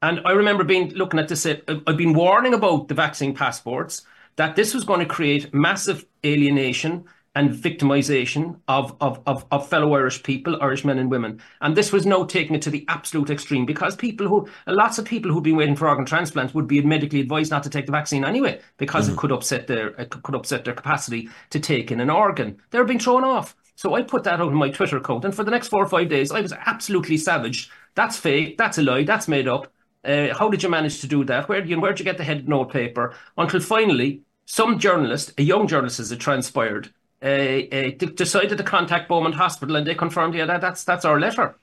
And 0.01 0.19
I 0.25 0.33
remember 0.33 0.65
being 0.65 0.89
looking 0.89 1.21
at 1.21 1.29
this. 1.29 1.45
Uh, 1.45 1.55
I've 1.87 1.95
been 1.95 2.13
warning 2.13 2.53
about 2.53 2.89
the 2.89 2.95
vaccine 2.95 3.33
passports 3.33 4.05
that 4.37 4.55
this 4.55 4.73
was 4.73 4.83
going 4.83 4.99
to 4.99 5.05
create 5.05 5.53
massive 5.53 6.05
alienation 6.25 7.05
and 7.37 7.51
victimization 7.51 8.59
of, 8.67 8.95
of, 8.99 9.21
of, 9.27 9.45
of, 9.51 9.69
fellow 9.69 9.93
Irish 9.93 10.23
people, 10.23 10.57
Irish 10.59 10.83
men 10.83 10.97
and 10.97 11.11
women. 11.11 11.39
And 11.61 11.77
this 11.77 11.91
was 11.91 12.03
now 12.03 12.23
taking 12.23 12.55
it 12.55 12.63
to 12.63 12.71
the 12.71 12.83
absolute 12.87 13.29
extreme 13.29 13.63
because 13.63 13.95
people 13.95 14.27
who, 14.27 14.49
lots 14.65 14.97
of 14.97 15.05
people 15.05 15.31
who've 15.31 15.43
been 15.43 15.55
waiting 15.55 15.75
for 15.75 15.87
organ 15.87 16.03
transplants 16.05 16.55
would 16.55 16.67
be 16.67 16.81
medically 16.81 17.19
advised 17.19 17.51
not 17.51 17.61
to 17.61 17.69
take 17.69 17.85
the 17.85 17.91
vaccine 17.91 18.25
anyway 18.25 18.59
because 18.77 19.05
mm-hmm. 19.05 19.13
it 19.13 19.19
could 19.19 19.31
upset 19.31 19.67
their 19.67 19.89
it 19.89 20.09
could 20.09 20.33
upset 20.33 20.65
their 20.65 20.73
capacity 20.73 21.29
to 21.51 21.59
take 21.59 21.91
in 21.91 21.99
an 21.99 22.09
organ. 22.09 22.57
They're 22.71 22.85
being 22.85 22.99
thrown 22.99 23.23
off. 23.23 23.55
So 23.75 23.93
I 23.93 24.01
put 24.01 24.23
that 24.23 24.41
out 24.41 24.47
on 24.47 24.55
my 24.55 24.71
Twitter 24.71 24.97
account, 24.97 25.23
and 25.23 25.35
for 25.35 25.43
the 25.43 25.51
next 25.51 25.67
four 25.67 25.83
or 25.83 25.87
five 25.87 26.09
days, 26.09 26.31
I 26.31 26.41
was 26.41 26.53
absolutely 26.65 27.17
savage. 27.17 27.69
That's 27.93 28.17
fake. 28.17 28.57
That's 28.57 28.79
a 28.79 28.81
lie. 28.81 29.03
That's 29.03 29.27
made 29.27 29.47
up. 29.47 29.71
Uh, 30.03 30.33
how 30.33 30.49
did 30.49 30.63
you 30.63 30.69
manage 30.69 31.01
to 31.01 31.07
do 31.07 31.23
that? 31.25 31.47
Where 31.47 31.63
you 31.63 31.79
where'd 31.79 31.99
you 31.99 32.05
get 32.05 32.17
the 32.17 32.23
head 32.23 32.49
note 32.49 32.71
paper? 32.71 33.13
Until 33.37 33.59
finally, 33.59 34.23
some 34.47 34.79
journalist, 34.79 35.33
a 35.37 35.43
young 35.43 35.67
journalist 35.67 35.99
as 35.99 36.11
it 36.11 36.19
transpired, 36.19 36.89
uh, 37.21 37.25
uh, 37.25 37.91
decided 38.15 38.57
to 38.57 38.63
contact 38.63 39.09
Beaumont 39.09 39.35
Hospital 39.35 39.75
and 39.75 39.85
they 39.85 39.93
confirmed, 39.93 40.35
yeah, 40.35 40.45
that, 40.45 40.61
that's, 40.61 40.85
that's 40.85 41.05
our 41.05 41.19
letter. 41.19 41.55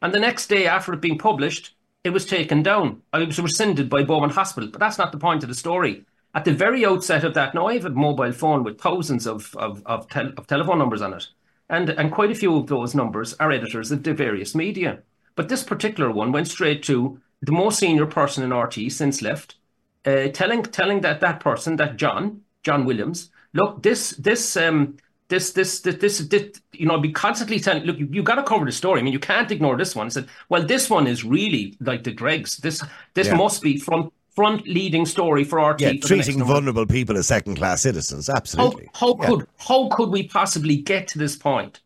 And 0.00 0.14
the 0.14 0.20
next 0.20 0.46
day 0.46 0.66
after 0.66 0.92
it 0.92 1.00
being 1.00 1.18
published, 1.18 1.74
it 2.04 2.10
was 2.10 2.24
taken 2.24 2.62
down. 2.62 3.02
It 3.12 3.26
was 3.26 3.40
rescinded 3.40 3.90
by 3.90 4.04
Beaumont 4.04 4.32
Hospital. 4.32 4.70
But 4.70 4.78
that's 4.78 4.98
not 4.98 5.10
the 5.10 5.18
point 5.18 5.42
of 5.42 5.48
the 5.48 5.54
story. 5.54 6.04
At 6.34 6.44
the 6.44 6.54
very 6.54 6.86
outset 6.86 7.24
of 7.24 7.34
that, 7.34 7.54
now 7.54 7.66
I 7.66 7.74
have 7.74 7.86
a 7.86 7.90
mobile 7.90 8.32
phone 8.32 8.62
with 8.62 8.80
thousands 8.80 9.26
of, 9.26 9.54
of, 9.56 9.82
of, 9.84 10.08
tel- 10.08 10.32
of 10.36 10.46
telephone 10.46 10.78
numbers 10.78 11.02
on 11.02 11.14
it. 11.14 11.26
And, 11.68 11.90
and 11.90 12.12
quite 12.12 12.30
a 12.30 12.36
few 12.36 12.56
of 12.56 12.68
those 12.68 12.94
numbers 12.94 13.34
are 13.34 13.50
editors 13.50 13.90
of 13.90 14.04
the 14.04 14.14
various 14.14 14.54
media. 14.54 15.00
But 15.34 15.48
this 15.48 15.64
particular 15.64 16.10
one 16.10 16.30
went 16.30 16.48
straight 16.48 16.84
to 16.84 17.20
the 17.40 17.52
most 17.52 17.80
senior 17.80 18.06
person 18.06 18.44
in 18.44 18.50
RTE 18.50 18.92
since 18.92 19.22
left, 19.22 19.56
uh, 20.04 20.28
telling 20.28 20.62
telling 20.62 21.00
that 21.02 21.20
that 21.20 21.40
person, 21.40 21.76
that 21.76 21.96
Jon 21.96 22.42
Jon 22.62 22.84
Williams, 22.84 23.30
look, 23.52 23.82
this 23.82 24.10
this 24.10 24.56
um 24.56 24.96
this 25.28 25.52
this 25.52 25.80
this, 25.80 25.96
this, 25.96 26.18
this 26.28 26.60
you 26.72 26.86
know, 26.86 26.98
be 26.98 27.12
constantly 27.12 27.58
telling, 27.58 27.84
look, 27.84 27.98
you, 27.98 28.08
you 28.10 28.22
got 28.22 28.36
to 28.36 28.42
cover 28.42 28.64
the 28.64 28.72
story. 28.72 29.00
I 29.00 29.02
mean, 29.02 29.12
you 29.12 29.18
can't 29.18 29.50
ignore 29.50 29.76
this 29.76 29.96
one. 29.96 30.06
I 30.06 30.10
said, 30.10 30.28
well, 30.48 30.64
this 30.64 30.90
one 30.90 31.06
is 31.06 31.24
really 31.24 31.76
like 31.80 32.04
the 32.04 32.12
dregs. 32.12 32.58
This 32.58 32.84
this 33.14 33.28
yeah. 33.28 33.34
must 33.34 33.62
be 33.62 33.78
front 33.78 34.12
front 34.34 34.66
leading 34.66 35.06
story 35.06 35.44
for 35.44 35.58
RTE. 35.58 35.80
Yeah, 35.80 36.00
treating 36.00 36.42
vulnerable 36.42 36.86
people 36.86 37.16
as 37.16 37.26
second 37.26 37.56
class 37.56 37.82
citizens. 37.82 38.28
Absolutely. 38.28 38.90
How, 38.94 39.14
how 39.14 39.18
yeah. 39.20 39.26
could 39.26 39.46
how 39.58 39.88
could 39.88 40.10
we 40.10 40.28
possibly 40.28 40.76
get 40.76 41.08
to 41.08 41.18
this 41.18 41.36
point? 41.36 41.80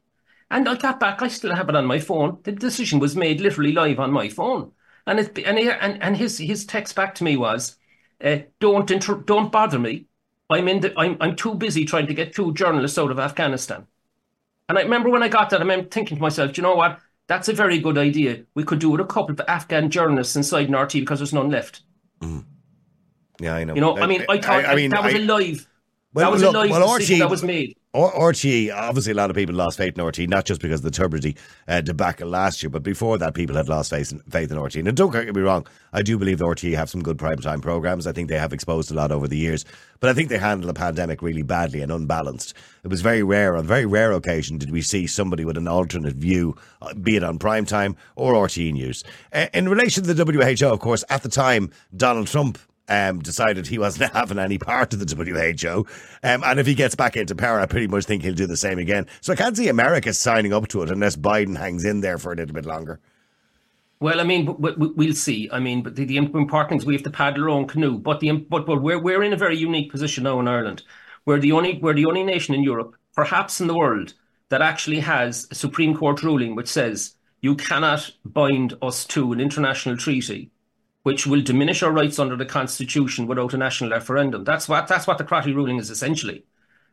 And 0.51 0.69
I 0.69 0.77
got 0.77 1.01
back. 1.01 1.23
I 1.23 1.29
still 1.29 1.55
have 1.55 1.69
it 1.69 1.77
on 1.77 1.87
my 1.87 1.99
phone. 1.99 2.39
The 2.45 2.53
decision 2.53 2.99
was 2.99 3.17
made 3.17 3.41
literally 3.41 3.73
live 3.73 3.99
on 3.99 4.13
my 4.13 4.29
phone. 4.29 4.73
And 5.07 5.21
it 5.21 5.39
and 5.39 5.59
and, 5.59 6.03
and 6.03 6.17
his 6.17 6.39
his 6.39 6.65
text 6.65 6.95
back 6.95 7.15
to 7.17 7.25
me 7.25 7.37
was, 7.37 7.77
uh, 8.23 8.39
"Don't 8.61 8.91
inter- 8.91 9.23
don't 9.25 9.53
bother 9.53 9.79
me. 9.79 10.07
I'm 10.49 10.69
in 10.69 10.81
the 10.81 10.99
I'm 10.99 11.17
I'm 11.21 11.37
too 11.37 11.55
busy 11.55 11.85
trying 11.85 12.07
to 12.07 12.15
get 12.15 12.35
two 12.35 12.53
journalists 12.55 12.99
out 12.99 13.11
of 13.11 13.19
Afghanistan." 13.19 13.87
And 14.69 14.79
I 14.79 14.83
remember 14.83 15.09
when 15.11 15.23
I 15.23 15.29
got 15.29 15.51
that, 15.51 15.61
I 15.61 15.63
remember 15.63 15.89
thinking 15.89 16.17
to 16.17 16.23
myself, 16.23 16.57
you 16.57 16.63
know 16.63 16.75
what? 16.75 17.01
That's 17.29 17.49
a 17.49 17.53
very 17.53 17.79
good 17.79 17.99
idea. 17.99 18.45
We 18.55 18.65
could 18.65 18.79
do 18.79 18.95
it 18.95 19.01
a 19.01 19.05
couple 19.05 19.33
of 19.33 19.41
Afghan 19.49 19.91
journalists 19.91 20.37
inside 20.37 20.69
an 20.69 20.75
RTE 20.75 21.01
because 21.01 21.19
there's 21.21 21.33
none 21.33 21.51
left. 21.51 21.83
Mm. 22.21 22.45
Yeah, 23.41 23.55
I 23.55 23.65
know. 23.65 23.75
You 23.75 23.81
know, 23.81 23.97
I, 23.97 24.03
I 24.03 24.07
mean, 24.07 24.25
I 24.29 24.39
thought 24.39 24.65
I, 24.65 24.73
I 24.73 24.77
mean, 24.77 24.91
that 24.91 25.05
was 25.05 25.15
I, 25.15 25.19
a 25.19 25.21
live. 25.21 25.67
Well, 26.13 26.25
that 26.25 26.33
was 26.33 26.43
look, 26.43 26.55
a 26.55 26.59
live 26.59 26.71
well, 26.71 26.89
RTE, 26.89 27.19
that 27.19 27.29
was 27.29 27.43
made. 27.43 27.77
RTE, 27.95 28.75
obviously, 28.75 29.13
a 29.13 29.15
lot 29.15 29.31
of 29.31 29.37
people 29.37 29.55
lost 29.55 29.79
faith 29.79 29.99
in 29.99 30.05
RTE, 30.05 30.29
not 30.29 30.45
just 30.45 30.61
because 30.61 30.85
of 30.85 30.91
the 30.93 31.03
Tubridy 31.03 31.37
uh, 31.67 31.81
debacle 31.81 32.29
last 32.29 32.63
year, 32.63 32.71
but 32.71 32.83
before 32.83 33.17
that, 33.19 33.35
people 33.35 33.57
had 33.57 33.69
lost 33.69 33.91
faith 33.91 34.13
in, 34.13 34.21
faith 34.31 34.51
in 34.51 34.59
RTE. 34.59 34.87
And 34.87 34.97
don't 34.97 35.11
get 35.11 35.35
me 35.35 35.43
wrong, 35.43 35.67
I 35.93 36.03
do 36.03 36.19
believe 36.19 36.39
the 36.39 36.45
RTE 36.45 36.75
have 36.75 36.91
some 36.91 37.03
good 37.03 37.19
prime 37.19 37.39
time 37.39 37.61
programs. 37.61 38.07
I 38.07 38.13
think 38.13 38.29
they 38.29 38.39
have 38.39 38.53
exposed 38.53 38.91
a 38.91 38.95
lot 38.95 39.13
over 39.13 39.27
the 39.27 39.37
years, 39.37 39.65
but 40.01 40.11
I 40.11 40.15
think 40.15 40.29
they 40.29 40.39
handled 40.39 40.69
the 40.69 40.79
pandemic 40.79 41.23
really 41.23 41.43
badly 41.43 41.81
and 41.81 41.91
unbalanced. 41.91 42.55
It 42.85 42.89
was 42.89 43.01
very 43.01 43.23
rare, 43.23 43.57
on 43.57 43.67
very 43.67 43.87
rare 43.87 44.13
occasion, 44.13 44.59
did 44.59 44.71
we 44.71 44.83
see 44.83 45.07
somebody 45.07 45.45
with 45.45 45.57
an 45.57 45.69
alternate 45.69 46.17
view, 46.17 46.57
uh, 46.83 46.95
be 46.95 47.17
it 47.17 47.25
on 47.25 47.39
prime 47.39 47.65
time 47.65 47.97
or 48.15 48.35
RTE 48.35 48.73
news. 48.73 49.05
Uh, 49.33 49.47
in 49.55 49.69
relation 49.69 50.05
to 50.05 50.15
the 50.15 50.25
WHO, 50.25 50.67
of 50.67 50.81
course, 50.81 51.05
at 51.09 51.23
the 51.23 51.29
time, 51.29 51.71
Donald 51.97 52.27
Trump 52.27 52.59
um, 52.89 53.21
decided 53.21 53.67
he 53.67 53.79
wasn't 53.79 54.13
having 54.15 54.39
any 54.39 54.59
part 54.59 54.93
of 54.93 55.01
the 55.01 55.15
WHO. 55.15 55.87
Um, 56.23 56.43
and 56.45 56.61
if 56.61 56.67
he 56.67 56.75
gets 56.75 56.95
back 56.95 57.17
into 57.17 57.35
power, 57.35 57.61
I 57.61 57.67
pretty 57.67 57.89
much 57.89 58.05
think 58.05 58.23
he'll 58.23 58.35
do 58.35 58.47
the 58.47 58.57
same 58.57 58.79
again. 58.79 59.07
So 59.21 59.33
I 59.33 59.37
can't 59.37 59.57
see 59.57 59.69
America 59.69 60.13
signing 60.13 60.53
up 60.53 60.69
to 60.69 60.83
it 60.83 60.91
unless 60.91 61.17
Biden 61.17 61.57
hangs 61.57 61.85
in 61.85 62.01
there 62.01 62.19
for 62.19 62.33
a 62.33 62.37
little 62.37 62.55
bit 62.55 62.67
longer. 62.67 63.01
Well, 63.99 64.21
I 64.21 64.25
mean, 64.25 64.55
we'll 64.59 65.15
see. 65.15 65.49
I 65.51 65.59
mean, 65.59 65.83
but 65.83 65.97
the, 65.97 66.19
important 66.19 66.69
thing 66.69 66.79
is 66.79 66.87
we 66.87 66.95
have 66.95 67.03
to 67.05 67.11
paddle 67.11 67.45
our 67.45 67.49
own 67.49 67.67
canoe. 67.67 67.99
But 67.99 68.21
the 68.21 68.31
but, 68.33 68.67
but 68.67 68.83
we're 68.83 68.99
we're 68.99 69.23
in 69.23 69.33
a 69.33 69.39
very 69.39 69.57
unique 69.57 69.91
position 69.91 70.25
now 70.25 70.39
in 70.39 70.49
Ireland. 70.49 70.83
We're 71.25 71.41
the 71.41 71.53
only 71.53 71.79
we're 71.79 71.95
the 71.95 72.05
only 72.05 72.23
nation 72.23 72.55
in 72.55 72.63
Europe, 72.63 72.95
perhaps 73.15 73.59
in 73.59 73.69
the 73.69 73.75
world, 73.75 74.13
that 74.51 74.61
actually 74.61 75.01
has 75.01 75.49
a 75.51 75.55
Supreme 75.55 75.97
Court 75.97 76.23
ruling 76.23 76.55
which 76.55 76.69
says 76.69 77.15
you 77.41 77.55
cannot 77.55 78.11
bind 78.25 78.75
us 78.83 79.07
to 79.07 79.33
an 79.33 79.41
international 79.41 79.97
treaty 79.97 80.51
which 81.07 81.25
will 81.25 81.41
diminish 81.41 81.85
our 81.85 81.93
rights 81.93 82.19
under 82.19 82.35
the 82.35 82.45
constitution 82.45 83.29
without 83.29 83.55
a 83.55 83.57
national 83.57 83.93
referendum. 83.93 84.43
That's 84.43 84.69
what 84.69 84.89
that's 84.89 85.07
what 85.07 85.19
the 85.19 85.23
Crotty 85.23 85.53
ruling 85.53 85.77
is 85.79 85.89
essentially, 85.89 86.45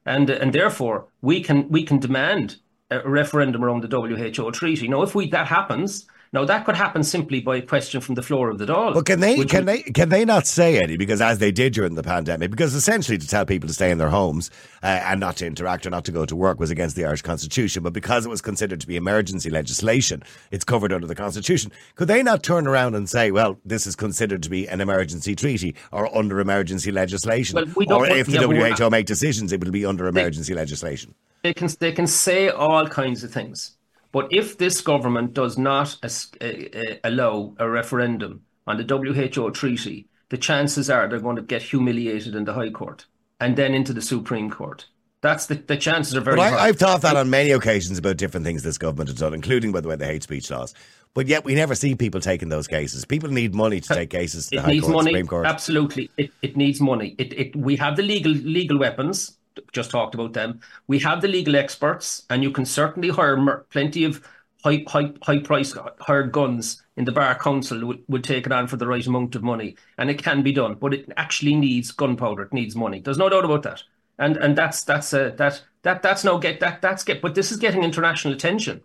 and 0.05 0.29
and 0.29 0.53
therefore 0.53 1.07
we 1.23 1.41
can 1.41 1.67
we 1.69 1.81
can 1.81 1.97
demand 1.97 2.57
a 2.91 2.99
referendum 3.09 3.63
around 3.63 3.81
the 3.81 3.87
WHO 3.87 4.51
treaty. 4.51 4.87
Now, 4.87 5.01
if 5.01 5.15
we 5.15 5.27
that 5.31 5.47
happens, 5.47 6.05
now 6.33 6.43
that 6.45 6.65
could 6.65 6.75
happen 6.75 7.03
simply 7.03 7.41
by 7.41 7.57
a 7.57 7.61
question 7.61 8.01
from 8.01 8.15
the 8.15 8.23
floor 8.23 8.49
of 8.49 8.57
the 8.57 8.65
Dáil. 8.65 8.95
But 8.95 9.05
can 9.05 9.19
they 9.19 9.45
can 9.45 9.65
would, 9.65 9.67
they 9.67 9.83
can 9.83 10.09
they 10.09 10.25
not 10.25 10.47
say 10.47 10.79
any 10.79 10.97
because 10.97 11.21
as 11.21 11.37
they 11.37 11.51
did 11.51 11.73
during 11.73 11.93
the 11.93 12.01
pandemic, 12.01 12.49
because 12.49 12.73
essentially 12.73 13.19
to 13.19 13.27
tell 13.27 13.45
people 13.45 13.67
to 13.67 13.73
stay 13.73 13.91
in 13.91 13.99
their 13.99 14.09
homes 14.09 14.49
uh, 14.81 14.87
and 14.87 15.19
not 15.19 15.37
to 15.37 15.45
interact 15.45 15.85
or 15.85 15.91
not 15.91 16.05
to 16.05 16.11
go 16.11 16.25
to 16.25 16.35
work 16.35 16.59
was 16.59 16.71
against 16.71 16.95
the 16.95 17.05
Irish 17.05 17.21
Constitution, 17.21 17.83
but 17.83 17.93
because 17.93 18.25
it 18.25 18.29
was 18.29 18.41
considered 18.41 18.81
to 18.81 18.87
be 18.87 18.95
emergency 18.95 19.51
legislation, 19.51 20.23
it's 20.51 20.63
covered 20.63 20.91
under 20.91 21.05
the 21.05 21.15
Constitution. 21.15 21.71
Could 21.95 22.07
they 22.07 22.23
not 22.23 22.41
turn 22.41 22.65
around 22.65 22.95
and 22.95 23.07
say, 23.07 23.29
well, 23.29 23.59
this 23.63 23.85
is 23.85 23.95
considered 23.95 24.41
to 24.43 24.49
be 24.49 24.67
an 24.67 24.81
emergency 24.81 25.35
treaty 25.35 25.75
or 25.91 26.15
under 26.17 26.39
emergency 26.39 26.91
legislation, 26.91 27.55
well, 27.55 27.65
we 27.75 27.85
or 27.85 28.07
if 28.07 28.25
the 28.25 28.33
yeah, 28.33 28.75
WHO 28.75 28.89
make 28.89 29.05
decisions, 29.05 29.53
it 29.53 29.63
will 29.63 29.71
be 29.71 29.85
under 29.85 30.07
emergency 30.07 30.53
they, 30.53 30.59
legislation? 30.59 31.13
They 31.43 31.53
can 31.53 31.69
they 31.79 31.91
can 31.91 32.07
say 32.07 32.49
all 32.49 32.87
kinds 32.87 33.23
of 33.23 33.31
things. 33.31 33.77
But 34.13 34.31
if 34.31 34.57
this 34.59 34.79
government 34.79 35.33
does 35.33 35.57
not 35.57 35.97
uh, 36.03 36.07
uh, 36.39 36.95
allow 37.03 37.55
a 37.57 37.67
referendum 37.67 38.43
on 38.67 38.77
the 38.77 38.85
WHO 38.85 39.51
treaty, 39.51 40.07
the 40.29 40.37
chances 40.37 40.89
are 40.89 41.09
they're 41.09 41.19
going 41.19 41.35
to 41.35 41.41
get 41.41 41.63
humiliated 41.63 42.35
in 42.35 42.45
the 42.45 42.53
High 42.53 42.69
Court 42.69 43.05
and 43.41 43.57
then 43.57 43.73
into 43.73 43.91
the 43.91 44.01
Supreme 44.01 44.49
Court. 44.49 44.85
That's 45.21 45.47
the, 45.47 45.55
the 45.55 45.77
chances 45.77 46.15
are 46.15 46.21
very 46.21 46.35
but 46.35 46.53
I, 46.53 46.67
have 46.67 46.77
thought 46.77 47.01
that 47.01 47.15
on 47.15 47.29
many 47.29 47.51
occasions 47.51 47.97
about 47.97 48.17
different 48.17 48.45
things 48.45 48.61
this 48.61 48.77
government 48.77 49.09
has 49.09 49.17
done, 49.17 49.33
including, 49.33 49.71
by 49.71 49.81
the 49.81 49.87
way, 49.87 49.95
the 49.95 50.05
hate 50.05 50.21
speech 50.21 50.51
laws. 50.51 50.75
But 51.15 51.27
yet 51.27 51.43
we 51.43 51.55
never 51.55 51.75
see 51.75 51.95
people 51.95 52.19
taking 52.19 52.49
those 52.49 52.67
cases. 52.67 53.05
People 53.05 53.29
need 53.29 53.55
money 53.55 53.79
to 53.79 53.93
take 53.93 54.09
cases 54.09 54.47
to 54.49 54.55
it 54.55 54.57
the 54.57 54.61
High 54.63 54.71
needs 54.73 54.85
Court, 54.85 54.95
money. 54.95 55.11
Supreme 55.11 55.27
Court. 55.27 55.45
Absolutely, 55.47 56.11
it, 56.17 56.31
it 56.41 56.57
needs 56.57 56.81
money. 56.81 57.15
It, 57.17 57.33
it 57.33 57.55
we 57.55 57.75
have 57.77 57.95
the 57.95 58.03
legal 58.03 58.31
legal 58.31 58.77
weapons 58.77 59.37
just 59.71 59.91
talked 59.91 60.15
about 60.15 60.33
them. 60.33 60.59
We 60.87 60.99
have 60.99 61.21
the 61.21 61.27
legal 61.27 61.55
experts, 61.55 62.25
and 62.29 62.43
you 62.43 62.51
can 62.51 62.65
certainly 62.65 63.09
hire 63.09 63.65
plenty 63.69 64.03
of 64.03 64.27
high 64.63 64.83
high 64.87 65.11
high 65.21 65.39
price 65.39 65.75
hired 65.99 66.31
guns 66.31 66.83
in 66.95 67.05
the 67.05 67.11
bar 67.11 67.37
council 67.37 67.85
would, 67.85 68.03
would 68.07 68.23
take 68.23 68.45
it 68.45 68.51
on 68.51 68.67
for 68.67 68.77
the 68.77 68.87
right 68.87 69.05
amount 69.05 69.35
of 69.35 69.43
money, 69.43 69.75
and 69.97 70.09
it 70.09 70.21
can 70.23 70.43
be 70.43 70.51
done. 70.51 70.75
But 70.75 70.93
it 70.93 71.11
actually 71.17 71.55
needs 71.55 71.91
gunpowder. 71.91 72.43
It 72.43 72.53
needs 72.53 72.75
money. 72.75 73.01
There's 73.01 73.17
no 73.17 73.29
doubt 73.29 73.45
about 73.45 73.63
that. 73.63 73.83
And 74.19 74.37
and 74.37 74.55
that's 74.55 74.83
that's 74.83 75.13
uh, 75.13 75.31
that 75.37 75.61
that 75.81 76.01
that's 76.01 76.23
no 76.23 76.37
get 76.37 76.59
that 76.59 76.81
that's 76.81 77.03
get. 77.03 77.21
But 77.21 77.35
this 77.35 77.51
is 77.51 77.57
getting 77.57 77.83
international 77.83 78.33
attention. 78.33 78.81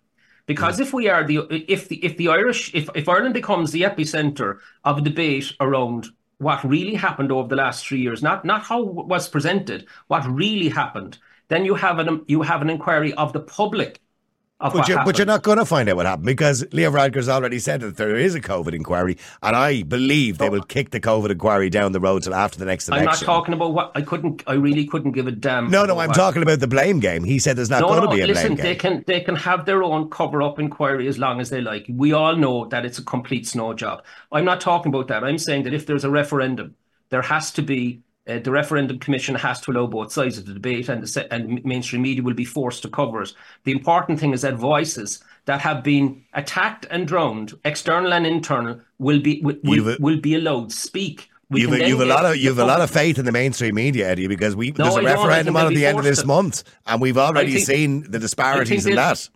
Because 0.47 0.79
if 0.79 0.93
we 0.93 1.07
are 1.07 1.23
the 1.23 1.45
if 1.71 1.87
the 1.87 2.03
if 2.03 2.17
the 2.17 2.29
Irish 2.29 2.73
if, 2.73 2.89
if 2.95 3.07
Ireland 3.07 3.35
becomes 3.35 3.71
the 3.71 3.83
epicenter 3.83 4.57
of 4.83 4.97
a 4.97 5.01
debate 5.01 5.53
around 5.59 6.07
what 6.39 6.63
really 6.63 6.95
happened 6.95 7.31
over 7.31 7.47
the 7.47 7.55
last 7.55 7.85
three 7.85 7.99
years, 7.99 8.23
not 8.23 8.43
not 8.43 8.63
how 8.63 8.81
was 8.81 9.29
presented, 9.29 9.87
what 10.07 10.25
really 10.25 10.69
happened, 10.69 11.17
then 11.49 11.65
you 11.65 11.75
have 11.75 11.99
an 11.99 12.23
you 12.27 12.41
have 12.41 12.61
an 12.61 12.69
inquiry 12.69 13.13
of 13.13 13.33
the 13.33 13.41
public 13.41 14.01
but, 14.59 14.87
you're, 14.89 15.03
but 15.05 15.17
you're 15.17 15.25
not 15.25 15.43
going 15.43 15.57
to 15.57 15.65
find 15.65 15.87
out 15.87 15.95
what 15.95 16.05
happened 16.05 16.25
because 16.25 16.65
Leo 16.73 16.91
Varadkar's 16.91 17.29
already 17.29 17.59
said 17.59 17.79
that 17.79 17.95
there 17.95 18.15
is 18.15 18.35
a 18.35 18.41
COVID 18.41 18.73
inquiry, 18.73 19.17
and 19.41 19.55
I 19.55 19.83
believe 19.83 20.37
they 20.37 20.49
will 20.49 20.63
kick 20.63 20.89
the 20.89 20.99
COVID 20.99 21.29
inquiry 21.29 21.69
down 21.69 21.93
the 21.93 21.99
road 22.01 22.23
till 22.23 22.35
after 22.35 22.59
the 22.59 22.65
next 22.65 22.89
election. 22.89 23.07
I'm 23.07 23.13
not 23.13 23.21
talking 23.21 23.53
about 23.53 23.73
what 23.73 23.91
I 23.95 24.01
couldn't. 24.01 24.43
I 24.47 24.53
really 24.53 24.85
couldn't 24.85 25.13
give 25.13 25.27
a 25.27 25.31
damn. 25.31 25.71
No, 25.71 25.85
no, 25.85 25.99
I'm 25.99 26.09
what. 26.09 26.15
talking 26.15 26.41
about 26.41 26.59
the 26.59 26.67
blame 26.67 26.99
game. 26.99 27.23
He 27.23 27.39
said 27.39 27.55
there's 27.55 27.69
not 27.69 27.81
no, 27.81 27.87
going 27.87 28.03
no, 28.03 28.09
to 28.09 28.15
be 28.15 28.21
a 28.21 28.27
listen, 28.27 28.55
blame 28.55 28.57
game. 28.57 28.65
They 28.65 28.75
can 28.75 29.03
they 29.07 29.21
can 29.21 29.35
have 29.35 29.65
their 29.65 29.81
own 29.81 30.09
cover 30.09 30.41
up 30.41 30.59
inquiry 30.59 31.07
as 31.07 31.17
long 31.17 31.39
as 31.39 31.49
they 31.49 31.61
like. 31.61 31.85
We 31.89 32.11
all 32.11 32.35
know 32.35 32.65
that 32.65 32.85
it's 32.85 32.99
a 32.99 33.03
complete 33.03 33.47
snow 33.47 33.73
job. 33.73 34.03
I'm 34.31 34.45
not 34.45 34.59
talking 34.59 34.93
about 34.93 35.07
that. 35.07 35.23
I'm 35.23 35.37
saying 35.37 35.63
that 35.63 35.73
if 35.73 35.85
there's 35.85 36.03
a 36.03 36.09
referendum, 36.09 36.75
there 37.09 37.21
has 37.21 37.51
to 37.53 37.61
be 37.61 38.01
uh, 38.29 38.39
the 38.39 38.51
referendum 38.51 38.99
commission 38.99 39.35
has 39.35 39.59
to 39.61 39.71
allow 39.71 39.87
both 39.87 40.11
sides 40.11 40.37
of 40.37 40.45
the 40.45 40.53
debate, 40.53 40.89
and 40.89 41.03
the 41.03 41.33
and 41.33 41.63
mainstream 41.65 42.01
media 42.01 42.23
will 42.23 42.33
be 42.33 42.45
forced 42.45 42.81
to 42.83 42.89
cover 42.89 43.21
it. 43.21 43.33
The 43.63 43.71
important 43.71 44.19
thing 44.19 44.33
is 44.33 44.43
that 44.43 44.55
voices 44.55 45.23
that 45.45 45.61
have 45.61 45.83
been 45.83 46.23
attacked 46.33 46.85
and 46.91 47.07
drowned, 47.07 47.53
external 47.65 48.13
and 48.13 48.27
internal, 48.27 48.79
will 48.99 49.19
be 49.19 49.41
will, 49.41 49.57
will, 49.63 49.97
will 49.99 50.19
be 50.19 50.35
allowed 50.35 50.71
speak. 50.71 51.29
We 51.49 51.61
you've, 51.61 51.73
a, 51.73 51.87
you've 51.87 52.01
a 52.01 52.05
lot 52.05 52.25
of 52.25 52.37
you've 52.37 52.59
a 52.59 52.65
lot 52.65 52.81
of 52.81 52.91
faith 52.91 53.17
in 53.17 53.25
the 53.25 53.31
mainstream 53.31 53.75
media, 53.75 54.07
Eddie, 54.07 54.27
because 54.27 54.55
we 54.55 54.71
no, 54.77 54.85
there's 54.85 54.95
a 54.97 55.01
referendum 55.01 55.57
on 55.57 55.65
at 55.67 55.73
the 55.73 55.85
end 55.87 55.97
of 55.97 56.03
this 56.03 56.21
to. 56.21 56.27
month, 56.27 56.63
and 56.85 57.01
we've 57.01 57.17
already 57.17 57.53
think, 57.53 57.65
seen 57.65 58.11
the 58.11 58.19
disparities 58.19 58.85
in 58.85 58.95
that. 58.95 59.27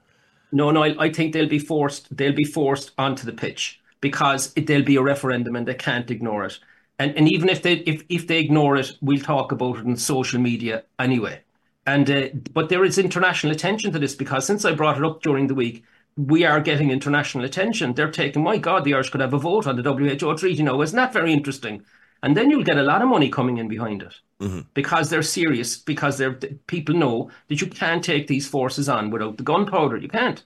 No, 0.51 0.69
no, 0.69 0.83
I, 0.83 1.05
I, 1.05 1.11
think 1.11 1.33
they'll 1.33 1.49
be 1.49 1.57
forced. 1.57 2.15
They'll 2.15 2.31
be 2.31 2.43
forced 2.43 2.91
onto 2.99 3.25
the 3.25 3.33
pitch 3.33 3.81
because 3.99 4.53
it, 4.55 4.67
there'll 4.67 4.85
be 4.85 4.97
a 4.97 5.01
referendum, 5.01 5.55
and 5.55 5.67
they 5.67 5.73
can't 5.73 6.11
ignore 6.11 6.45
it. 6.45 6.59
And 6.99 7.15
and 7.17 7.31
even 7.31 7.49
if 7.49 7.61
they 7.61 7.73
if 7.73 8.03
if 8.09 8.27
they 8.27 8.39
ignore 8.39 8.77
it, 8.77 8.91
we'll 9.01 9.19
talk 9.19 9.51
about 9.51 9.77
it 9.77 9.85
on 9.85 9.95
social 9.95 10.39
media 10.39 10.83
anyway. 10.99 11.41
And 11.85 12.09
uh, 12.09 12.27
but 12.53 12.69
there 12.69 12.85
is 12.85 12.97
international 12.97 13.53
attention 13.53 13.91
to 13.91 13.99
this 13.99 14.15
because 14.15 14.45
since 14.45 14.63
I 14.63 14.73
brought 14.73 14.97
it 14.97 15.03
up 15.03 15.21
during 15.21 15.47
the 15.47 15.55
week, 15.55 15.83
we 16.15 16.45
are 16.45 16.61
getting 16.61 16.91
international 16.91 17.43
attention. 17.43 17.93
They're 17.93 18.11
taking, 18.11 18.43
my 18.43 18.57
God, 18.57 18.83
the 18.83 18.93
Irish 18.93 19.09
could 19.09 19.21
have 19.21 19.33
a 19.33 19.39
vote 19.39 19.67
on 19.67 19.75
the 19.75 19.83
WHO 19.83 20.35
treaty 20.37 20.63
now. 20.63 20.81
Isn't 20.81 20.95
that 20.95 21.13
very 21.13 21.33
interesting? 21.33 21.83
And 22.21 22.37
then 22.37 22.49
you'll 22.49 22.63
get 22.63 22.77
a 22.77 22.83
lot 22.83 23.01
of 23.01 23.09
money 23.09 23.29
coming 23.29 23.57
in 23.57 23.67
behind 23.67 24.01
it 24.01 24.13
mm-hmm. 24.39 24.61
because 24.73 25.09
they're 25.09 25.23
serious, 25.23 25.77
because 25.77 26.17
they're 26.17 26.33
people 26.67 26.95
know 26.95 27.31
that 27.49 27.59
you 27.59 27.67
can't 27.67 28.03
take 28.03 28.27
these 28.27 28.47
forces 28.47 28.87
on 28.87 29.09
without 29.09 29.37
the 29.37 29.43
gunpowder. 29.43 29.97
You 29.97 30.07
can't. 30.07 30.43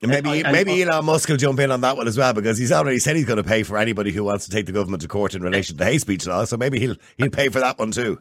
Maybe 0.00 0.42
and, 0.44 0.52
maybe 0.52 0.80
Elon 0.82 1.04
Musk 1.04 1.28
will 1.28 1.36
jump 1.36 1.58
in 1.58 1.72
on 1.72 1.80
that 1.80 1.96
one 1.96 2.06
as 2.06 2.16
well 2.16 2.32
because 2.32 2.56
he's 2.56 2.70
already 2.70 3.00
said 3.00 3.16
he's 3.16 3.24
going 3.24 3.38
to 3.38 3.48
pay 3.48 3.64
for 3.64 3.76
anybody 3.78 4.12
who 4.12 4.22
wants 4.22 4.44
to 4.44 4.50
take 4.50 4.66
the 4.66 4.72
government 4.72 5.02
to 5.02 5.08
court 5.08 5.34
in 5.34 5.42
relation 5.42 5.76
to 5.76 5.84
hate 5.84 6.00
speech 6.00 6.26
law. 6.26 6.44
So 6.44 6.56
maybe 6.56 6.78
he'll 6.78 6.96
he'll 7.16 7.30
pay 7.30 7.48
for 7.48 7.58
that 7.58 7.78
one 7.78 7.90
too. 7.90 8.20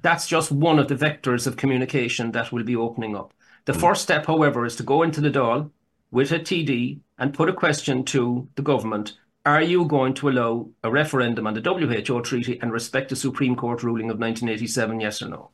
That's 0.00 0.26
just 0.26 0.52
one 0.52 0.78
of 0.78 0.88
the 0.88 0.94
vectors 0.94 1.46
of 1.46 1.56
communication 1.56 2.32
that 2.32 2.52
will 2.52 2.64
be 2.64 2.76
opening 2.76 3.16
up. 3.16 3.32
The 3.64 3.72
mm. 3.72 3.80
first 3.80 4.02
step, 4.02 4.26
however, 4.26 4.66
is 4.66 4.76
to 4.76 4.82
go 4.82 5.02
into 5.02 5.20
the 5.20 5.30
Dáil 5.30 5.70
with 6.10 6.32
a 6.32 6.38
TD 6.38 7.00
and 7.18 7.34
put 7.34 7.48
a 7.48 7.54
question 7.54 8.04
to 8.04 8.48
the 8.56 8.62
government 8.62 9.14
are 9.44 9.62
you 9.62 9.86
going 9.86 10.14
to 10.14 10.28
allow 10.28 10.68
a 10.84 10.90
referendum 10.90 11.48
on 11.48 11.54
the 11.54 11.60
WHO 11.60 12.20
treaty 12.20 12.60
and 12.60 12.72
respect 12.72 13.08
the 13.08 13.16
Supreme 13.16 13.56
Court 13.56 13.82
ruling 13.82 14.08
of 14.08 14.18
1987, 14.18 15.00
yes 15.00 15.20
or 15.20 15.28
no? 15.28 15.50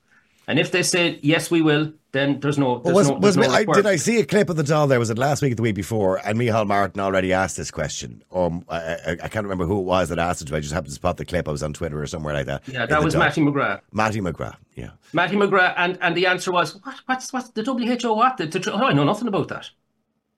And 0.48 0.58
if 0.58 0.72
they 0.72 0.82
say 0.82 1.20
yes, 1.22 1.50
we 1.50 1.60
will, 1.60 1.92
then 2.12 2.40
there's 2.40 2.56
no. 2.56 2.78
There's 2.78 2.94
was, 2.94 3.08
no, 3.10 3.16
was 3.16 3.36
no 3.36 3.50
I, 3.50 3.66
did 3.66 3.84
I 3.84 3.96
see 3.96 4.18
a 4.18 4.24
clip 4.24 4.48
of 4.48 4.56
the 4.56 4.62
Dáil 4.62 4.88
there? 4.88 4.98
Was 4.98 5.10
it 5.10 5.18
last 5.18 5.42
week 5.42 5.52
or 5.52 5.56
the 5.56 5.62
week 5.62 5.74
before? 5.74 6.26
And 6.26 6.38
Micheál 6.38 6.66
Martin 6.66 7.02
already 7.02 7.34
asked 7.34 7.58
this 7.58 7.70
question. 7.70 8.24
Um, 8.32 8.64
I, 8.66 8.78
I, 8.78 9.16
I, 9.24 9.28
can't 9.28 9.44
remember 9.44 9.66
who 9.66 9.78
it 9.78 9.82
was 9.82 10.08
that 10.08 10.18
asked 10.18 10.40
it. 10.40 10.48
But 10.48 10.56
I 10.56 10.60
just 10.60 10.72
happened 10.72 10.88
to 10.88 10.94
spot 10.94 11.18
the 11.18 11.26
clip. 11.26 11.48
I 11.48 11.50
was 11.50 11.62
on 11.62 11.74
Twitter 11.74 12.00
or 12.00 12.06
somewhere 12.06 12.32
like 12.32 12.46
that. 12.46 12.66
Yeah, 12.66 12.86
that 12.86 13.04
was 13.04 13.14
Mattie 13.14 13.42
McGrath. 13.42 13.82
Mattie 13.92 14.22
McGrath. 14.22 14.56
Yeah. 14.74 14.92
Mattie 15.12 15.36
McGrath, 15.36 15.74
and 15.76 15.98
and 16.00 16.16
the 16.16 16.24
answer 16.24 16.50
was 16.50 16.82
what? 16.82 16.96
What's 17.04 17.30
what's 17.30 17.50
the 17.50 17.62
WHO? 17.62 18.14
What? 18.14 18.38
The, 18.38 18.46
the, 18.46 18.72
oh, 18.72 18.86
I 18.86 18.94
know 18.94 19.04
nothing 19.04 19.28
about 19.28 19.48
that. 19.48 19.68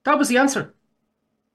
That 0.02 0.18
was 0.18 0.28
the 0.28 0.38
answer. 0.38 0.74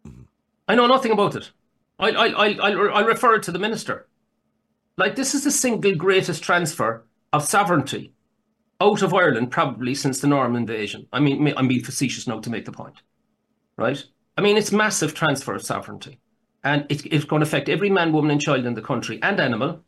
Mm-hmm. 0.08 0.22
I 0.70 0.76
know 0.76 0.88
nothing 0.88 1.12
about 1.12 1.36
it. 1.36 1.52
I 2.00 2.12
I 2.12 2.52
I 2.54 2.72
I'll 2.72 3.06
refer 3.06 3.36
it 3.36 3.44
to 3.44 3.52
the 3.52 3.60
minister. 3.60 4.08
Like 4.96 5.18
this 5.18 5.36
is 5.36 5.44
the 5.44 5.52
single 5.52 5.94
greatest 5.94 6.42
transfer 6.42 7.04
of 7.34 7.44
sovereignty 7.44 8.14
out 8.82 9.02
of 9.02 9.14
Ireland 9.14 9.52
probably 9.52 9.96
since 9.96 10.20
the 10.20 10.28
Norman 10.28 10.62
invasion. 10.62 11.08
I 11.14 11.20
mean, 11.20 11.54
I'm 11.56 11.68
being 11.68 11.84
facetious 11.84 12.28
now 12.28 12.40
to 12.40 12.50
make 12.50 12.66
the 12.66 12.72
point, 12.72 13.02
right? 13.78 14.04
I 14.38 14.42
mean, 14.42 14.58
it's 14.58 14.72
massive 14.72 15.14
transfer 15.14 15.54
of 15.54 15.64
sovereignty, 15.64 16.20
and 16.64 16.86
it, 16.90 17.06
it's 17.06 17.26
going 17.26 17.40
to 17.42 17.48
affect 17.48 17.70
every 17.70 17.90
man, 17.90 18.12
woman, 18.12 18.32
and 18.32 18.42
child 18.42 18.66
in 18.66 18.74
the 18.74 18.82
country 18.82 19.20
and 19.22 19.40
animal, 19.40 19.82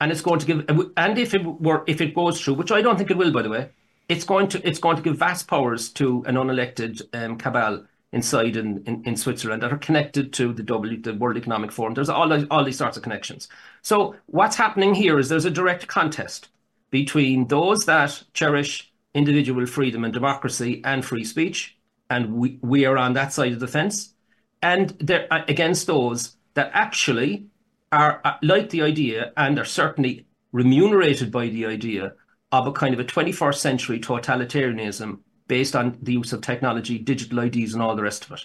and 0.00 0.10
it's 0.10 0.22
going 0.22 0.40
to 0.40 0.46
give. 0.46 0.90
And 0.96 1.18
if 1.18 1.34
it 1.34 1.44
were, 1.44 1.84
if 1.86 2.00
it 2.00 2.14
goes 2.14 2.40
through, 2.40 2.54
which 2.54 2.72
I 2.72 2.80
don't 2.80 2.96
think 2.96 3.10
it 3.10 3.18
will, 3.18 3.32
by 3.32 3.42
the 3.42 3.50
way, 3.50 3.70
it's 4.08 4.24
going 4.24 4.48
to 4.48 4.66
it's 4.66 4.78
going 4.78 4.96
to 4.96 5.02
give 5.02 5.18
vast 5.18 5.46
powers 5.46 5.90
to 5.90 6.24
an 6.26 6.36
unelected 6.36 7.02
um, 7.14 7.36
cabal 7.36 7.84
inside 8.12 8.56
in, 8.56 8.82
in, 8.86 9.02
in, 9.04 9.16
Switzerland 9.16 9.62
that 9.62 9.72
are 9.72 9.78
connected 9.78 10.32
to 10.32 10.52
the 10.52 10.62
W, 10.62 11.02
the 11.02 11.12
World 11.14 11.36
Economic 11.36 11.72
Forum. 11.72 11.92
There's 11.92 12.08
all 12.08 12.46
all 12.50 12.64
these 12.64 12.78
sorts 12.78 12.96
of 12.96 13.02
connections. 13.02 13.48
So 13.82 14.14
what's 14.26 14.56
happening 14.56 14.94
here 14.94 15.18
is 15.18 15.28
there's 15.28 15.44
a 15.44 15.50
direct 15.50 15.86
contest 15.86 16.48
between 16.90 17.46
those 17.48 17.84
that 17.86 18.22
cherish 18.32 18.92
individual 19.14 19.66
freedom 19.66 20.04
and 20.04 20.12
democracy 20.12 20.82
and 20.84 21.04
free 21.04 21.24
speech, 21.24 21.76
and 22.10 22.34
we, 22.34 22.58
we 22.62 22.84
are 22.84 22.98
on 22.98 23.14
that 23.14 23.32
side 23.32 23.52
of 23.52 23.60
the 23.60 23.66
fence, 23.66 24.14
and 24.62 24.90
they're 25.00 25.26
uh, 25.32 25.42
against 25.48 25.86
those 25.86 26.36
that 26.54 26.70
actually 26.72 27.46
are 27.92 28.20
uh, 28.24 28.34
like 28.42 28.70
the 28.70 28.82
idea 28.82 29.32
and 29.36 29.58
are 29.58 29.64
certainly 29.64 30.26
remunerated 30.52 31.30
by 31.30 31.48
the 31.48 31.66
idea 31.66 32.12
of 32.52 32.66
a 32.66 32.72
kind 32.72 32.94
of 32.94 33.00
a 33.00 33.04
21st 33.04 33.56
century 33.56 34.00
totalitarianism 34.00 35.18
based 35.48 35.76
on 35.76 35.96
the 36.02 36.12
use 36.12 36.32
of 36.32 36.40
technology, 36.40 36.98
digital 36.98 37.38
IDs, 37.40 37.74
and 37.74 37.82
all 37.82 37.96
the 37.96 38.02
rest 38.02 38.24
of 38.24 38.32
it. 38.32 38.44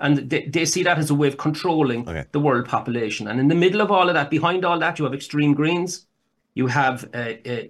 And 0.00 0.30
they, 0.30 0.46
they 0.46 0.64
see 0.64 0.82
that 0.84 0.98
as 0.98 1.10
a 1.10 1.14
way 1.14 1.28
of 1.28 1.36
controlling 1.36 2.08
okay. 2.08 2.24
the 2.32 2.40
world 2.40 2.66
population. 2.66 3.26
And 3.28 3.40
in 3.40 3.48
the 3.48 3.54
middle 3.54 3.80
of 3.80 3.90
all 3.90 4.08
of 4.08 4.14
that, 4.14 4.30
behind 4.30 4.64
all 4.64 4.78
that, 4.78 4.98
you 4.98 5.04
have 5.04 5.14
extreme 5.14 5.54
greens, 5.54 6.06
you 6.58 6.66
have 6.66 7.08
uh, 7.14 7.34
uh, 7.46 7.62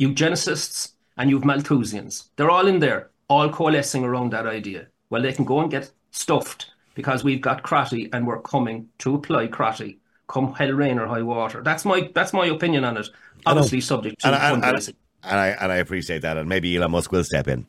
eugenicists 0.00 0.94
and 1.16 1.30
you've 1.30 1.44
Malthusians. 1.44 2.30
They're 2.34 2.50
all 2.50 2.66
in 2.66 2.80
there, 2.80 3.10
all 3.28 3.48
coalescing 3.48 4.02
around 4.02 4.32
that 4.32 4.44
idea. 4.44 4.88
Well, 5.08 5.22
they 5.22 5.32
can 5.32 5.44
go 5.44 5.60
and 5.60 5.70
get 5.70 5.92
stuffed 6.10 6.72
because 6.94 7.22
we've 7.22 7.40
got 7.40 7.62
Crotty 7.62 8.10
and 8.12 8.26
we're 8.26 8.40
coming 8.42 8.88
to 8.98 9.14
apply 9.14 9.46
Crotty 9.46 10.00
come 10.26 10.52
hell 10.54 10.72
rain 10.72 10.98
or 10.98 11.06
high 11.06 11.22
water. 11.22 11.62
That's 11.62 11.84
my 11.84 12.10
that's 12.12 12.32
my 12.32 12.46
opinion 12.46 12.84
on 12.84 12.96
it. 12.96 13.08
Obviously 13.46 13.80
subject 13.80 14.20
to 14.22 14.28
and, 14.28 14.36
and, 14.36 14.64
and, 14.64 14.94
and, 15.22 15.38
I 15.38 15.48
and 15.48 15.70
I 15.70 15.76
appreciate 15.76 16.22
that, 16.22 16.36
and 16.36 16.48
maybe 16.48 16.76
Elon 16.76 16.90
Musk 16.90 17.12
will 17.12 17.22
step 17.22 17.46
in 17.46 17.66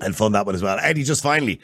and 0.00 0.16
fund 0.16 0.34
that 0.34 0.46
one 0.46 0.54
as 0.54 0.62
well. 0.62 0.78
Eddie, 0.80 1.02
just 1.02 1.22
finally, 1.22 1.60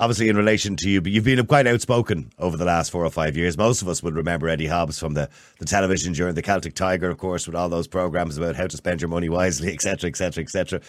obviously 0.00 0.28
in 0.28 0.36
relation 0.36 0.76
to 0.76 0.88
you, 0.88 1.00
but 1.00 1.12
you've 1.12 1.24
been 1.24 1.44
quite 1.46 1.66
outspoken 1.66 2.30
over 2.38 2.56
the 2.56 2.64
last 2.64 2.90
four 2.90 3.04
or 3.04 3.10
five 3.10 3.36
years. 3.36 3.58
Most 3.58 3.82
of 3.82 3.88
us 3.88 4.02
would 4.02 4.14
remember 4.14 4.48
Eddie 4.48 4.66
Hobbs 4.66 4.98
from 4.98 5.14
the, 5.14 5.28
the 5.58 5.64
television 5.64 6.12
during 6.12 6.34
the 6.34 6.42
Celtic 6.42 6.74
Tiger, 6.74 7.10
of 7.10 7.18
course, 7.18 7.46
with 7.46 7.56
all 7.56 7.68
those 7.68 7.88
programs 7.88 8.38
about 8.38 8.56
how 8.56 8.66
to 8.66 8.76
spend 8.76 9.00
your 9.00 9.08
money 9.08 9.28
wisely, 9.28 9.72
etc., 9.72 10.08
etc., 10.08 10.42
etc. 10.42 10.80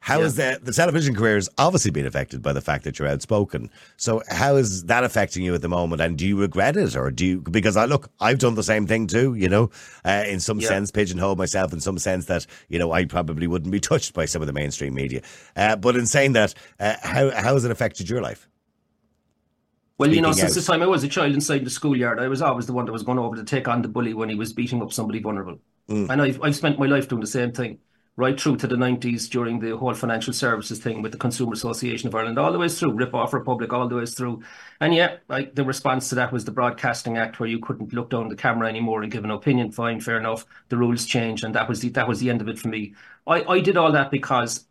How 0.00 0.20
yeah. 0.20 0.26
is 0.26 0.36
the 0.36 0.60
the 0.62 0.72
television 0.72 1.14
career 1.16 1.34
has 1.34 1.48
obviously 1.58 1.90
been 1.90 2.06
affected 2.06 2.40
by 2.42 2.52
the 2.52 2.60
fact 2.60 2.84
that 2.84 2.98
you're 2.98 3.08
outspoken? 3.08 3.70
So 3.96 4.22
how 4.28 4.54
is 4.54 4.84
that 4.84 5.02
affecting 5.02 5.42
you 5.42 5.54
at 5.54 5.62
the 5.62 5.68
moment? 5.68 6.00
And 6.00 6.16
do 6.16 6.26
you 6.26 6.38
regret 6.38 6.76
it, 6.76 6.94
or 6.94 7.10
do 7.10 7.26
you? 7.26 7.40
Because 7.40 7.76
I 7.76 7.86
look, 7.86 8.08
I've 8.20 8.38
done 8.38 8.54
the 8.54 8.62
same 8.62 8.86
thing 8.86 9.08
too. 9.08 9.34
You 9.34 9.48
know, 9.48 9.70
uh, 10.04 10.24
in 10.28 10.38
some 10.38 10.60
yeah. 10.60 10.68
sense, 10.68 10.90
pigeonhole 10.92 11.34
myself 11.34 11.72
in 11.72 11.80
some 11.80 11.98
sense 11.98 12.26
that 12.26 12.46
you 12.68 12.78
know 12.78 12.92
I 12.92 13.04
probably 13.06 13.46
wouldn't 13.46 13.72
be 13.72 13.80
touched 13.90 14.14
by 14.14 14.26
some 14.26 14.42
of 14.42 14.46
the 14.46 14.52
mainstream 14.52 14.94
media. 14.94 15.22
Uh, 15.56 15.74
but 15.74 15.96
in 15.96 16.06
saying 16.06 16.34
that, 16.34 16.54
uh, 16.78 16.94
how 17.02 17.30
how 17.30 17.54
has 17.54 17.64
it 17.64 17.70
affected 17.70 18.08
your 18.08 18.20
life? 18.20 18.46
Well, 19.98 20.12
you 20.12 20.20
know, 20.20 20.32
since 20.32 20.56
out. 20.56 20.60
the 20.60 20.72
time 20.72 20.82
I 20.82 20.86
was 20.86 21.04
a 21.04 21.08
child 21.08 21.32
inside 21.32 21.64
the 21.64 21.70
schoolyard, 21.70 22.20
I 22.20 22.28
was 22.28 22.42
always 22.42 22.66
the 22.66 22.74
one 22.74 22.84
that 22.84 22.92
was 22.92 23.02
going 23.02 23.18
over 23.18 23.34
to 23.36 23.44
take 23.44 23.66
on 23.66 23.80
the 23.80 23.88
bully 23.88 24.12
when 24.12 24.28
he 24.28 24.34
was 24.34 24.52
beating 24.52 24.82
up 24.82 24.92
somebody 24.92 25.20
vulnerable. 25.20 25.58
Mm. 25.88 26.10
And 26.10 26.22
I've, 26.22 26.42
I've 26.42 26.56
spent 26.56 26.78
my 26.78 26.86
life 26.86 27.08
doing 27.08 27.22
the 27.22 27.26
same 27.26 27.52
thing, 27.52 27.78
right 28.16 28.38
through 28.38 28.58
to 28.58 28.66
the 28.66 28.76
90s 28.76 29.30
during 29.30 29.58
the 29.58 29.74
whole 29.74 29.94
financial 29.94 30.34
services 30.34 30.80
thing 30.80 31.00
with 31.00 31.12
the 31.12 31.18
Consumer 31.18 31.54
Association 31.54 32.08
of 32.08 32.14
Ireland, 32.14 32.38
all 32.38 32.52
the 32.52 32.58
way 32.58 32.68
through, 32.68 32.92
Rip 32.92 33.14
Off 33.14 33.32
Republic, 33.32 33.72
all 33.72 33.88
the 33.88 33.96
way 33.96 34.04
through. 34.04 34.42
And 34.82 34.94
yeah, 34.94 35.16
I, 35.30 35.44
the 35.54 35.64
response 35.64 36.10
to 36.10 36.14
that 36.16 36.30
was 36.30 36.44
the 36.44 36.50
Broadcasting 36.52 37.16
Act, 37.16 37.40
where 37.40 37.48
you 37.48 37.58
couldn't 37.58 37.94
look 37.94 38.10
down 38.10 38.28
the 38.28 38.36
camera 38.36 38.68
anymore 38.68 39.02
and 39.02 39.10
give 39.10 39.24
an 39.24 39.30
opinion. 39.30 39.72
Fine, 39.72 40.00
fair 40.00 40.18
enough. 40.18 40.44
The 40.68 40.76
rules 40.76 41.06
changed, 41.06 41.42
and 41.42 41.54
that 41.54 41.70
was 41.70 41.80
the, 41.80 41.88
that 41.90 42.06
was 42.06 42.20
the 42.20 42.28
end 42.28 42.42
of 42.42 42.48
it 42.48 42.58
for 42.58 42.68
me. 42.68 42.94
I, 43.26 43.42
I 43.44 43.60
did 43.60 43.78
all 43.78 43.92
that 43.92 44.10
because 44.10 44.66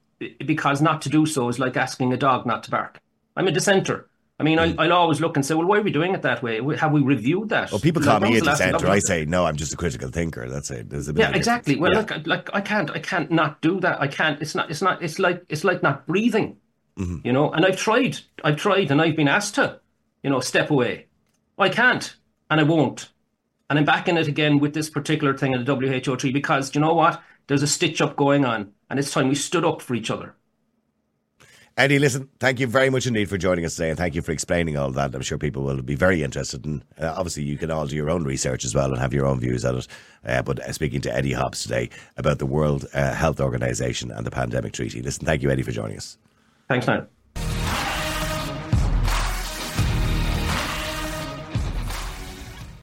because 0.45 0.81
not 0.81 1.01
to 1.01 1.09
do 1.09 1.25
so 1.25 1.49
is 1.49 1.59
like 1.59 1.75
asking 1.75 2.13
a 2.13 2.17
dog 2.17 2.45
not 2.45 2.63
to 2.63 2.71
bark. 2.71 2.99
I'm 3.35 3.47
a 3.47 3.51
dissenter. 3.51 4.07
I 4.37 4.43
mean, 4.43 4.57
mm. 4.57 4.75
I'll, 4.77 4.91
always 4.91 5.21
look 5.21 5.37
and 5.37 5.45
say, 5.45 5.53
well, 5.53 5.65
why 5.65 5.77
are 5.77 5.81
we 5.81 5.91
doing 5.91 6.13
it 6.13 6.21
that 6.23 6.43
way? 6.43 6.59
Have 6.75 6.91
we 6.91 7.01
reviewed 7.01 7.49
that? 7.49 7.71
Well, 7.71 7.79
people 7.79 8.01
call 8.01 8.19
me 8.19 8.37
a 8.37 8.41
dissenter. 8.41 8.87
I 8.87 8.99
say, 8.99 9.23
no, 9.23 9.45
I'm 9.45 9.55
just 9.55 9.73
a 9.73 9.77
critical 9.77 10.09
thinker. 10.09 10.49
That's 10.49 10.69
it. 10.71 10.89
There's 10.89 11.07
a 11.07 11.13
yeah, 11.13 11.31
exactly. 11.33 11.77
Well, 11.77 11.93
yeah. 11.93 11.99
like, 11.99 12.27
like 12.27 12.49
I 12.53 12.59
can't, 12.59 12.91
I 12.91 12.99
can't 12.99 13.31
not 13.31 13.61
do 13.61 13.79
that. 13.79 14.01
I 14.01 14.07
can't. 14.07 14.41
It's 14.41 14.53
not. 14.53 14.69
It's 14.69 14.81
not. 14.81 15.01
It's 15.01 15.19
like 15.19 15.45
it's 15.47 15.63
like 15.63 15.81
not 15.81 16.05
breathing. 16.05 16.57
Mm-hmm. 16.97 17.25
You 17.25 17.31
know. 17.31 17.49
And 17.51 17.65
I've 17.65 17.77
tried. 17.77 18.19
I've 18.43 18.57
tried, 18.57 18.91
and 18.91 19.01
I've 19.01 19.15
been 19.15 19.29
asked 19.29 19.55
to, 19.55 19.79
you 20.21 20.29
know, 20.29 20.41
step 20.41 20.69
away. 20.69 21.07
I 21.57 21.69
can't, 21.69 22.13
and 22.49 22.59
I 22.59 22.63
won't. 22.63 23.09
And 23.69 23.79
I'm 23.79 23.85
back 23.85 24.09
in 24.09 24.17
it 24.17 24.27
again 24.27 24.59
with 24.59 24.73
this 24.73 24.89
particular 24.89 25.37
thing 25.37 25.53
in 25.53 25.63
the 25.63 25.75
WHO 25.75 26.17
tree 26.17 26.33
because 26.33 26.75
you 26.75 26.81
know 26.81 26.93
what? 26.93 27.23
There's 27.47 27.63
a 27.63 27.67
stitch 27.67 28.01
up 28.01 28.17
going 28.17 28.43
on, 28.43 28.73
and 28.89 28.99
it's 28.99 29.11
time 29.11 29.29
we 29.29 29.35
stood 29.35 29.63
up 29.63 29.81
for 29.81 29.95
each 29.95 30.11
other. 30.11 30.35
Eddie, 31.77 31.99
listen, 31.99 32.29
thank 32.39 32.61
you 32.61 32.67
very 32.67 32.89
much 32.89 33.05
indeed 33.05 33.27
for 33.27 33.37
joining 33.37 33.65
us 33.65 33.75
today 33.75 33.89
and 33.89 33.97
thank 33.97 34.15
you 34.15 34.21
for 34.21 34.31
explaining 34.31 34.77
all 34.77 34.91
that. 34.91 35.13
I'm 35.13 35.21
sure 35.21 35.37
people 35.37 35.63
will 35.63 35.81
be 35.81 35.95
very 35.95 36.23
interested. 36.23 36.63
And 36.63 36.85
uh, 36.97 37.13
obviously, 37.17 37.43
you 37.43 37.57
can 37.57 37.69
all 37.69 37.85
do 37.85 37.97
your 37.97 38.09
own 38.09 38.23
research 38.23 38.63
as 38.63 38.73
well 38.73 38.91
and 38.91 38.97
have 38.97 39.13
your 39.13 39.25
own 39.25 39.41
views 39.41 39.65
on 39.65 39.79
it. 39.79 39.87
Uh, 40.25 40.41
but 40.41 40.59
uh, 40.59 40.71
speaking 40.71 41.01
to 41.01 41.13
Eddie 41.13 41.33
Hobbs 41.33 41.63
today 41.63 41.89
about 42.15 42.39
the 42.39 42.45
World 42.45 42.85
uh, 42.93 43.13
Health 43.13 43.41
Organization 43.41 44.09
and 44.09 44.25
the 44.25 44.31
Pandemic 44.31 44.71
Treaty. 44.71 45.01
Listen, 45.01 45.25
thank 45.25 45.41
you, 45.41 45.51
Eddie, 45.51 45.63
for 45.63 45.73
joining 45.73 45.97
us. 45.97 46.17
Thanks, 46.69 46.87
man. 46.87 47.07